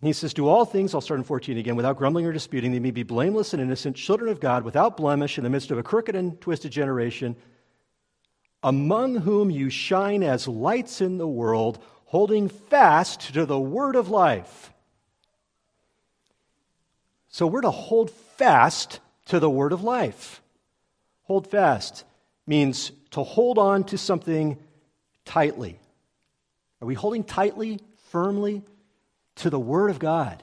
He 0.00 0.12
says, 0.12 0.32
Do 0.32 0.46
all 0.46 0.64
things, 0.64 0.94
I'll 0.94 1.00
start 1.00 1.18
in 1.18 1.24
14 1.24 1.58
again, 1.58 1.76
without 1.76 1.96
grumbling 1.96 2.26
or 2.26 2.32
disputing, 2.32 2.70
they 2.72 2.78
may 2.78 2.92
be 2.92 3.02
blameless 3.02 3.52
and 3.52 3.60
innocent, 3.60 3.96
children 3.96 4.30
of 4.30 4.38
God, 4.38 4.62
without 4.62 4.96
blemish, 4.96 5.38
in 5.38 5.44
the 5.44 5.50
midst 5.50 5.70
of 5.70 5.78
a 5.78 5.82
crooked 5.82 6.14
and 6.14 6.40
twisted 6.40 6.70
generation, 6.70 7.36
among 8.62 9.16
whom 9.16 9.50
you 9.50 9.70
shine 9.70 10.22
as 10.22 10.48
lights 10.48 11.00
in 11.00 11.18
the 11.18 11.28
world, 11.28 11.82
holding 12.06 12.48
fast 12.48 13.32
to 13.34 13.46
the 13.46 13.60
word 13.60 13.96
of 13.96 14.08
life. 14.08 14.72
So 17.28 17.46
we're 17.46 17.60
to 17.60 17.70
hold 17.70 18.10
fast 18.10 19.00
to 19.26 19.38
the 19.38 19.50
word 19.50 19.72
of 19.72 19.84
life. 19.84 20.42
Hold 21.24 21.46
fast 21.50 22.04
means 22.46 22.90
to 23.10 23.22
hold 23.22 23.58
on 23.58 23.84
to 23.84 23.98
something 23.98 24.58
tightly. 25.24 25.78
Are 26.80 26.86
we 26.86 26.94
holding 26.94 27.24
tightly, 27.24 27.80
firmly 28.10 28.62
to 29.36 29.50
the 29.50 29.58
word 29.58 29.90
of 29.90 29.98
God? 29.98 30.42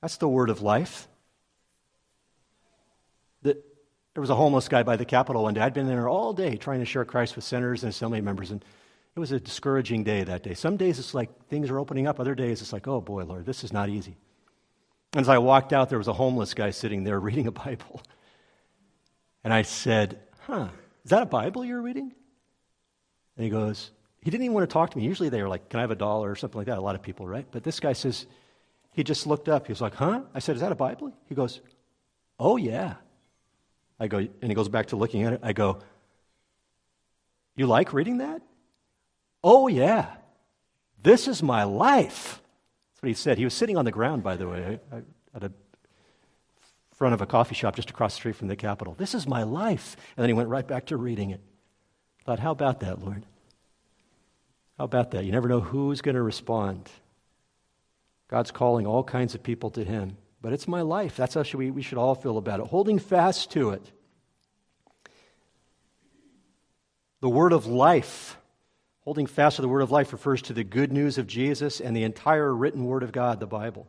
That's 0.00 0.16
the 0.16 0.28
word 0.28 0.50
of 0.50 0.62
life. 0.62 1.08
The, 3.42 3.62
there 4.16 4.22
was 4.22 4.30
a 4.30 4.34
homeless 4.34 4.66
guy 4.66 4.82
by 4.82 4.96
the 4.96 5.04
Capitol 5.04 5.42
one 5.42 5.52
day. 5.52 5.60
I'd 5.60 5.74
been 5.74 5.88
there 5.88 6.08
all 6.08 6.32
day 6.32 6.56
trying 6.56 6.80
to 6.80 6.86
share 6.86 7.04
Christ 7.04 7.36
with 7.36 7.44
senators 7.44 7.82
and 7.82 7.90
assembly 7.90 8.22
members, 8.22 8.50
and 8.50 8.64
it 9.14 9.20
was 9.20 9.30
a 9.30 9.38
discouraging 9.38 10.04
day 10.04 10.24
that 10.24 10.42
day. 10.42 10.54
Some 10.54 10.78
days 10.78 10.98
it's 10.98 11.12
like 11.12 11.28
things 11.48 11.68
are 11.68 11.78
opening 11.78 12.06
up, 12.06 12.18
other 12.18 12.34
days 12.34 12.62
it's 12.62 12.72
like, 12.72 12.88
oh 12.88 13.02
boy, 13.02 13.24
Lord, 13.24 13.44
this 13.44 13.62
is 13.62 13.74
not 13.74 13.90
easy. 13.90 14.16
And 15.12 15.20
as 15.20 15.28
I 15.28 15.36
walked 15.36 15.74
out, 15.74 15.90
there 15.90 15.98
was 15.98 16.08
a 16.08 16.14
homeless 16.14 16.54
guy 16.54 16.70
sitting 16.70 17.04
there 17.04 17.20
reading 17.28 17.46
a 17.46 17.52
Bible. 17.52 18.00
And 19.44 19.52
I 19.52 19.60
said, 19.60 20.18
Huh, 20.46 20.68
is 21.04 21.10
that 21.10 21.22
a 21.22 21.26
Bible 21.26 21.62
you're 21.62 21.82
reading? 21.82 22.10
And 23.36 23.44
he 23.44 23.50
goes, 23.50 23.90
He 24.22 24.30
didn't 24.30 24.44
even 24.44 24.54
want 24.54 24.66
to 24.66 24.72
talk 24.72 24.92
to 24.92 24.96
me. 24.96 25.04
Usually 25.04 25.28
they 25.28 25.42
were 25.42 25.48
like, 25.50 25.68
Can 25.68 25.76
I 25.76 25.82
have 25.82 25.90
a 25.90 25.94
dollar 25.94 26.30
or 26.30 26.36
something 26.36 26.56
like 26.56 26.68
that? 26.68 26.78
A 26.78 26.80
lot 26.80 26.94
of 26.94 27.02
people, 27.02 27.26
right? 27.26 27.46
But 27.50 27.64
this 27.64 27.80
guy 27.80 27.92
says, 27.92 28.24
He 28.92 29.04
just 29.04 29.26
looked 29.26 29.50
up. 29.50 29.66
He 29.66 29.72
was 29.72 29.82
like, 29.82 29.94
Huh? 29.94 30.22
I 30.34 30.38
said, 30.38 30.54
Is 30.54 30.62
that 30.62 30.72
a 30.72 30.74
Bible? 30.76 31.12
He 31.28 31.34
goes, 31.34 31.60
Oh, 32.40 32.56
yeah. 32.56 32.94
I 33.98 34.08
go, 34.08 34.18
and 34.18 34.30
he 34.42 34.54
goes 34.54 34.68
back 34.68 34.88
to 34.88 34.96
looking 34.96 35.22
at 35.22 35.32
it. 35.32 35.40
I 35.42 35.52
go, 35.52 35.78
You 37.56 37.66
like 37.66 37.92
reading 37.92 38.18
that? 38.18 38.42
Oh, 39.42 39.68
yeah. 39.68 40.08
This 41.02 41.28
is 41.28 41.42
my 41.42 41.64
life. 41.64 42.42
That's 42.92 43.02
what 43.02 43.08
he 43.08 43.14
said. 43.14 43.38
He 43.38 43.44
was 43.44 43.54
sitting 43.54 43.76
on 43.76 43.84
the 43.84 43.92
ground, 43.92 44.22
by 44.22 44.36
the 44.36 44.48
way, 44.48 44.80
at 45.34 45.42
a 45.42 45.52
front 46.96 47.14
of 47.14 47.20
a 47.20 47.26
coffee 47.26 47.54
shop 47.54 47.76
just 47.76 47.90
across 47.90 48.14
the 48.14 48.16
street 48.16 48.36
from 48.36 48.48
the 48.48 48.56
Capitol. 48.56 48.94
This 48.98 49.14
is 49.14 49.26
my 49.26 49.42
life. 49.42 49.96
And 50.16 50.22
then 50.22 50.30
he 50.30 50.34
went 50.34 50.48
right 50.48 50.66
back 50.66 50.86
to 50.86 50.96
reading 50.96 51.30
it. 51.30 51.40
Thought, 52.24 52.38
how 52.38 52.50
about 52.50 52.80
that, 52.80 53.02
Lord? 53.02 53.24
How 54.78 54.84
about 54.84 55.12
that? 55.12 55.24
You 55.24 55.32
never 55.32 55.48
know 55.48 55.60
who's 55.60 56.00
going 56.00 56.16
to 56.16 56.22
respond. 56.22 56.90
God's 58.28 58.50
calling 58.50 58.86
all 58.86 59.04
kinds 59.04 59.34
of 59.34 59.42
people 59.42 59.70
to 59.70 59.84
Him. 59.84 60.16
But 60.46 60.52
it's 60.52 60.68
my 60.68 60.82
life. 60.82 61.16
That's 61.16 61.34
how 61.34 61.42
we, 61.54 61.72
we 61.72 61.82
should 61.82 61.98
all 61.98 62.14
feel 62.14 62.38
about 62.38 62.60
it. 62.60 62.66
Holding 62.68 63.00
fast 63.00 63.50
to 63.50 63.70
it. 63.70 63.82
The 67.20 67.28
word 67.28 67.52
of 67.52 67.66
life. 67.66 68.38
Holding 69.00 69.26
fast 69.26 69.56
to 69.56 69.62
the 69.62 69.68
word 69.68 69.80
of 69.80 69.90
life 69.90 70.12
refers 70.12 70.42
to 70.42 70.52
the 70.52 70.62
good 70.62 70.92
news 70.92 71.18
of 71.18 71.26
Jesus 71.26 71.80
and 71.80 71.96
the 71.96 72.04
entire 72.04 72.54
written 72.54 72.84
word 72.84 73.02
of 73.02 73.10
God, 73.10 73.40
the 73.40 73.46
Bible. 73.48 73.88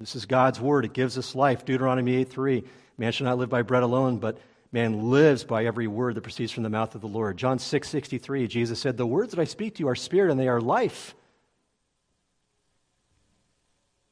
This 0.00 0.16
is 0.16 0.26
God's 0.26 0.60
word. 0.60 0.84
It 0.84 0.94
gives 0.94 1.16
us 1.16 1.36
life. 1.36 1.64
Deuteronomy 1.64 2.16
8 2.16 2.28
3. 2.28 2.64
Man 2.98 3.12
shall 3.12 3.26
not 3.26 3.38
live 3.38 3.48
by 3.48 3.62
bread 3.62 3.84
alone, 3.84 4.18
but 4.18 4.38
man 4.72 5.12
lives 5.12 5.44
by 5.44 5.64
every 5.64 5.86
word 5.86 6.16
that 6.16 6.22
proceeds 6.22 6.50
from 6.50 6.64
the 6.64 6.70
mouth 6.70 6.96
of 6.96 7.02
the 7.02 7.06
Lord. 7.06 7.36
John 7.36 7.60
6 7.60 7.88
63. 7.88 8.48
Jesus 8.48 8.80
said, 8.80 8.96
The 8.96 9.06
words 9.06 9.30
that 9.30 9.40
I 9.40 9.44
speak 9.44 9.76
to 9.76 9.84
you 9.84 9.88
are 9.88 9.94
spirit 9.94 10.32
and 10.32 10.40
they 10.40 10.48
are 10.48 10.60
life. 10.60 11.14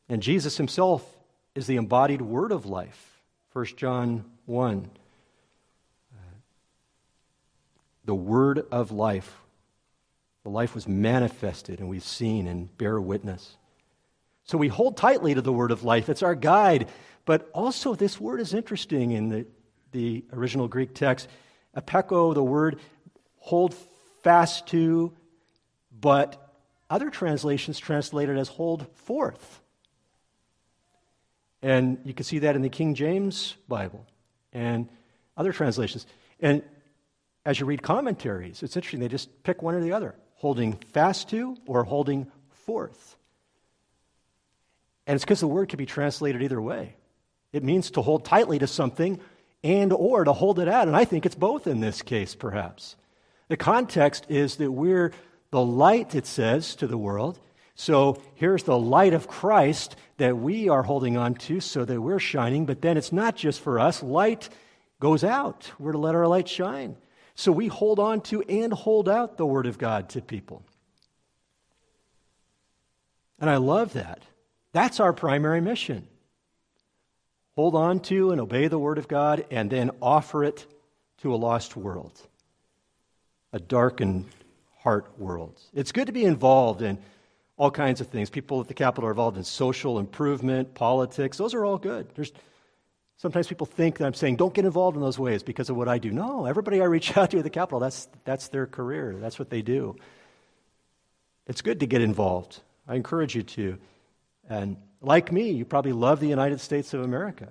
And 0.08 0.22
Jesus 0.22 0.56
himself 0.56 1.10
is 1.54 1.66
the 1.66 1.76
embodied 1.76 2.20
word 2.20 2.52
of 2.52 2.66
life. 2.66 3.22
1 3.52 3.66
John 3.76 4.24
1. 4.46 4.90
Uh, 6.12 6.18
the 8.04 8.14
word 8.14 8.66
of 8.72 8.90
life. 8.90 9.40
The 10.42 10.50
life 10.50 10.74
was 10.74 10.86
manifested, 10.88 11.78
and 11.78 11.88
we've 11.88 12.04
seen 12.04 12.46
and 12.46 12.76
bear 12.76 13.00
witness. 13.00 13.56
So 14.44 14.58
we 14.58 14.68
hold 14.68 14.96
tightly 14.96 15.34
to 15.34 15.40
the 15.40 15.52
word 15.52 15.70
of 15.70 15.84
life. 15.84 16.08
It's 16.08 16.22
our 16.22 16.34
guide. 16.34 16.88
But 17.24 17.48
also, 17.54 17.94
this 17.94 18.20
word 18.20 18.40
is 18.40 18.52
interesting 18.52 19.12
in 19.12 19.30
the, 19.30 19.46
the 19.92 20.24
original 20.32 20.68
Greek 20.68 20.94
text. 20.94 21.28
Epecho, 21.74 22.34
the 22.34 22.42
word 22.42 22.78
hold 23.38 23.74
fast 24.22 24.66
to, 24.68 25.12
but 25.98 26.54
other 26.90 27.08
translations 27.08 27.78
translate 27.78 28.28
it 28.28 28.36
as 28.36 28.48
hold 28.48 28.86
forth. 28.96 29.60
And 31.64 31.96
you 32.04 32.12
can 32.12 32.24
see 32.24 32.40
that 32.40 32.56
in 32.56 32.60
the 32.62 32.68
King 32.68 32.94
James 32.94 33.56
Bible 33.68 34.04
and 34.52 34.86
other 35.34 35.50
translations. 35.50 36.06
And 36.38 36.62
as 37.46 37.58
you 37.58 37.64
read 37.64 37.82
commentaries, 37.82 38.62
it's 38.62 38.76
interesting, 38.76 39.00
they 39.00 39.08
just 39.08 39.42
pick 39.44 39.62
one 39.62 39.74
or 39.74 39.80
the 39.80 39.92
other 39.92 40.14
holding 40.34 40.74
fast 40.92 41.30
to 41.30 41.56
or 41.64 41.82
holding 41.84 42.30
forth. 42.50 43.16
And 45.06 45.14
it's 45.14 45.24
because 45.24 45.40
the 45.40 45.46
word 45.46 45.70
can 45.70 45.78
be 45.78 45.86
translated 45.86 46.42
either 46.42 46.60
way. 46.60 46.96
It 47.50 47.64
means 47.64 47.92
to 47.92 48.02
hold 48.02 48.26
tightly 48.26 48.58
to 48.58 48.66
something 48.66 49.18
and 49.62 49.90
or 49.90 50.24
to 50.24 50.34
hold 50.34 50.58
it 50.58 50.68
out. 50.68 50.86
And 50.86 50.94
I 50.94 51.06
think 51.06 51.24
it's 51.24 51.34
both 51.34 51.66
in 51.66 51.80
this 51.80 52.02
case, 52.02 52.34
perhaps. 52.34 52.94
The 53.48 53.56
context 53.56 54.26
is 54.28 54.56
that 54.56 54.70
we're 54.70 55.12
the 55.50 55.64
light, 55.64 56.14
it 56.14 56.26
says, 56.26 56.76
to 56.76 56.86
the 56.86 56.98
world. 56.98 57.38
So 57.74 58.22
here's 58.34 58.62
the 58.62 58.78
light 58.78 59.14
of 59.14 59.26
Christ 59.26 59.96
that 60.18 60.36
we 60.36 60.68
are 60.68 60.82
holding 60.82 61.16
on 61.16 61.34
to 61.34 61.60
so 61.60 61.84
that 61.84 62.00
we're 62.00 62.20
shining. 62.20 62.66
But 62.66 62.82
then 62.82 62.96
it's 62.96 63.12
not 63.12 63.36
just 63.36 63.60
for 63.60 63.80
us. 63.80 64.02
Light 64.02 64.48
goes 65.00 65.24
out. 65.24 65.70
We're 65.78 65.92
to 65.92 65.98
let 65.98 66.14
our 66.14 66.26
light 66.28 66.48
shine. 66.48 66.96
So 67.34 67.50
we 67.50 67.66
hold 67.66 67.98
on 67.98 68.20
to 68.22 68.42
and 68.42 68.72
hold 68.72 69.08
out 69.08 69.36
the 69.36 69.46
Word 69.46 69.66
of 69.66 69.76
God 69.76 70.08
to 70.10 70.22
people. 70.22 70.62
And 73.40 73.50
I 73.50 73.56
love 73.56 73.94
that. 73.94 74.22
That's 74.72 75.00
our 75.00 75.12
primary 75.12 75.60
mission. 75.60 76.06
Hold 77.56 77.74
on 77.74 78.00
to 78.00 78.30
and 78.30 78.40
obey 78.40 78.68
the 78.68 78.78
Word 78.78 78.98
of 78.98 79.08
God 79.08 79.44
and 79.50 79.68
then 79.68 79.90
offer 80.00 80.44
it 80.44 80.66
to 81.18 81.34
a 81.34 81.36
lost 81.36 81.76
world, 81.76 82.20
a 83.52 83.58
darkened 83.58 84.26
heart 84.78 85.18
world. 85.18 85.60
It's 85.72 85.92
good 85.92 86.06
to 86.06 86.12
be 86.12 86.24
involved 86.24 86.82
in 86.82 86.98
all 87.56 87.70
kinds 87.70 88.00
of 88.00 88.08
things. 88.08 88.30
People 88.30 88.60
at 88.60 88.68
the 88.68 88.74
Capitol 88.74 89.08
are 89.08 89.12
involved 89.12 89.36
in 89.36 89.44
social 89.44 89.98
improvement, 89.98 90.74
politics. 90.74 91.36
Those 91.38 91.54
are 91.54 91.64
all 91.64 91.78
good. 91.78 92.08
There's, 92.14 92.32
sometimes 93.16 93.46
people 93.46 93.66
think 93.66 93.98
that 93.98 94.06
I'm 94.06 94.14
saying, 94.14 94.36
don't 94.36 94.52
get 94.52 94.64
involved 94.64 94.96
in 94.96 95.02
those 95.02 95.18
ways 95.18 95.42
because 95.42 95.70
of 95.70 95.76
what 95.76 95.88
I 95.88 95.98
do. 95.98 96.10
No, 96.10 96.46
everybody 96.46 96.80
I 96.80 96.86
reach 96.86 97.16
out 97.16 97.30
to 97.30 97.38
at 97.38 97.44
the 97.44 97.50
Capitol, 97.50 97.80
that's, 97.80 98.08
that's 98.24 98.48
their 98.48 98.66
career, 98.66 99.16
that's 99.20 99.38
what 99.38 99.50
they 99.50 99.62
do. 99.62 99.96
It's 101.46 101.62
good 101.62 101.80
to 101.80 101.86
get 101.86 102.00
involved. 102.00 102.60
I 102.88 102.96
encourage 102.96 103.34
you 103.34 103.42
to. 103.42 103.78
And 104.48 104.76
like 105.00 105.30
me, 105.30 105.50
you 105.50 105.64
probably 105.64 105.92
love 105.92 106.20
the 106.20 106.28
United 106.28 106.60
States 106.60 106.94
of 106.94 107.02
America. 107.02 107.48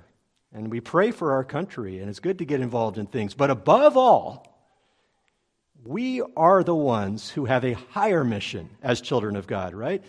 And 0.54 0.70
we 0.70 0.82
pray 0.82 1.12
for 1.12 1.34
our 1.34 1.44
country, 1.44 2.00
and 2.00 2.10
it's 2.10 2.20
good 2.20 2.40
to 2.40 2.46
get 2.46 2.62
involved 2.62 2.98
in 2.98 3.08
things. 3.08 3.34
But 3.34 3.50
above 3.50 3.98
all, 3.98 4.53
we 5.86 6.22
are 6.36 6.64
the 6.64 6.76
ones 6.76 7.30
who 7.30 7.46
have 7.46 7.66
a 7.66 7.74
higher 7.74 8.24
mission 8.24 8.70
as 8.82 9.02
children 9.02 9.36
of 9.36 9.48
God, 9.48 9.74
right? 9.74 10.04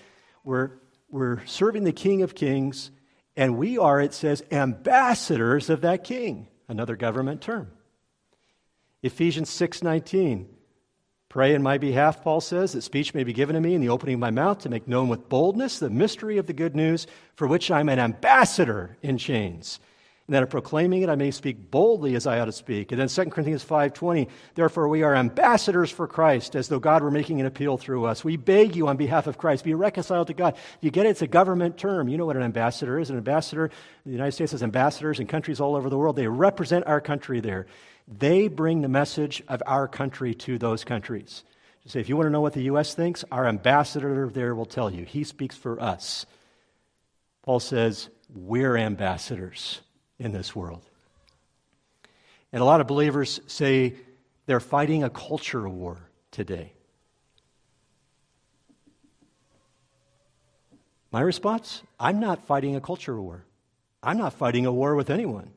We're, 0.45 0.71
we're 1.11 1.45
serving 1.47 1.85
the 1.85 1.93
King 1.93 2.23
of 2.23 2.35
Kings, 2.35 2.91
and 3.37 3.57
we 3.57 3.79
are, 3.79 4.01
it 4.01 4.15
says, 4.15 4.43
ambassadors 4.51 5.71
of 5.71 5.81
that 5.83 6.05
King, 6.05 6.49
another 6.69 6.97
government 6.97 7.41
term. 7.41 7.71
Ephesians 9.03 9.51
6:19 9.51 10.47
Pray 11.35 11.53
in 11.53 11.65
my 11.65 11.79
behalf, 11.79 12.23
Paul 12.23 12.41
says, 12.41 12.73
that 12.73 12.83
speech 12.83 13.13
may 13.13 13.25
be 13.25 13.33
given 13.33 13.55
to 13.55 13.61
me 13.61 13.75
in 13.75 13.81
the 13.81 13.89
opening 13.89 14.15
of 14.15 14.21
my 14.21 14.31
mouth 14.31 14.61
to 14.61 14.69
make 14.69 14.87
known 14.87 15.09
with 15.09 15.29
boldness 15.29 15.81
the 15.81 15.91
mystery 15.91 16.39
of 16.39 16.47
the 16.47 16.53
good 16.53 16.77
news 16.77 17.09
for 17.35 17.49
which 17.49 17.73
I'm 17.73 17.89
an 17.89 17.99
ambassador 17.99 18.97
in 19.03 19.19
chains. 19.19 19.81
And 20.27 20.35
that 20.35 20.43
in 20.43 20.49
proclaiming 20.49 21.03
it, 21.03 21.11
I 21.11 21.17
may 21.17 21.31
speak 21.31 21.71
boldly 21.71 22.15
as 22.15 22.27
I 22.27 22.41
ought 22.41 22.47
to 22.47 22.53
speak. 22.53 22.93
And 22.93 23.01
then 23.01 23.09
2 23.09 23.31
Corinthians 23.31 23.63
5.20, 23.63 24.31
therefore 24.55 24.89
we 24.89 25.03
are 25.03 25.15
ambassadors 25.15 25.91
for 25.91 26.07
Christ, 26.07 26.57
as 26.57 26.69
though 26.69 26.79
God 26.79 27.03
were 27.03 27.11
making 27.11 27.41
an 27.41 27.47
appeal 27.47 27.77
through 27.77 28.07
us. 28.07 28.25
We 28.25 28.39
beg 28.39 28.75
you 28.75 28.89
on 28.89 28.97
behalf 28.97 29.27
of 29.27 29.37
Christ, 29.37 29.65
be 29.65 29.75
reconciled 29.75 30.29
to 30.29 30.35
God. 30.35 30.57
You 30.81 30.91
get 30.91 31.05
it? 31.05 31.11
It's 31.11 31.23
a 31.23 31.27
government 31.27 31.77
term. 31.77 32.09
You 32.09 32.17
know 32.17 32.25
what 32.25 32.37
an 32.37 32.43
ambassador 32.43 32.99
is. 32.99 33.11
An 33.11 33.19
ambassador, 33.19 33.71
the 34.07 34.13
United 34.13 34.33
States 34.33 34.53
has 34.53 34.63
ambassadors 34.63 35.21
in 35.21 35.27
countries 35.27 35.61
all 35.61 35.77
over 35.77 35.91
the 35.91 35.99
world. 35.99 36.17
They 36.17 36.29
represent 36.29 36.87
our 36.87 37.03
country 37.03 37.41
there. 37.41 37.67
They 38.09 38.49
bring 38.49 38.81
the 38.81 38.89
message 38.89 39.43
of 39.49 39.63
our 39.67 39.87
country 39.87 40.35
to 40.37 40.57
those 40.57 40.85
countries. 40.85 41.45
Say, 41.87 42.01
if 42.01 42.09
you 42.09 42.17
want 42.17 42.29
to 42.29 42.31
know 42.31 42.41
what 42.41 42.55
the 42.55 42.63
U.S. 42.63 42.95
thinks, 42.95 43.27
our 43.31 43.47
ambassador 43.47 44.31
there 44.33 44.55
will 44.55 44.65
tell 44.65 44.91
you. 44.91 45.05
He 45.05 45.23
speaks 45.23 45.55
for 45.55 45.79
us. 45.83 46.25
Paul 47.43 47.61
says, 47.61 48.09
we're 48.35 48.79
ambassadors 48.79 49.83
in 50.19 50.33
this 50.33 50.55
world. 50.55 50.89
And 52.53 52.63
a 52.63 52.65
lot 52.65 52.81
of 52.81 52.87
believers 52.87 53.41
say 53.47 53.95
they're 54.47 54.61
fighting 54.61 55.03
a 55.03 55.11
culture 55.11 55.69
war 55.69 56.09
today. 56.31 56.73
My 61.11 61.21
response 61.21 61.83
I'm 61.99 62.21
not 62.21 62.47
fighting 62.47 62.77
a 62.77 62.81
culture 62.81 63.21
war. 63.21 63.45
I'm 64.03 64.19
not 64.19 64.35
fighting 64.35 64.67
a 64.67 64.73
war 64.73 64.95
with 64.95 65.11
anyone. 65.11 65.51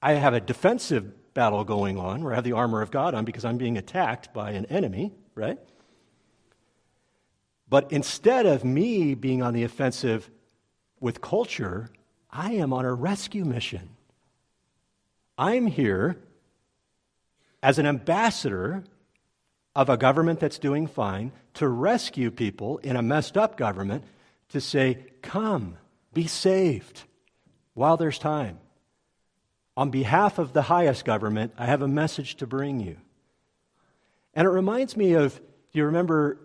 I 0.00 0.12
have 0.12 0.34
a 0.34 0.40
defensive 0.40 1.34
battle 1.34 1.64
going 1.64 1.98
on 1.98 2.22
where 2.22 2.32
I 2.32 2.36
have 2.36 2.44
the 2.44 2.52
armor 2.52 2.80
of 2.80 2.90
God 2.90 3.14
on 3.14 3.24
because 3.24 3.44
I'm 3.44 3.58
being 3.58 3.76
attacked 3.76 4.32
by 4.32 4.52
an 4.52 4.66
enemy, 4.66 5.12
right? 5.34 5.58
But 7.68 7.90
instead 7.92 8.46
of 8.46 8.64
me 8.64 9.14
being 9.14 9.42
on 9.42 9.52
the 9.52 9.64
offensive 9.64 10.30
with 11.00 11.20
culture, 11.20 11.90
I 12.36 12.52
am 12.52 12.74
on 12.74 12.84
a 12.84 12.92
rescue 12.92 13.46
mission. 13.46 13.96
I'm 15.38 15.66
here 15.66 16.18
as 17.62 17.78
an 17.78 17.86
ambassador 17.86 18.84
of 19.74 19.88
a 19.88 19.96
government 19.96 20.38
that's 20.38 20.58
doing 20.58 20.86
fine 20.86 21.32
to 21.54 21.66
rescue 21.66 22.30
people 22.30 22.76
in 22.78 22.94
a 22.94 23.02
messed 23.02 23.38
up 23.38 23.56
government 23.56 24.04
to 24.50 24.60
say, 24.60 24.98
Come, 25.22 25.78
be 26.12 26.26
saved 26.26 27.04
while 27.72 27.96
there's 27.96 28.18
time. 28.18 28.58
On 29.74 29.90
behalf 29.90 30.38
of 30.38 30.52
the 30.52 30.62
highest 30.62 31.06
government, 31.06 31.54
I 31.56 31.64
have 31.66 31.80
a 31.80 31.88
message 31.88 32.36
to 32.36 32.46
bring 32.46 32.80
you. 32.80 32.96
And 34.34 34.46
it 34.46 34.50
reminds 34.50 34.94
me 34.94 35.14
of 35.14 35.36
do 35.36 35.78
you 35.78 35.86
remember 35.86 36.38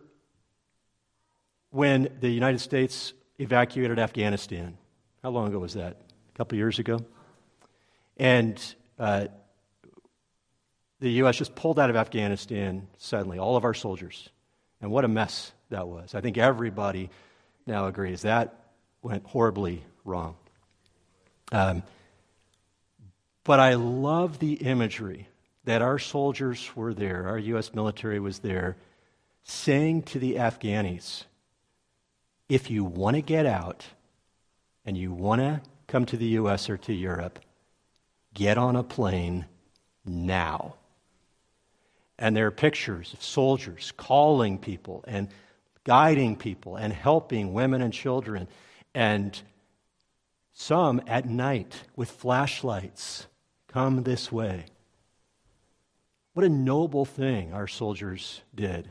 when 1.69 2.09
the 2.21 2.29
United 2.29 2.59
States 2.59 3.13
evacuated 3.39 3.99
Afghanistan? 3.99 4.77
How 5.23 5.29
long 5.29 5.47
ago 5.47 5.59
was 5.59 5.75
that? 5.75 5.97
A 6.33 6.37
couple 6.37 6.57
years 6.57 6.79
ago? 6.79 7.05
And 8.17 8.59
uh, 8.97 9.27
the 10.99 11.11
U.S. 11.11 11.37
just 11.37 11.53
pulled 11.53 11.79
out 11.79 11.89
of 11.89 11.95
Afghanistan 11.95 12.87
suddenly, 12.97 13.37
all 13.37 13.55
of 13.55 13.63
our 13.63 13.73
soldiers. 13.73 14.29
And 14.81 14.89
what 14.89 15.05
a 15.05 15.07
mess 15.07 15.51
that 15.69 15.87
was. 15.87 16.15
I 16.15 16.21
think 16.21 16.37
everybody 16.37 17.09
now 17.67 17.87
agrees 17.87 18.23
that 18.23 18.55
went 19.03 19.25
horribly 19.25 19.83
wrong. 20.05 20.35
Um, 21.51 21.83
but 23.43 23.59
I 23.59 23.75
love 23.75 24.39
the 24.39 24.53
imagery 24.53 25.27
that 25.65 25.81
our 25.81 25.99
soldiers 25.99 26.75
were 26.75 26.93
there, 26.93 27.27
our 27.27 27.37
U.S. 27.37 27.73
military 27.73 28.19
was 28.19 28.39
there, 28.39 28.77
saying 29.43 30.03
to 30.03 30.19
the 30.19 30.35
Afghanis, 30.35 31.25
if 32.49 32.71
you 32.71 32.83
want 32.83 33.15
to 33.15 33.21
get 33.21 33.45
out 33.45 33.85
and 34.85 34.97
you 34.97 35.11
want 35.11 35.41
to 35.41 35.61
come 35.87 36.05
to 36.05 36.17
the 36.17 36.27
U.S. 36.27 36.69
or 36.69 36.77
to 36.77 36.93
Europe, 36.93 37.39
get 38.33 38.57
on 38.57 38.75
a 38.75 38.83
plane 38.83 39.45
now. 40.05 40.75
And 42.17 42.35
there 42.35 42.47
are 42.47 42.51
pictures 42.51 43.13
of 43.13 43.23
soldiers 43.23 43.93
calling 43.97 44.57
people 44.57 45.03
and 45.07 45.29
guiding 45.83 46.35
people 46.35 46.75
and 46.75 46.93
helping 46.93 47.53
women 47.53 47.81
and 47.81 47.91
children, 47.91 48.47
and 48.93 49.41
some 50.53 51.01
at 51.07 51.27
night 51.27 51.83
with 51.95 52.11
flashlights 52.11 53.27
come 53.67 54.03
this 54.03 54.31
way. 54.31 54.65
What 56.33 56.45
a 56.45 56.49
noble 56.49 57.05
thing 57.05 57.53
our 57.53 57.67
soldiers 57.67 58.41
did 58.53 58.89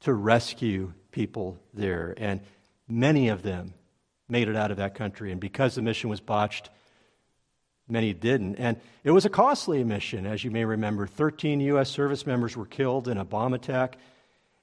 to 0.00 0.12
rescue 0.12 0.92
people 1.10 1.58
there. 1.74 2.14
And 2.16 2.40
many 2.86 3.28
of 3.28 3.42
them 3.42 3.74
made 4.28 4.48
it 4.48 4.56
out 4.56 4.70
of 4.70 4.76
that 4.78 4.94
country. 4.94 5.32
And 5.32 5.40
because 5.40 5.74
the 5.74 5.82
mission 5.82 6.10
was 6.10 6.20
botched, 6.20 6.70
many 7.88 8.12
didn't. 8.12 8.56
And 8.56 8.80
it 9.04 9.10
was 9.10 9.24
a 9.24 9.30
costly 9.30 9.84
mission, 9.84 10.26
as 10.26 10.44
you 10.44 10.50
may 10.50 10.64
remember. 10.64 11.06
13 11.06 11.60
U.S. 11.60 11.90
service 11.90 12.26
members 12.26 12.56
were 12.56 12.66
killed 12.66 13.08
in 13.08 13.18
a 13.18 13.24
bomb 13.24 13.54
attack. 13.54 13.96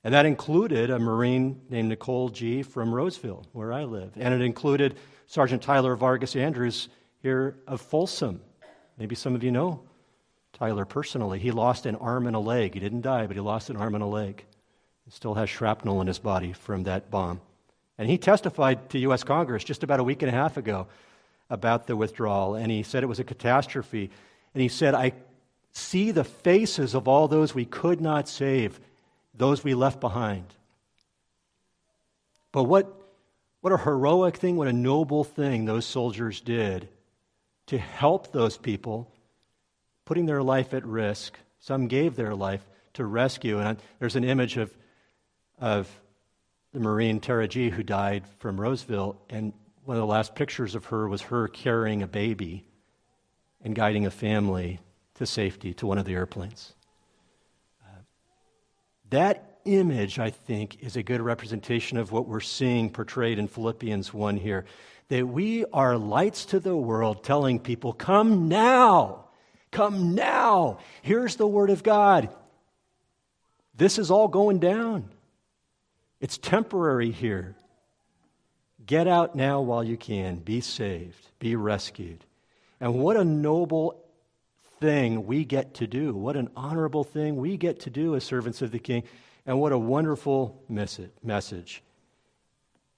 And 0.04 0.14
that 0.14 0.26
included 0.26 0.90
a 0.90 1.00
Marine 1.00 1.62
named 1.70 1.90
Nicole 1.90 2.30
Gee. 2.30 2.62
from 2.62 2.94
Roseville, 2.94 3.46
where 3.54 3.72
I 3.72 3.86
live. 3.86 4.12
And 4.18 4.34
it 4.34 4.42
included 4.42 4.98
Sergeant 5.28 5.62
Tyler 5.62 5.96
Vargas 5.96 6.36
Andrews 6.36 6.90
here 7.22 7.58
of 7.68 7.80
Folsom. 7.80 8.42
Maybe 8.98 9.16
some 9.16 9.34
of 9.34 9.44
you 9.44 9.52
know 9.52 9.82
Tyler 10.52 10.86
personally. 10.86 11.40
He 11.40 11.52
lost 11.52 11.86
an 11.86 11.96
arm 11.96 12.28
and 12.28 12.36
a 12.36 12.40
leg. 12.40 12.74
He 12.74 12.80
didn't 12.80 13.02
die, 13.02 13.28
but 13.28 13.36
he 13.36 13.42
lost 13.42 13.70
an 13.70 13.78
arm 13.78 13.96
and 13.96 14.04
a 14.04 14.08
leg. 14.08 14.46
He 15.06 15.12
still 15.12 15.34
has 15.36 15.50
shrapnel 15.50 16.02
in 16.02 16.08
his 16.08 16.20
body 16.20 16.54
from 16.54 16.84
that 16.84 17.10
bomb. 17.10 17.42
And 17.98 18.10
he 18.10 18.18
testified 18.18 18.90
to 18.90 19.00
U.S. 19.00 19.24
Congress 19.24 19.64
just 19.64 19.84
about 19.84 20.00
a 20.00 20.04
week 20.04 20.22
and 20.22 20.30
a 20.30 20.36
half 20.36 20.58
ago 20.58 20.88
about 21.50 21.88
the 21.88 21.96
withdrawal, 21.96 22.56
and 22.56 22.72
he 22.72 22.84
said 22.84 23.04
it 23.04 23.08
was 23.08 23.20
a 23.20 23.24
catastrophe. 23.24 24.10
And 24.54 24.62
he 24.62 24.68
said, 24.68 24.96
I 24.96 25.14
see 25.72 26.12
the 26.12 26.24
faces 26.24 26.94
of 26.96 27.08
all 27.08 27.28
those 27.28 27.54
we 27.54 27.66
could 27.66 28.02
not 28.02 28.28
save, 28.28 28.80
those 29.36 29.64
we 29.64 29.74
left 29.74 30.00
behind. 30.00 30.46
But 32.52 32.64
what, 32.64 32.94
what 33.62 33.74
a 33.74 33.78
heroic 33.78 34.38
thing, 34.38 34.56
what 34.56 34.68
a 34.68 34.74
noble 34.74 35.24
thing 35.24 35.66
those 35.66 35.86
soldiers 35.86 36.42
did 36.42 36.88
to 37.68 37.78
help 37.78 38.32
those 38.32 38.58
people, 38.58 39.12
putting 40.06 40.26
their 40.26 40.44
life 40.44 40.74
at 40.74 40.86
risk. 40.86 41.38
Some 41.60 41.88
gave 41.88 42.16
their 42.16 42.36
life 42.36 42.66
to 42.94 43.06
rescue. 43.06 43.60
And 43.60 43.80
there's 44.00 44.16
an 44.16 44.24
image 44.24 44.58
of, 44.58 44.76
of 45.60 45.90
the 46.74 46.80
Marine 46.80 47.20
Tara 47.20 47.48
G, 47.48 47.70
who 47.70 47.84
died 47.84 48.24
from 48.40 48.60
Roseville, 48.60 49.22
and 49.30 49.54
one 49.86 49.96
of 49.96 50.02
the 50.02 50.08
last 50.08 50.34
pictures 50.34 50.76
of 50.76 50.86
her 50.86 51.08
was 51.08 51.22
her 51.22 51.48
carrying 51.48 52.02
a 52.02 52.08
baby 52.08 52.66
and 53.64 53.76
guiding 53.76 54.06
a 54.06 54.12
family 54.12 54.80
to 55.16 55.26
safety 55.26 55.74
to 55.76 55.86
one 55.86 56.00
of 56.00 56.06
the 56.06 56.14
airplanes. 56.14 56.74
Uh, 57.86 58.00
that 59.12 59.60
image, 59.66 60.18
I 60.18 60.32
think, 60.32 60.82
is 60.82 60.96
a 60.96 61.04
good 61.04 61.22
representation 61.22 61.98
of 61.98 62.12
what 62.12 62.28
we're 62.28 62.40
seeing 62.40 62.90
portrayed 62.90 63.38
in 63.38 63.48
Philippians 63.48 64.12
1 64.12 64.38
here. 64.38 64.66
That 65.10 65.28
we 65.28 65.66
are 65.66 65.98
lights 65.98 66.46
to 66.46 66.60
the 66.60 66.76
world, 66.76 67.24
telling 67.24 67.60
people, 67.60 67.94
Come 67.94 68.48
now! 68.48 69.26
Come 69.70 70.16
now! 70.16 70.80
Here's 71.04 71.36
the 71.36 71.48
Word 71.48 71.70
of 71.70 71.84
God. 71.84 72.30
This 73.76 74.00
is 74.00 74.10
all 74.10 74.28
going 74.28 74.60
down. 74.60 75.10
It's 76.24 76.38
temporary 76.38 77.12
here. 77.12 77.54
Get 78.86 79.10
out 79.10 79.36
now 79.36 79.60
while 79.60 79.84
you 79.84 79.98
can. 79.98 80.38
Be 80.38 80.62
saved. 80.62 81.28
Be 81.38 81.58
rescued. 81.58 82.24
And 82.80 82.94
what 82.94 83.18
a 83.18 83.26
noble 83.26 84.02
thing 84.80 85.28
we 85.28 85.44
get 85.44 85.74
to 85.76 85.86
do. 85.86 86.16
What 86.16 86.38
an 86.38 86.50
honorable 86.56 87.04
thing 87.04 87.36
we 87.36 87.58
get 87.58 87.82
to 87.82 87.90
do 87.90 88.16
as 88.16 88.24
servants 88.24 88.62
of 88.62 88.72
the 88.72 88.80
King. 88.80 89.04
And 89.46 89.60
what 89.60 89.74
a 89.74 89.78
wonderful 89.78 90.64
message. 90.70 91.84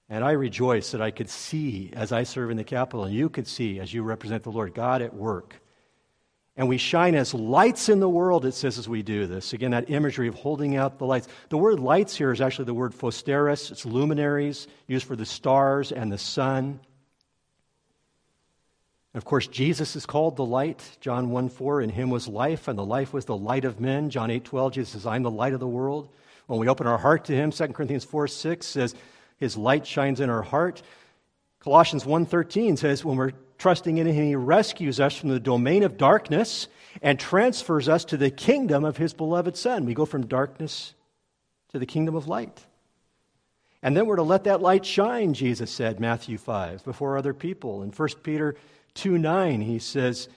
And 0.08 0.22
I 0.22 0.30
rejoice 0.30 0.92
that 0.92 1.02
I 1.02 1.10
could 1.10 1.28
see 1.28 1.90
as 1.94 2.12
I 2.12 2.22
serve 2.22 2.52
in 2.52 2.56
the 2.56 2.62
Capitol, 2.62 3.06
and 3.06 3.12
you 3.12 3.28
could 3.28 3.48
see 3.48 3.80
as 3.80 3.92
you 3.92 4.04
represent 4.04 4.44
the 4.44 4.52
Lord, 4.52 4.72
God 4.72 5.02
at 5.02 5.12
work 5.12 5.56
and 6.56 6.68
we 6.68 6.78
shine 6.78 7.14
as 7.14 7.34
lights 7.34 7.88
in 7.88 8.00
the 8.00 8.08
world, 8.08 8.44
it 8.46 8.54
says 8.54 8.78
as 8.78 8.88
we 8.88 9.02
do 9.02 9.26
this. 9.26 9.52
Again, 9.52 9.72
that 9.72 9.90
imagery 9.90 10.28
of 10.28 10.34
holding 10.34 10.76
out 10.76 10.98
the 10.98 11.04
lights. 11.04 11.28
The 11.50 11.58
word 11.58 11.80
lights 11.80 12.16
here 12.16 12.32
is 12.32 12.40
actually 12.40 12.64
the 12.64 12.74
word 12.74 12.94
phosteres, 12.94 13.70
it's 13.70 13.84
luminaries, 13.84 14.66
used 14.86 15.06
for 15.06 15.16
the 15.16 15.26
stars 15.26 15.92
and 15.92 16.10
the 16.10 16.18
sun. 16.18 16.80
And 19.12 19.22
of 19.22 19.24
course, 19.24 19.46
Jesus 19.46 19.96
is 19.96 20.06
called 20.06 20.36
the 20.36 20.44
light. 20.44 20.96
John 21.00 21.30
1 21.30 21.48
4, 21.48 21.82
in 21.82 21.90
him 21.90 22.10
was 22.10 22.28
life, 22.28 22.68
and 22.68 22.78
the 22.78 22.84
life 22.84 23.12
was 23.12 23.26
the 23.26 23.36
light 23.36 23.64
of 23.64 23.80
men. 23.80 24.10
John 24.10 24.30
8 24.30 24.44
12, 24.44 24.72
Jesus 24.72 24.92
says, 24.92 25.06
I'm 25.06 25.22
the 25.22 25.30
light 25.30 25.52
of 25.52 25.60
the 25.60 25.66
world. 25.66 26.08
When 26.46 26.60
we 26.60 26.68
open 26.68 26.86
our 26.86 26.98
heart 26.98 27.24
to 27.26 27.34
him, 27.34 27.50
2 27.50 27.68
Corinthians 27.68 28.04
4 28.04 28.28
6 28.28 28.66
says, 28.66 28.94
his 29.38 29.56
light 29.56 29.86
shines 29.86 30.20
in 30.20 30.30
our 30.30 30.42
heart. 30.42 30.82
Colossians 31.60 32.04
1:13 32.04 32.78
says 32.78 33.04
when 33.04 33.16
we're 33.16 33.32
trusting 33.58 33.98
in 33.98 34.06
him 34.06 34.24
he 34.24 34.36
rescues 34.36 35.00
us 35.00 35.16
from 35.16 35.30
the 35.30 35.40
domain 35.40 35.82
of 35.82 35.96
darkness 35.96 36.68
and 37.02 37.18
transfers 37.18 37.88
us 37.88 38.04
to 38.06 38.16
the 38.16 38.30
kingdom 38.30 38.84
of 38.84 38.96
his 38.96 39.12
beloved 39.12 39.56
son. 39.56 39.84
We 39.84 39.94
go 39.94 40.06
from 40.06 40.26
darkness 40.26 40.94
to 41.70 41.78
the 41.78 41.86
kingdom 41.86 42.14
of 42.14 42.28
light. 42.28 42.64
And 43.82 43.96
then 43.96 44.06
we're 44.06 44.16
to 44.16 44.22
let 44.22 44.44
that 44.44 44.62
light 44.62 44.84
shine, 44.84 45.34
Jesus 45.34 45.70
said, 45.70 46.00
Matthew 46.00 46.38
5, 46.38 46.84
before 46.84 47.16
other 47.16 47.34
people. 47.34 47.82
In 47.82 47.90
1 47.90 48.08
Peter 48.22 48.56
2 48.94 49.18
9, 49.18 49.60
he 49.60 49.78
says, 49.78 50.28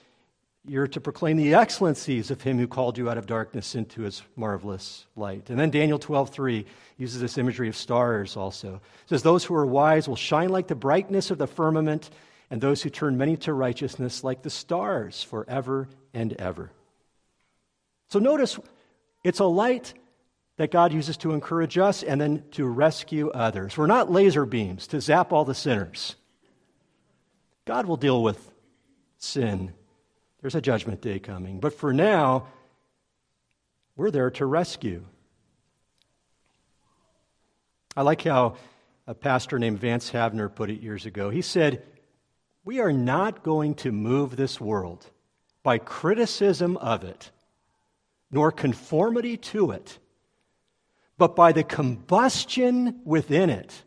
you're 0.66 0.86
to 0.88 1.00
proclaim 1.00 1.36
the 1.36 1.54
excellencies 1.54 2.30
of 2.30 2.42
him 2.42 2.58
who 2.58 2.68
called 2.68 2.98
you 2.98 3.08
out 3.08 3.16
of 3.16 3.26
darkness 3.26 3.74
into 3.74 4.02
his 4.02 4.22
marvelous 4.36 5.06
light. 5.16 5.48
And 5.48 5.58
then 5.58 5.70
Daniel 5.70 5.98
12:3 5.98 6.66
uses 6.98 7.20
this 7.20 7.38
imagery 7.38 7.68
of 7.68 7.76
stars 7.76 8.36
also. 8.36 8.74
It 8.74 9.08
says 9.08 9.22
those 9.22 9.44
who 9.44 9.54
are 9.54 9.64
wise 9.64 10.06
will 10.06 10.16
shine 10.16 10.50
like 10.50 10.68
the 10.68 10.74
brightness 10.74 11.30
of 11.30 11.38
the 11.38 11.46
firmament 11.46 12.10
and 12.50 12.60
those 12.60 12.82
who 12.82 12.90
turn 12.90 13.16
many 13.16 13.36
to 13.38 13.52
righteousness 13.52 14.24
like 14.24 14.42
the 14.42 14.50
stars 14.50 15.22
forever 15.22 15.88
and 16.12 16.32
ever. 16.34 16.70
So 18.08 18.18
notice 18.18 18.58
it's 19.22 19.38
a 19.38 19.44
light 19.44 19.94
that 20.56 20.70
God 20.70 20.92
uses 20.92 21.16
to 21.18 21.32
encourage 21.32 21.78
us 21.78 22.02
and 22.02 22.20
then 22.20 22.44
to 22.52 22.66
rescue 22.66 23.30
others. 23.30 23.78
We're 23.78 23.86
not 23.86 24.10
laser 24.10 24.44
beams 24.44 24.86
to 24.88 25.00
zap 25.00 25.32
all 25.32 25.44
the 25.44 25.54
sinners. 25.54 26.16
God 27.64 27.86
will 27.86 27.96
deal 27.96 28.22
with 28.22 28.50
sin 29.18 29.72
there's 30.40 30.54
a 30.54 30.60
judgment 30.60 31.00
day 31.00 31.18
coming. 31.18 31.60
But 31.60 31.74
for 31.74 31.92
now, 31.92 32.46
we're 33.96 34.10
there 34.10 34.30
to 34.32 34.46
rescue. 34.46 35.04
I 37.96 38.02
like 38.02 38.22
how 38.22 38.56
a 39.06 39.14
pastor 39.14 39.58
named 39.58 39.78
Vance 39.78 40.10
Havner 40.10 40.54
put 40.54 40.70
it 40.70 40.80
years 40.80 41.04
ago. 41.04 41.28
He 41.30 41.42
said, 41.42 41.82
We 42.64 42.80
are 42.80 42.92
not 42.92 43.42
going 43.42 43.74
to 43.76 43.92
move 43.92 44.36
this 44.36 44.60
world 44.60 45.06
by 45.62 45.78
criticism 45.78 46.76
of 46.76 47.04
it, 47.04 47.30
nor 48.30 48.52
conformity 48.52 49.36
to 49.36 49.70
it, 49.70 49.98
but 51.18 51.36
by 51.36 51.52
the 51.52 51.64
combustion 51.64 53.00
within 53.04 53.50
it 53.50 53.82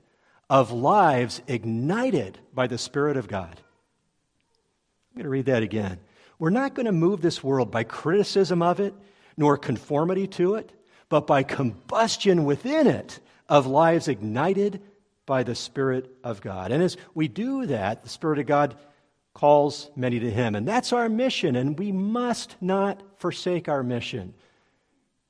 of 0.49 0.71
lives 0.71 1.41
ignited 1.47 2.39
by 2.53 2.67
the 2.67 2.77
Spirit 2.77 3.17
of 3.17 3.27
God. 3.27 3.59
I'm 5.11 5.17
going 5.17 5.23
to 5.23 5.29
read 5.29 5.45
that 5.45 5.63
again. 5.63 5.99
We're 6.39 6.49
not 6.49 6.73
going 6.73 6.85
to 6.87 6.91
move 6.91 7.21
this 7.21 7.43
world 7.43 7.71
by 7.71 7.83
criticism 7.83 8.61
of 8.61 8.79
it, 8.79 8.93
nor 9.37 9.57
conformity 9.57 10.27
to 10.27 10.55
it, 10.55 10.71
but 11.09 11.27
by 11.27 11.43
combustion 11.43 12.45
within 12.45 12.87
it 12.87 13.19
of 13.47 13.67
lives 13.67 14.07
ignited 14.07 14.81
by 15.25 15.43
the 15.43 15.55
Spirit 15.55 16.09
of 16.23 16.41
God. 16.41 16.71
And 16.71 16.83
as 16.83 16.97
we 17.13 17.27
do 17.27 17.65
that, 17.67 18.03
the 18.03 18.09
Spirit 18.09 18.39
of 18.39 18.45
God 18.45 18.75
calls 19.33 19.89
many 19.95 20.19
to 20.19 20.29
Him. 20.29 20.55
And 20.55 20.67
that's 20.67 20.93
our 20.93 21.09
mission, 21.09 21.55
and 21.55 21.77
we 21.77 21.91
must 21.91 22.55
not 22.61 23.01
forsake 23.17 23.67
our 23.67 23.83
mission 23.83 24.33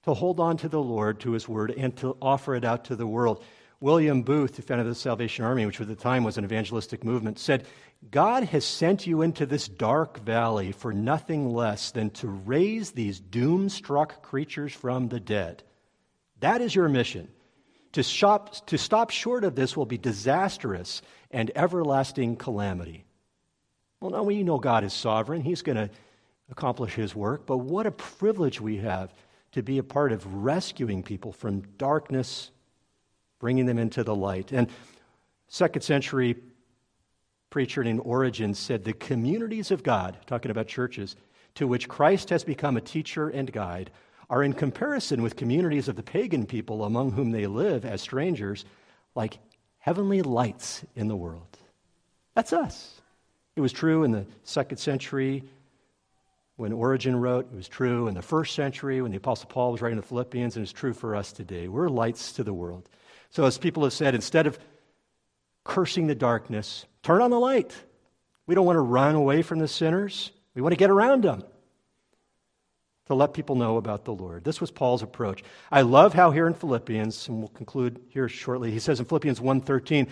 to 0.04 0.14
hold 0.14 0.40
on 0.40 0.58
to 0.58 0.70
the 0.70 0.82
Lord, 0.82 1.20
to 1.22 1.32
His 1.32 1.48
Word, 1.48 1.72
and 1.72 1.96
to 1.98 2.18
offer 2.22 2.56
it 2.56 2.66
out 2.66 2.86
to 2.86 2.96
the 2.96 3.08
world. 3.08 3.44
William 3.80 4.22
Booth, 4.22 4.56
the 4.56 4.62
founder 4.62 4.82
of 4.82 4.88
the 4.88 4.96
Salvation 4.96 5.44
Army, 5.44 5.66
which 5.66 5.80
at 5.82 5.88
the 5.88 5.96
time 5.96 6.24
was 6.24 6.38
an 6.38 6.46
evangelistic 6.46 7.04
movement, 7.04 7.38
said, 7.38 7.66
God 8.12 8.44
has 8.46 8.66
sent 8.66 9.08
you 9.08 9.22
into 9.22 9.46
this 9.46 9.68
dark 9.68 10.20
valley 10.20 10.72
for 10.72 10.94
nothing 10.94 11.54
less 11.54 11.92
than 11.92 12.10
to 12.12 12.28
raise 12.28 12.92
these 12.92 13.20
doom 13.20 13.70
struck 13.70 14.22
creatures 14.22 14.74
from 14.74 15.10
the 15.10 15.20
dead. 15.20 15.64
That 16.40 16.62
is 16.62 16.76
your 16.76 16.90
mission. 16.90 17.30
To, 17.94 18.04
shop, 18.04 18.66
to 18.68 18.78
stop 18.78 19.10
short 19.10 19.44
of 19.44 19.56
this 19.56 19.78
will 19.78 19.86
be 19.86 19.98
disastrous 19.98 21.02
and 21.32 21.52
everlasting 21.56 22.36
calamity. 22.36 23.06
Well, 24.00 24.12
now 24.12 24.24
we 24.24 24.44
know 24.44 24.60
God 24.60 24.84
is 24.84 24.94
sovereign. 24.94 25.42
He's 25.42 25.62
going 25.62 25.78
to 25.78 25.90
accomplish 26.50 26.94
his 26.94 27.16
work, 27.16 27.46
but 27.46 27.58
what 27.58 27.86
a 27.86 27.92
privilege 27.92 28.60
we 28.60 28.78
have 28.78 29.14
to 29.54 29.64
be 29.64 29.78
a 29.78 29.84
part 29.84 30.12
of 30.12 30.44
rescuing 30.44 31.04
people 31.04 31.32
from 31.32 31.62
darkness, 31.78 32.52
bringing 33.40 33.66
them 33.66 33.78
into 33.78 34.04
the 34.04 34.16
light. 34.16 34.52
And 34.52 34.70
second 35.48 35.84
century 35.84 36.36
preacher 37.50 37.84
named 37.84 38.02
Origen 38.04 38.56
said 38.56 38.84
the 38.84 38.94
communities 38.94 39.70
of 39.70 39.84
God, 39.84 40.18
talking 40.26 40.50
about 40.50 40.68
churches, 40.68 41.16
to 41.56 41.68
which 41.68 41.88
Christ 41.88 42.32
has 42.32 42.44
become 42.44 42.78
a 42.78 42.82
teacher 42.82 43.30
and 43.30 43.52
guide, 43.52 43.92
are 44.30 44.44
in 44.44 44.54
comparison 44.54 45.22
with 45.22 45.36
communities 45.36 45.88
of 45.88 45.96
the 45.96 46.04
pagan 46.04 46.46
people 46.46 46.84
among 46.84 47.12
whom 47.12 47.32
they 47.32 47.48
live 47.48 47.86
as 47.86 48.02
strangers, 48.02 48.66
like 49.16 49.40
heavenly 49.80 50.22
lights 50.22 50.84
in 50.96 51.08
the 51.08 51.16
world. 51.16 51.58
That's 52.36 52.54
us. 52.54 53.02
It 53.56 53.62
was 53.62 53.72
true 53.72 54.04
in 54.04 54.12
the 54.12 54.26
second 54.44 54.78
century 54.78 55.44
when 56.56 56.74
Origen 56.74 57.16
wrote. 57.16 57.52
It 57.52 57.56
was 57.56 57.68
true 57.68 58.08
in 58.08 58.16
the 58.16 58.22
first 58.22 58.56
century 58.56 59.02
when 59.02 59.12
the 59.12 59.18
Apostle 59.18 59.50
Paul 59.50 59.72
was 59.72 59.82
writing 59.82 59.98
the 59.98 60.06
Philippians, 60.06 60.56
and 60.56 60.64
it's 60.64 60.72
true 60.72 60.94
for 60.94 61.16
us 61.16 61.32
today. 61.32 61.68
We're 61.68 61.90
lights 61.90 62.34
to 62.34 62.44
the 62.44 62.54
world. 62.54 62.90
So, 63.30 63.46
as 63.46 63.58
people 63.58 63.84
have 63.84 63.94
said, 63.94 64.16
instead 64.16 64.48
of 64.48 64.58
cursing 65.64 66.08
the 66.08 66.16
darkness, 66.16 66.86
turn 67.04 67.22
on 67.22 67.32
the 67.32 67.40
light. 67.40 67.74
We 68.46 68.56
don't 68.56 68.66
want 68.66 68.78
to 68.78 68.82
run 68.82 69.16
away 69.16 69.42
from 69.42 69.60
the 69.60 69.68
sinners, 69.68 70.32
we 70.56 70.62
want 70.62 70.74
to 70.74 70.78
get 70.78 70.90
around 70.90 71.24
them 71.24 71.44
to 73.08 73.16
let 73.16 73.34
people 73.34 73.56
know 73.56 73.78
about 73.78 74.06
the 74.06 74.14
Lord. 74.14 74.44
This 74.44 74.62
was 74.62 74.72
Paul's 74.72 75.04
approach. 75.04 75.44
I 75.72 75.82
love 75.82 76.14
how 76.14 76.32
here 76.32 76.48
in 76.48 76.54
Philippians, 76.54 77.28
and 77.28 77.40
we'll 77.40 77.50
conclude 77.50 78.00
here 78.10 78.30
shortly, 78.30 78.72
he 78.72 78.80
says 78.80 79.00
in 79.00 79.06
Philippians 79.06 79.40
1:13, 79.40 80.08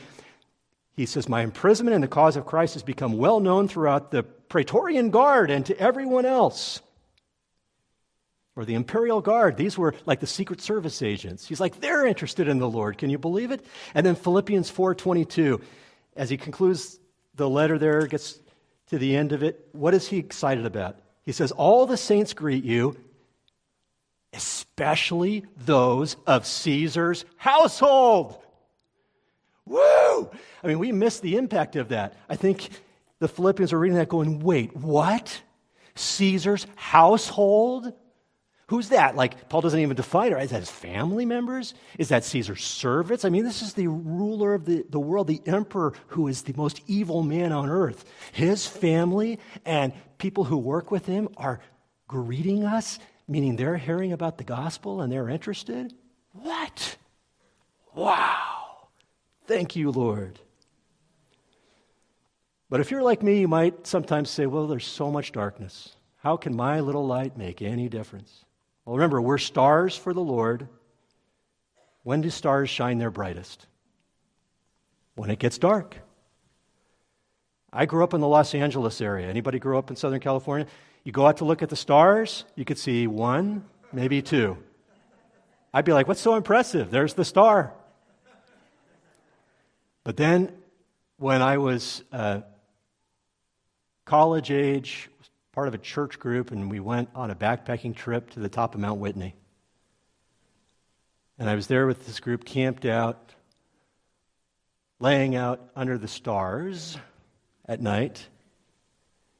he 0.93 1.05
says, 1.05 1.29
My 1.29 1.41
imprisonment 1.41 1.95
in 1.95 2.01
the 2.01 2.07
cause 2.07 2.35
of 2.35 2.45
Christ 2.45 2.73
has 2.73 2.83
become 2.83 3.17
well 3.17 3.39
known 3.39 3.67
throughout 3.67 4.11
the 4.11 4.23
Praetorian 4.23 5.09
Guard 5.09 5.49
and 5.49 5.65
to 5.65 5.79
everyone 5.79 6.25
else. 6.25 6.81
Or 8.55 8.65
the 8.65 8.75
Imperial 8.75 9.21
Guard. 9.21 9.55
These 9.55 9.77
were 9.77 9.95
like 10.05 10.19
the 10.19 10.27
Secret 10.27 10.59
Service 10.59 11.01
agents. 11.01 11.47
He's 11.47 11.61
like, 11.61 11.79
they're 11.79 12.05
interested 12.05 12.49
in 12.49 12.59
the 12.59 12.69
Lord. 12.69 12.97
Can 12.97 13.09
you 13.09 13.17
believe 13.17 13.51
it? 13.51 13.65
And 13.95 14.05
then 14.05 14.15
Philippians 14.15 14.69
4.22, 14.69 15.61
as 16.17 16.29
he 16.29 16.35
concludes 16.35 16.99
the 17.35 17.49
letter 17.49 17.79
there, 17.79 18.05
gets 18.07 18.39
to 18.87 18.97
the 18.97 19.15
end 19.15 19.31
of 19.31 19.41
it, 19.41 19.69
what 19.71 19.93
is 19.93 20.09
he 20.09 20.17
excited 20.17 20.65
about? 20.65 20.99
He 21.23 21.31
says, 21.31 21.51
All 21.51 21.85
the 21.85 21.97
saints 21.97 22.33
greet 22.33 22.63
you, 22.63 22.97
especially 24.33 25.45
those 25.57 26.15
of 26.25 26.45
Caesar's 26.45 27.25
household. 27.37 28.37
Woo! 29.65 30.29
I 30.63 30.67
mean, 30.67 30.79
we 30.79 30.91
miss 30.91 31.19
the 31.19 31.37
impact 31.37 31.75
of 31.75 31.89
that. 31.89 32.15
I 32.29 32.35
think 32.35 32.69
the 33.19 33.27
Philippians 33.27 33.71
are 33.71 33.79
reading 33.79 33.97
that 33.97 34.09
going, 34.09 34.39
wait, 34.39 34.75
what? 34.75 35.41
Caesar's 35.95 36.65
household? 36.75 37.93
Who's 38.67 38.89
that? 38.89 39.15
Like, 39.15 39.49
Paul 39.49 39.61
doesn't 39.61 39.79
even 39.79 39.95
define 39.95 40.31
it. 40.31 40.41
Is 40.41 40.49
that 40.51 40.61
his 40.61 40.71
family 40.71 41.25
members? 41.25 41.73
Is 41.99 42.09
that 42.09 42.23
Caesar's 42.23 42.63
servants? 42.63 43.25
I 43.25 43.29
mean, 43.29 43.43
this 43.43 43.61
is 43.61 43.73
the 43.73 43.87
ruler 43.87 44.53
of 44.53 44.65
the, 44.65 44.85
the 44.89 44.99
world, 44.99 45.27
the 45.27 45.41
emperor 45.45 45.93
who 46.07 46.27
is 46.27 46.43
the 46.43 46.53
most 46.55 46.81
evil 46.87 47.21
man 47.21 47.51
on 47.51 47.69
earth. 47.69 48.05
His 48.31 48.65
family 48.65 49.39
and 49.65 49.93
people 50.21 50.43
who 50.43 50.57
work 50.57 50.91
with 50.91 51.07
him 51.07 51.27
are 51.35 51.59
greeting 52.07 52.63
us, 52.63 52.99
meaning 53.27 53.55
they're 53.55 53.75
hearing 53.75 54.13
about 54.13 54.37
the 54.37 54.43
gospel 54.43 55.01
and 55.01 55.11
they're 55.11 55.27
interested? 55.27 55.95
What? 56.33 56.95
Wow. 57.95 58.89
Thank 59.47 59.75
you, 59.75 59.89
Lord. 59.89 60.39
But 62.69 62.81
if 62.81 62.91
you're 62.91 63.01
like 63.01 63.23
me, 63.23 63.39
you 63.39 63.47
might 63.47 63.87
sometimes 63.87 64.29
say, 64.29 64.45
well, 64.45 64.67
there's 64.67 64.85
so 64.85 65.09
much 65.09 65.31
darkness. 65.31 65.95
How 66.17 66.37
can 66.37 66.55
my 66.55 66.81
little 66.81 67.07
light 67.07 67.35
make 67.35 67.63
any 67.63 67.89
difference? 67.89 68.45
Well, 68.85 68.97
remember, 68.97 69.19
we're 69.19 69.39
stars 69.39 69.97
for 69.97 70.13
the 70.13 70.21
Lord. 70.21 70.67
When 72.03 72.21
do 72.21 72.29
stars 72.29 72.69
shine 72.69 72.99
their 72.99 73.09
brightest? 73.09 73.65
When 75.15 75.31
it 75.31 75.39
gets 75.39 75.57
dark. 75.57 75.97
I 77.73 77.85
grew 77.85 78.03
up 78.03 78.13
in 78.13 78.19
the 78.19 78.27
Los 78.27 78.53
Angeles 78.53 78.99
area. 78.99 79.29
Anybody 79.29 79.57
grew 79.57 79.77
up 79.77 79.89
in 79.89 79.95
Southern 79.95 80.19
California? 80.19 80.67
You 81.03 81.11
go 81.11 81.25
out 81.25 81.37
to 81.37 81.45
look 81.45 81.61
at 81.61 81.69
the 81.69 81.75
stars, 81.75 82.45
you 82.55 82.65
could 82.65 82.77
see 82.77 83.07
one, 83.07 83.63
maybe 83.93 84.21
two. 84.21 84.57
I'd 85.73 85.85
be 85.85 85.93
like, 85.93 86.07
what's 86.07 86.19
so 86.21 86.35
impressive? 86.35 86.91
There's 86.91 87.13
the 87.13 87.23
star. 87.23 87.73
But 90.03 90.17
then, 90.17 90.51
when 91.17 91.41
I 91.41 91.59
was 91.59 92.03
uh, 92.11 92.41
college 94.03 94.51
age, 94.51 95.09
part 95.53 95.67
of 95.67 95.73
a 95.73 95.77
church 95.77 96.19
group, 96.19 96.51
and 96.51 96.69
we 96.69 96.79
went 96.79 97.09
on 97.15 97.31
a 97.31 97.35
backpacking 97.35 97.95
trip 97.95 98.31
to 98.31 98.39
the 98.39 98.49
top 98.49 98.75
of 98.75 98.81
Mount 98.81 98.99
Whitney. 98.99 99.35
And 101.39 101.49
I 101.49 101.55
was 101.55 101.67
there 101.67 101.87
with 101.87 102.05
this 102.05 102.19
group, 102.19 102.43
camped 102.43 102.85
out, 102.85 103.33
laying 104.99 105.35
out 105.35 105.71
under 105.75 105.97
the 105.97 106.07
stars 106.07 106.97
at 107.71 107.79
night. 107.79 108.27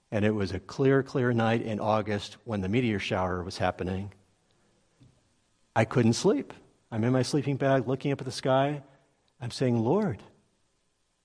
And 0.10 0.24
it 0.24 0.34
was 0.34 0.54
a 0.54 0.60
clear, 0.60 1.04
clear 1.04 1.34
night 1.34 1.62
in 1.62 1.82
August 1.82 2.38
when 2.46 2.62
the 2.62 2.70
meteor 2.70 2.98
shower 2.98 3.44
was 3.44 3.58
happening. 3.58 4.14
I 5.76 5.84
couldn't 5.84 6.14
sleep. 6.14 6.54
I'm 6.92 7.04
in 7.04 7.12
my 7.12 7.24
sleeping 7.24 7.58
bag 7.58 7.90
looking 7.90 8.14
up 8.14 8.22
at 8.22 8.26
the 8.26 8.32
sky. 8.32 8.84
I'm 9.42 9.52
saying, 9.52 9.78
Lord, 9.78 10.24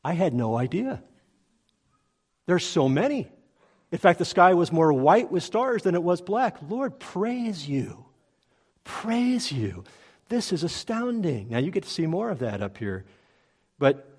I 0.04 0.14
had 0.14 0.34
no 0.34 0.56
idea. 0.56 1.00
There's 2.46 2.66
so 2.66 2.88
many. 2.88 3.28
In 3.92 3.98
fact, 3.98 4.18
the 4.18 4.24
sky 4.24 4.54
was 4.54 4.72
more 4.72 4.92
white 4.92 5.30
with 5.30 5.44
stars 5.44 5.84
than 5.84 5.94
it 5.94 6.02
was 6.02 6.20
black. 6.20 6.56
Lord, 6.68 6.98
praise 6.98 7.68
you. 7.68 8.04
Praise 8.82 9.52
you. 9.52 9.84
This 10.28 10.52
is 10.52 10.64
astounding. 10.64 11.50
Now, 11.50 11.58
you 11.58 11.70
get 11.70 11.84
to 11.84 11.88
see 11.90 12.06
more 12.06 12.30
of 12.30 12.40
that 12.40 12.62
up 12.62 12.78
here. 12.78 13.04
But 13.78 14.15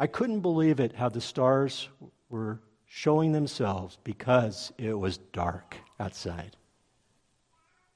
I 0.00 0.06
couldn't 0.06 0.40
believe 0.40 0.80
it 0.80 0.94
how 0.94 1.10
the 1.10 1.20
stars 1.20 1.90
were 2.30 2.58
showing 2.86 3.32
themselves 3.32 3.98
because 4.02 4.72
it 4.78 4.98
was 4.98 5.18
dark 5.18 5.76
outside. 6.00 6.56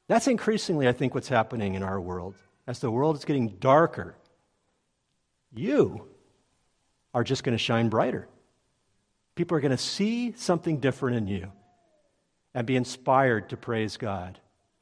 That's 0.06 0.28
increasingly, 0.28 0.86
I 0.86 0.92
think, 0.92 1.14
what's 1.14 1.28
happening 1.28 1.74
in 1.74 1.82
our 1.82 1.98
world. 1.98 2.34
As 2.66 2.78
the 2.78 2.90
world 2.90 3.16
is 3.16 3.24
getting 3.24 3.56
darker, 3.56 4.16
you 5.54 6.06
are 7.14 7.24
just 7.24 7.42
going 7.42 7.56
to 7.56 7.62
shine 7.62 7.88
brighter. 7.88 8.28
People 9.34 9.56
are 9.56 9.62
going 9.62 9.70
to 9.70 9.78
see 9.78 10.34
something 10.36 10.80
different 10.80 11.16
in 11.16 11.26
you 11.26 11.50
and 12.52 12.66
be 12.66 12.76
inspired 12.76 13.48
to 13.48 13.56
praise 13.56 13.96
God, 13.96 14.38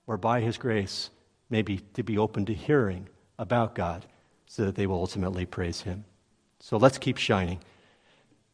or 0.08 0.16
by 0.16 0.40
His 0.40 0.58
grace, 0.58 1.10
maybe 1.48 1.78
to 1.94 2.02
be 2.02 2.18
open 2.18 2.46
to 2.46 2.52
hearing 2.52 3.08
about 3.38 3.76
God 3.76 4.06
so 4.46 4.64
that 4.64 4.74
they 4.74 4.88
will 4.88 4.98
ultimately 4.98 5.46
praise 5.46 5.82
Him. 5.82 6.04
So 6.64 6.76
let's 6.76 6.96
keep 6.96 7.16
shining 7.16 7.58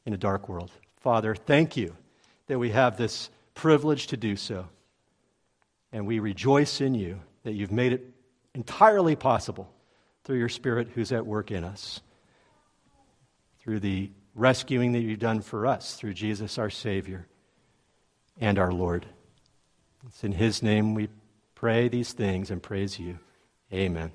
in 0.07 0.15
a 0.15 0.17
dark 0.17 0.49
world. 0.49 0.71
Father, 0.97 1.35
thank 1.35 1.77
you 1.77 1.95
that 2.47 2.59
we 2.59 2.71
have 2.71 2.97
this 2.97 3.29
privilege 3.55 4.07
to 4.07 4.17
do 4.17 4.35
so. 4.35 4.67
And 5.93 6.07
we 6.07 6.19
rejoice 6.19 6.81
in 6.81 6.95
you 6.95 7.21
that 7.43 7.53
you've 7.53 7.71
made 7.71 7.93
it 7.93 8.11
entirely 8.55 9.15
possible 9.15 9.71
through 10.25 10.39
your 10.39 10.49
Spirit 10.49 10.89
who's 10.95 11.13
at 11.13 11.27
work 11.27 11.51
in 11.51 11.65
us. 11.65 12.01
through 13.59 13.81
the 13.81 14.11
rescuing 14.35 14.93
that 14.93 15.01
you've 15.01 15.19
done 15.19 15.43
for 15.43 15.67
us 15.67 15.95
through 15.95 16.15
Jesus 16.15 16.57
our 16.57 16.71
Savior 16.71 17.27
and 18.41 18.59
our 18.59 18.73
Lord. 18.73 19.05
It's 20.07 20.25
in 20.25 20.33
His 20.33 20.63
name 20.63 20.95
we 20.95 21.11
pray 21.55 21.89
these 21.89 22.15
things 22.15 22.51
and 22.51 22.63
praise 22.63 22.99
you. 22.99 23.19
Amen. 23.71 24.13